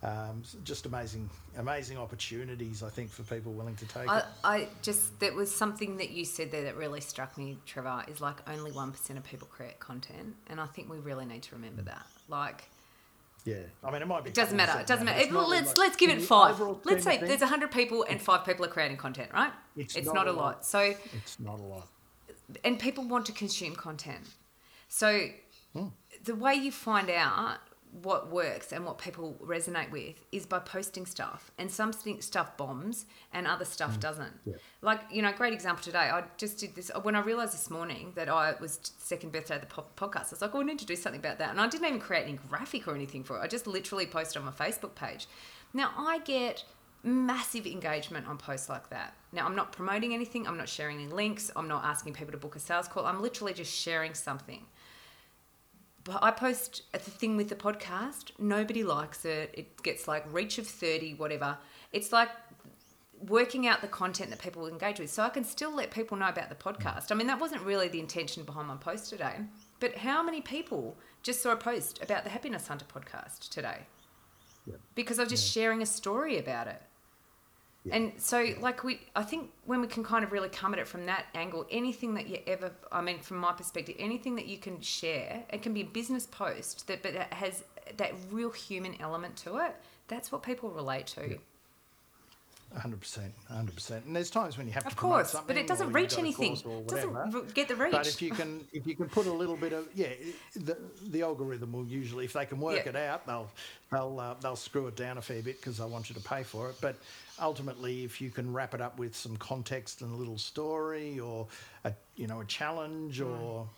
Um, 0.01 0.45
just 0.63 0.87
amazing, 0.87 1.29
amazing 1.57 1.99
opportunities. 1.99 2.85
I 2.85 2.89
think 2.89 3.11
for 3.11 3.25
people 3.25 3.53
willing 3.53 3.75
to 3.75 3.85
take 3.87 4.09
I, 4.09 4.19
it. 4.21 4.25
I 4.45 4.69
just 4.81 5.19
there 5.19 5.35
was 5.35 5.53
something 5.53 5.97
that 5.97 6.11
you 6.11 6.25
said 6.25 6.53
there 6.53 6.63
that 6.63 6.77
really 6.77 7.01
struck 7.01 7.37
me, 7.37 7.59
Trevor. 7.67 8.05
Is 8.07 8.21
like 8.21 8.37
only 8.49 8.71
one 8.71 8.93
percent 8.93 9.19
of 9.19 9.25
people 9.25 9.49
create 9.51 9.81
content, 9.81 10.37
and 10.47 10.61
I 10.61 10.67
think 10.67 10.89
we 10.89 10.99
really 10.99 11.25
need 11.27 11.43
to 11.43 11.57
remember 11.57 11.83
that. 11.83 12.07
Like 12.29 12.69
Yeah, 13.45 13.57
I 13.83 13.91
mean 13.91 14.01
it 14.01 14.07
might 14.07 14.23
be. 14.23 14.31
it 14.31 14.35
doesn't 14.35 14.57
matter. 14.57 14.79
It 14.79 14.87
doesn't 14.87 15.05
matter. 15.05 15.19
It- 15.21 15.33
let's 15.33 15.77
let's 15.77 15.97
give 15.97 16.11
it 16.11 16.23
five. 16.23 16.61
Let's 16.85 17.03
say 17.03 17.19
there's 17.19 17.43
hundred 17.43 17.73
people 17.73 18.05
and 18.09 18.23
five 18.23 18.45
people 18.45 18.65
are 18.67 18.69
creating 18.69 18.99
content, 18.99 19.31
right? 19.35 19.51
It's 19.77 19.97
it's 19.97 20.07
not 20.07 20.15
not, 20.15 20.29
a 20.29 20.31
a 20.31 20.33
lot. 20.33 20.45
lot. 20.45 20.65
So 20.65 20.95
It's 21.13 21.41
not 21.41 21.59
a 21.59 21.63
lot. 21.65 21.89
and 22.65 22.79
people 22.79 23.03
want 23.09 23.27
to 23.27 23.33
consume 23.33 23.75
content. 23.75 24.25
So 24.89 25.29
Hmm. 25.75 25.89
the 26.25 26.35
way 26.35 26.55
you 26.55 26.73
find 26.73 27.11
out 27.11 27.59
what 27.91 28.31
works 28.31 28.71
and 28.73 28.85
what 28.85 28.99
people 28.99 29.37
resonate 29.43 29.91
with 29.91 30.15
is 30.31 30.45
by 30.47 30.59
posting 30.59 31.07
stuff. 31.07 31.51
And 31.59 31.71
some 31.71 31.93
stuff 32.21 32.57
bombs 32.57 33.07
and 33.33 33.47
other 33.47 33.65
stuff 33.65 33.99
doesn't. 33.99 34.33
Hmm. 34.45 34.51
Yeah. 34.51 34.57
Like, 34.83 35.01
you 35.11 35.23
know, 35.23 35.33
great 35.33 35.53
example 35.53 35.83
today. 35.83 36.11
I 36.11 36.25
just 36.37 36.59
did 36.59 36.75
this 36.75 36.91
when 37.03 37.15
I 37.15 37.21
realized 37.21 37.55
this 37.55 37.71
morning 37.71 38.13
that 38.15 38.29
I 38.29 38.55
was 38.61 38.79
second 38.99 39.33
birthday 39.33 39.57
of 39.57 39.63
the 39.63 39.67
podcast. 39.67 40.27
I 40.27 40.31
was 40.33 40.43
like, 40.43 40.55
oh, 40.55 40.61
I 40.61 40.65
need 40.65 40.79
to 40.81 40.87
do 40.87 40.97
something 40.97 41.21
about 41.21 41.39
that. 41.39 41.51
And 41.51 41.61
I 41.61 41.67
didn't 41.67 41.87
even 41.87 42.01
create 42.01 42.25
any 42.25 42.39
graphic 42.49 42.87
or 42.89 42.95
anything 42.95 43.25
for 43.25 43.37
it. 43.39 43.41
I 43.41 43.47
just 43.47 43.67
literally 43.67 44.07
posted 44.07 44.37
on 44.41 44.45
my 44.45 44.53
Facebook 44.53 44.95
page. 44.95 45.27
Now 45.73 45.93
I 45.97 46.19
get 46.19 46.65
massive 47.03 47.67
engagement 47.67 48.27
on 48.27 48.37
posts 48.37 48.69
like 48.69 48.91
that. 48.91 49.15
Now 49.33 49.47
I'm 49.47 49.55
not 49.55 49.73
promoting 49.73 50.13
anything, 50.15 50.47
I'm 50.47 50.57
not 50.59 50.69
sharing 50.69 50.99
any 50.99 51.07
links, 51.07 51.51
I'm 51.55 51.69
not 51.69 51.85
asking 51.85 52.15
people 52.15 52.33
to 52.33 52.39
book 52.39 52.57
a 52.57 52.59
sales 52.59 52.89
call. 52.89 53.07
I'm 53.07 53.23
literally 53.23 53.55
just 53.55 53.73
sharing 53.73 54.15
something. 54.15 54.67
I 56.21 56.31
post 56.31 56.83
the 56.93 56.99
thing 56.99 57.37
with 57.37 57.49
the 57.49 57.57
podcast, 57.57 58.31
nobody 58.39 58.83
likes 58.85 59.25
it. 59.25 59.51
It 59.55 59.83
gets 59.83 60.09
like 60.09 60.25
reach 60.33 60.59
of 60.59 60.67
30, 60.67 61.15
whatever. 61.15 61.59
It's 61.93 62.13
like 62.13 62.29
working 63.27 63.67
out 63.67 63.81
the 63.81 63.89
content 63.89 64.31
that 64.31 64.41
people 64.41 64.63
will 64.63 64.69
engage 64.69 65.01
with 65.01 65.11
so 65.11 65.23
I 65.23 65.29
can 65.29 65.45
still 65.45 65.75
let 65.75 65.91
people 65.91 66.17
know 66.17 66.29
about 66.29 66.49
the 66.49 66.55
mm. 66.55 66.75
podcast. 66.75 67.11
I 67.11 67.15
mean, 67.15 67.27
that 67.27 67.41
wasn't 67.41 67.63
really 67.63 67.89
the 67.89 68.01
intention 68.01 68.45
behind 68.45 68.69
my 68.69 68.77
post 68.77 69.11
today. 69.11 69.37
But 69.81 69.97
how 69.97 70.23
many 70.23 70.41
people 70.41 70.97
just 71.23 71.43
saw 71.43 71.53
a 71.53 71.57
post 71.57 72.03
about 72.03 72.25
the 72.25 72.31
Happiness 72.31 72.69
Hunter 72.69 72.87
podcast 72.87 73.49
today? 73.49 73.87
Yeah. 74.67 74.75
Because 74.95 75.19
I 75.19 75.23
was 75.23 75.31
just 75.31 75.51
sharing 75.53 75.83
a 75.83 75.87
story 75.87 76.39
about 76.39 76.69
it. 76.69 76.83
Yeah. 77.89 77.97
And 77.97 78.13
so, 78.19 78.55
like, 78.61 78.85
we, 78.85 79.01
I 79.17 79.23
think 79.23 79.51
when 79.67 79.81
we 79.81 79.87
can 79.89 80.05
kind 80.05 80.25
of 80.25 80.33
really 80.33 80.49
come 80.49 80.73
at 80.73 80.79
it 80.79 80.89
from 80.89 81.07
that 81.07 81.27
angle, 81.35 81.67
anything 81.71 82.15
that 82.15 82.29
you 82.29 82.39
ever, 82.47 82.73
I 82.93 83.01
mean, 83.01 83.19
from 83.21 83.39
my 83.39 83.53
perspective, 83.53 83.97
anything 83.99 84.37
that 84.37 84.47
you 84.47 84.59
can 84.59 84.81
share, 84.81 85.45
it 85.51 85.63
can 85.63 85.75
be 85.75 85.81
a 85.83 85.85
business 85.87 86.27
post 86.27 86.87
that, 86.89 87.03
but 87.03 87.15
it 87.15 87.33
has 87.33 87.65
that 87.97 88.13
real 88.31 88.51
human 88.51 89.01
element 89.01 89.37
to 89.37 89.59
it. 89.59 89.75
That's 90.09 90.31
what 90.33 90.43
people 90.43 90.71
relate 90.71 91.07
to. 91.09 91.39
hundred 92.77 93.01
percent, 93.01 93.33
hundred 93.49 93.75
percent. 93.75 94.05
And 94.05 94.15
there's 94.15 94.31
times 94.31 94.59
when 94.59 94.67
you 94.67 94.73
have 94.75 94.87
Of 94.87 94.93
to 94.93 94.97
promote 94.97 95.27
course, 95.31 95.37
but 95.47 95.57
it 95.57 95.67
doesn't 95.67 95.93
reach 95.93 96.19
anything. 96.19 96.55
It 96.55 96.89
doesn't 96.89 97.55
get 97.55 97.69
the 97.69 97.77
reach. 97.77 97.93
But 97.93 98.07
if 98.07 98.21
you 98.21 98.31
can, 98.31 98.65
if 98.73 98.87
you 98.87 98.95
can 98.95 99.09
put 99.09 99.27
a 99.27 99.33
little 99.33 99.57
bit 99.57 99.73
of 99.73 99.89
yeah, 99.95 100.09
the 100.55 100.77
the 101.11 101.23
algorithm 101.23 101.73
will 101.73 101.87
usually, 101.87 102.25
if 102.27 102.33
they 102.35 102.45
can 102.47 102.61
work 102.61 102.85
Yeah. 102.85 102.91
it 102.91 102.97
out, 102.97 103.27
they'll 103.27 103.51
they'll 103.91 104.21
uh, 104.21 104.35
they'll 104.41 104.57
screw 104.57 104.87
it 104.87 104.97
down 104.97 105.19
a 105.19 105.23
fair 105.23 105.43
bit 105.43 105.61
because 105.61 105.79
they 105.79 105.85
want 105.85 106.09
you 106.11 106.15
to 106.15 106.21
pay 106.23 106.43
for 106.43 106.69
it. 106.71 106.77
But 106.81 106.97
ultimately, 107.41 108.05
if 108.05 108.21
you 108.21 108.31
can 108.31 108.53
wrap 108.53 108.75
it 108.75 108.81
up 108.81 108.99
with 108.99 109.15
some 109.15 109.37
context 109.37 110.03
and 110.03 110.13
a 110.13 110.17
little 110.17 110.39
story 110.39 111.19
or 111.19 111.47
a 111.85 111.93
you 112.17 112.27
know 112.27 112.41
a 112.41 112.45
challenge 112.45 113.21
or 113.21 113.69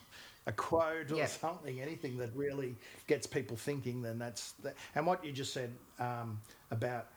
a 0.47 0.53
quote 0.53 1.11
or 1.11 1.15
Mm. 1.15 1.19
Yeah. 1.19 1.27
something, 1.27 1.81
anything 1.81 2.17
that 2.19 2.31
really 2.35 2.77
gets 3.07 3.27
people 3.27 3.57
thinking, 3.57 4.03
then 4.03 4.19
that's 4.19 4.53
that. 4.63 4.75
And 4.95 5.07
what 5.07 5.25
you 5.25 5.33
just 5.33 5.53
said 5.53 5.77
um, 5.99 6.41
about 6.71 7.09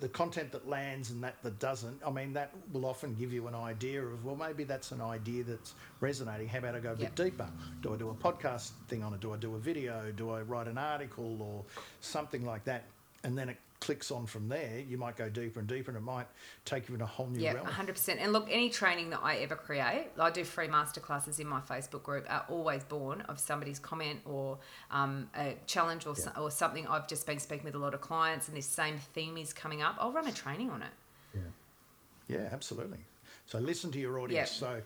the 0.00 0.08
content 0.08 0.52
that 0.52 0.68
lands 0.68 1.10
and 1.10 1.24
that 1.24 1.42
that 1.42 1.58
doesn't, 1.58 2.00
I 2.06 2.10
mean, 2.10 2.32
that 2.34 2.52
will 2.72 2.86
often 2.86 3.14
give 3.14 3.32
you 3.32 3.48
an 3.48 3.54
idea 3.54 4.00
of, 4.04 4.24
well, 4.24 4.36
maybe 4.36 4.62
that's 4.62 4.92
an 4.92 5.00
idea 5.00 5.42
that's 5.42 5.74
resonating. 6.00 6.46
How 6.46 6.58
about 6.58 6.76
I 6.76 6.80
go 6.80 6.92
a 6.92 6.96
bit 6.96 7.14
deeper? 7.16 7.48
Do 7.82 7.94
I 7.94 7.96
do 7.96 8.10
a 8.10 8.14
podcast 8.14 8.70
thing 8.86 9.02
on 9.02 9.12
it? 9.14 9.20
Do 9.20 9.32
I 9.32 9.38
do 9.38 9.54
a 9.56 9.58
video? 9.58 10.12
Do 10.14 10.30
I 10.30 10.42
write 10.42 10.68
an 10.68 10.78
article 10.78 11.42
or 11.42 11.64
something 12.00 12.44
like 12.46 12.64
that? 12.64 12.84
And 13.24 13.36
then 13.36 13.48
it 13.48 13.56
clicks 13.80 14.10
on 14.10 14.26
from 14.26 14.48
there. 14.48 14.80
You 14.86 14.98
might 14.98 15.16
go 15.16 15.28
deeper 15.28 15.60
and 15.60 15.68
deeper, 15.68 15.90
and 15.90 15.98
it 15.98 16.02
might 16.02 16.26
take 16.64 16.88
you 16.88 16.94
in 16.94 17.00
a 17.00 17.06
whole 17.06 17.26
new 17.26 17.40
Yeah, 17.40 17.54
realm. 17.54 17.66
100%. 17.66 18.16
And 18.20 18.32
look, 18.32 18.48
any 18.50 18.70
training 18.70 19.10
that 19.10 19.20
I 19.22 19.36
ever 19.36 19.54
create, 19.54 20.08
I 20.18 20.30
do 20.30 20.44
free 20.44 20.66
masterclasses 20.68 21.38
in 21.38 21.46
my 21.46 21.60
Facebook 21.60 22.02
group, 22.02 22.26
are 22.28 22.44
always 22.48 22.84
born 22.84 23.20
of 23.22 23.38
somebody's 23.38 23.78
comment 23.78 24.20
or 24.24 24.58
um, 24.90 25.28
a 25.36 25.56
challenge 25.66 26.06
or, 26.06 26.16
so, 26.16 26.30
or 26.36 26.50
something. 26.50 26.86
I've 26.86 27.08
just 27.08 27.26
been 27.26 27.38
speaking 27.38 27.64
with 27.64 27.74
a 27.74 27.78
lot 27.78 27.94
of 27.94 28.00
clients 28.00 28.48
and 28.48 28.56
this 28.56 28.66
same 28.66 28.98
theme 29.14 29.36
is 29.36 29.52
coming 29.52 29.82
up. 29.82 29.96
I'll 29.98 30.12
run 30.12 30.26
a 30.26 30.32
training 30.32 30.70
on 30.70 30.82
it. 30.82 30.90
Yeah, 31.34 32.36
yeah, 32.36 32.48
absolutely. 32.52 32.98
So 33.46 33.58
listen 33.58 33.90
to 33.92 33.98
your 33.98 34.18
audience. 34.18 34.60
Yep. 34.60 34.70
So 34.70 34.82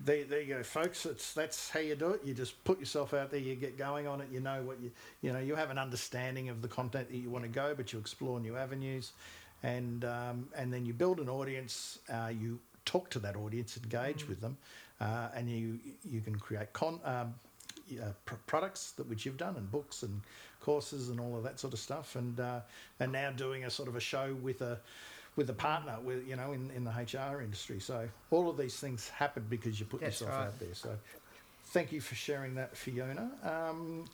there, 0.00 0.24
there 0.24 0.40
you 0.40 0.54
go, 0.54 0.62
folks. 0.62 1.06
It's 1.06 1.32
that's 1.32 1.70
how 1.70 1.80
you 1.80 1.94
do 1.94 2.10
it. 2.10 2.20
You 2.24 2.34
just 2.34 2.62
put 2.64 2.78
yourself 2.78 3.14
out 3.14 3.30
there. 3.30 3.40
You 3.40 3.54
get 3.54 3.78
going 3.78 4.06
on 4.06 4.20
it. 4.20 4.28
You 4.30 4.40
know 4.40 4.62
what 4.62 4.80
you 4.80 4.90
you 5.22 5.32
know. 5.32 5.38
You 5.38 5.54
have 5.54 5.70
an 5.70 5.78
understanding 5.78 6.48
of 6.48 6.62
the 6.62 6.68
content 6.68 7.10
that 7.10 7.16
you 7.16 7.30
want 7.30 7.44
to 7.44 7.50
go, 7.50 7.74
but 7.76 7.92
you 7.92 7.98
explore 7.98 8.38
new 8.40 8.56
avenues, 8.56 9.12
and 9.62 10.04
um, 10.04 10.48
and 10.56 10.72
then 10.72 10.84
you 10.84 10.92
build 10.92 11.20
an 11.20 11.28
audience. 11.28 11.98
Uh, 12.12 12.28
you 12.28 12.58
talk 12.84 13.10
to 13.10 13.18
that 13.20 13.36
audience, 13.36 13.76
engage 13.76 14.28
with 14.28 14.40
them, 14.40 14.56
uh, 15.00 15.28
and 15.34 15.50
you 15.50 15.78
you 16.08 16.20
can 16.20 16.36
create 16.36 16.72
con. 16.72 17.00
Um, 17.04 17.34
uh, 18.02 18.10
pr- 18.24 18.34
products 18.46 18.90
that 18.92 19.08
which 19.08 19.24
you've 19.24 19.36
done 19.36 19.54
and 19.54 19.70
books 19.70 20.02
and 20.02 20.20
courses 20.60 21.08
and 21.08 21.20
all 21.20 21.36
of 21.36 21.44
that 21.44 21.60
sort 21.60 21.72
of 21.72 21.78
stuff 21.78 22.16
and 22.16 22.40
uh, 22.40 22.58
and 22.98 23.12
now 23.12 23.30
doing 23.30 23.64
a 23.64 23.70
sort 23.70 23.88
of 23.88 23.94
a 23.94 24.00
show 24.00 24.34
with 24.42 24.60
a 24.60 24.80
with 25.36 25.50
a 25.50 25.54
partner 25.54 25.96
with 26.02 26.26
you 26.26 26.36
know 26.36 26.52
in, 26.52 26.70
in 26.74 26.84
the 26.84 26.90
HR 26.90 27.42
industry. 27.42 27.78
So 27.80 28.08
all 28.30 28.48
of 28.48 28.56
these 28.56 28.78
things 28.78 29.08
happen 29.10 29.46
because 29.48 29.78
you 29.78 29.86
put 29.86 30.00
That's 30.00 30.20
yourself 30.20 30.38
right. 30.38 30.46
out 30.46 30.58
there. 30.58 30.74
So 30.74 30.96
thank 31.66 31.92
you 31.92 32.00
for 32.00 32.14
sharing 32.14 32.54
that 32.54 32.76
Fiona. 32.76 33.30
Um, 33.42 34.06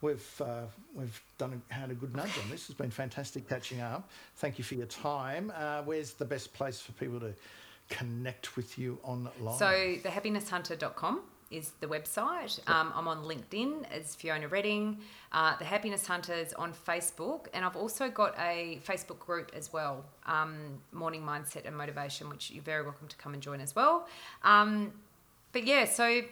we've 0.00 0.40
uh, 0.40 0.64
we've 0.94 1.22
done 1.38 1.62
a, 1.70 1.74
had 1.74 1.90
a 1.90 1.94
good 1.94 2.14
nudge 2.14 2.36
on 2.42 2.50
this. 2.50 2.68
It's 2.68 2.78
been 2.78 2.90
fantastic 2.90 3.48
catching 3.48 3.80
up. 3.80 4.08
Thank 4.36 4.58
you 4.58 4.64
for 4.64 4.74
your 4.74 4.86
time. 4.86 5.52
Uh, 5.56 5.82
where's 5.82 6.12
the 6.12 6.24
best 6.24 6.52
place 6.52 6.80
for 6.80 6.92
people 6.92 7.20
to 7.20 7.34
connect 7.88 8.56
with 8.56 8.78
you 8.78 8.98
online? 9.02 9.58
So 9.58 9.66
thehappinesshunter.com 10.08 11.20
is 11.56 11.72
the 11.80 11.86
website. 11.86 12.58
Um, 12.68 12.92
I'm 12.94 13.08
on 13.08 13.24
LinkedIn 13.24 13.90
as 13.90 14.14
Fiona 14.14 14.48
Redding. 14.48 14.98
Uh, 15.32 15.56
the 15.58 15.64
Happiness 15.64 16.06
Hunters 16.06 16.52
on 16.54 16.72
Facebook, 16.72 17.46
and 17.54 17.64
I've 17.64 17.76
also 17.76 18.08
got 18.08 18.34
a 18.38 18.80
Facebook 18.86 19.18
group 19.18 19.50
as 19.54 19.72
well, 19.72 20.04
um, 20.26 20.80
Morning 20.92 21.22
Mindset 21.22 21.66
and 21.66 21.76
Motivation, 21.76 22.28
which 22.28 22.50
you're 22.50 22.62
very 22.62 22.82
welcome 22.82 23.08
to 23.08 23.16
come 23.16 23.34
and 23.34 23.42
join 23.42 23.60
as 23.60 23.74
well. 23.74 24.06
Um, 24.42 24.92
but 25.52 25.64
yeah, 25.66 25.84
so 25.84 26.22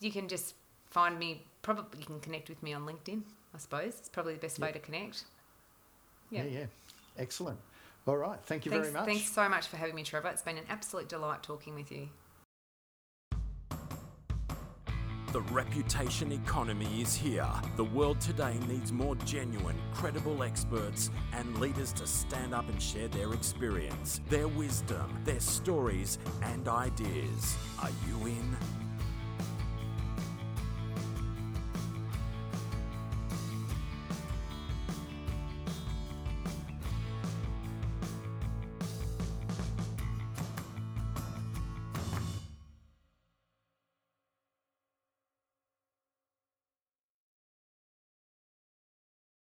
you 0.00 0.10
can 0.10 0.28
just 0.28 0.54
find 0.90 1.18
me. 1.18 1.44
Probably 1.62 2.00
you 2.00 2.06
can 2.06 2.20
connect 2.20 2.48
with 2.48 2.62
me 2.62 2.72
on 2.72 2.86
LinkedIn. 2.86 3.22
I 3.54 3.58
suppose 3.58 3.94
it's 3.98 4.08
probably 4.08 4.34
the 4.34 4.40
best 4.40 4.58
way 4.58 4.72
to 4.72 4.78
connect. 4.78 5.24
yeah 6.30 6.44
yeah 6.44 6.66
excellent 7.18 7.58
all 8.06 8.16
right 8.16 8.38
thank 8.46 8.64
you 8.64 8.70
Thanks, 8.70 8.88
very 8.88 8.98
much 8.98 9.06
thanks 9.06 9.30
so 9.30 9.48
much 9.48 9.66
for 9.66 9.76
having 9.76 9.94
me, 9.94 10.04
Trevor. 10.04 10.28
It's 10.28 10.42
been 10.42 10.56
an 10.58 10.64
absolute 10.68 11.08
delight 11.08 11.42
talking 11.42 11.74
with 11.74 11.90
you. 11.92 12.08
The 15.32 15.42
reputation 15.42 16.32
economy 16.32 17.02
is 17.02 17.14
here. 17.14 17.46
The 17.76 17.84
world 17.84 18.20
today 18.20 18.58
needs 18.66 18.90
more 18.90 19.14
genuine, 19.24 19.76
credible 19.94 20.42
experts 20.42 21.08
and 21.32 21.60
leaders 21.60 21.92
to 21.94 22.06
stand 22.08 22.52
up 22.52 22.68
and 22.68 22.82
share 22.82 23.06
their 23.06 23.32
experience, 23.32 24.20
their 24.28 24.48
wisdom, 24.48 25.20
their 25.24 25.38
stories, 25.38 26.18
and 26.42 26.66
ideas. 26.66 27.56
Are 27.80 27.90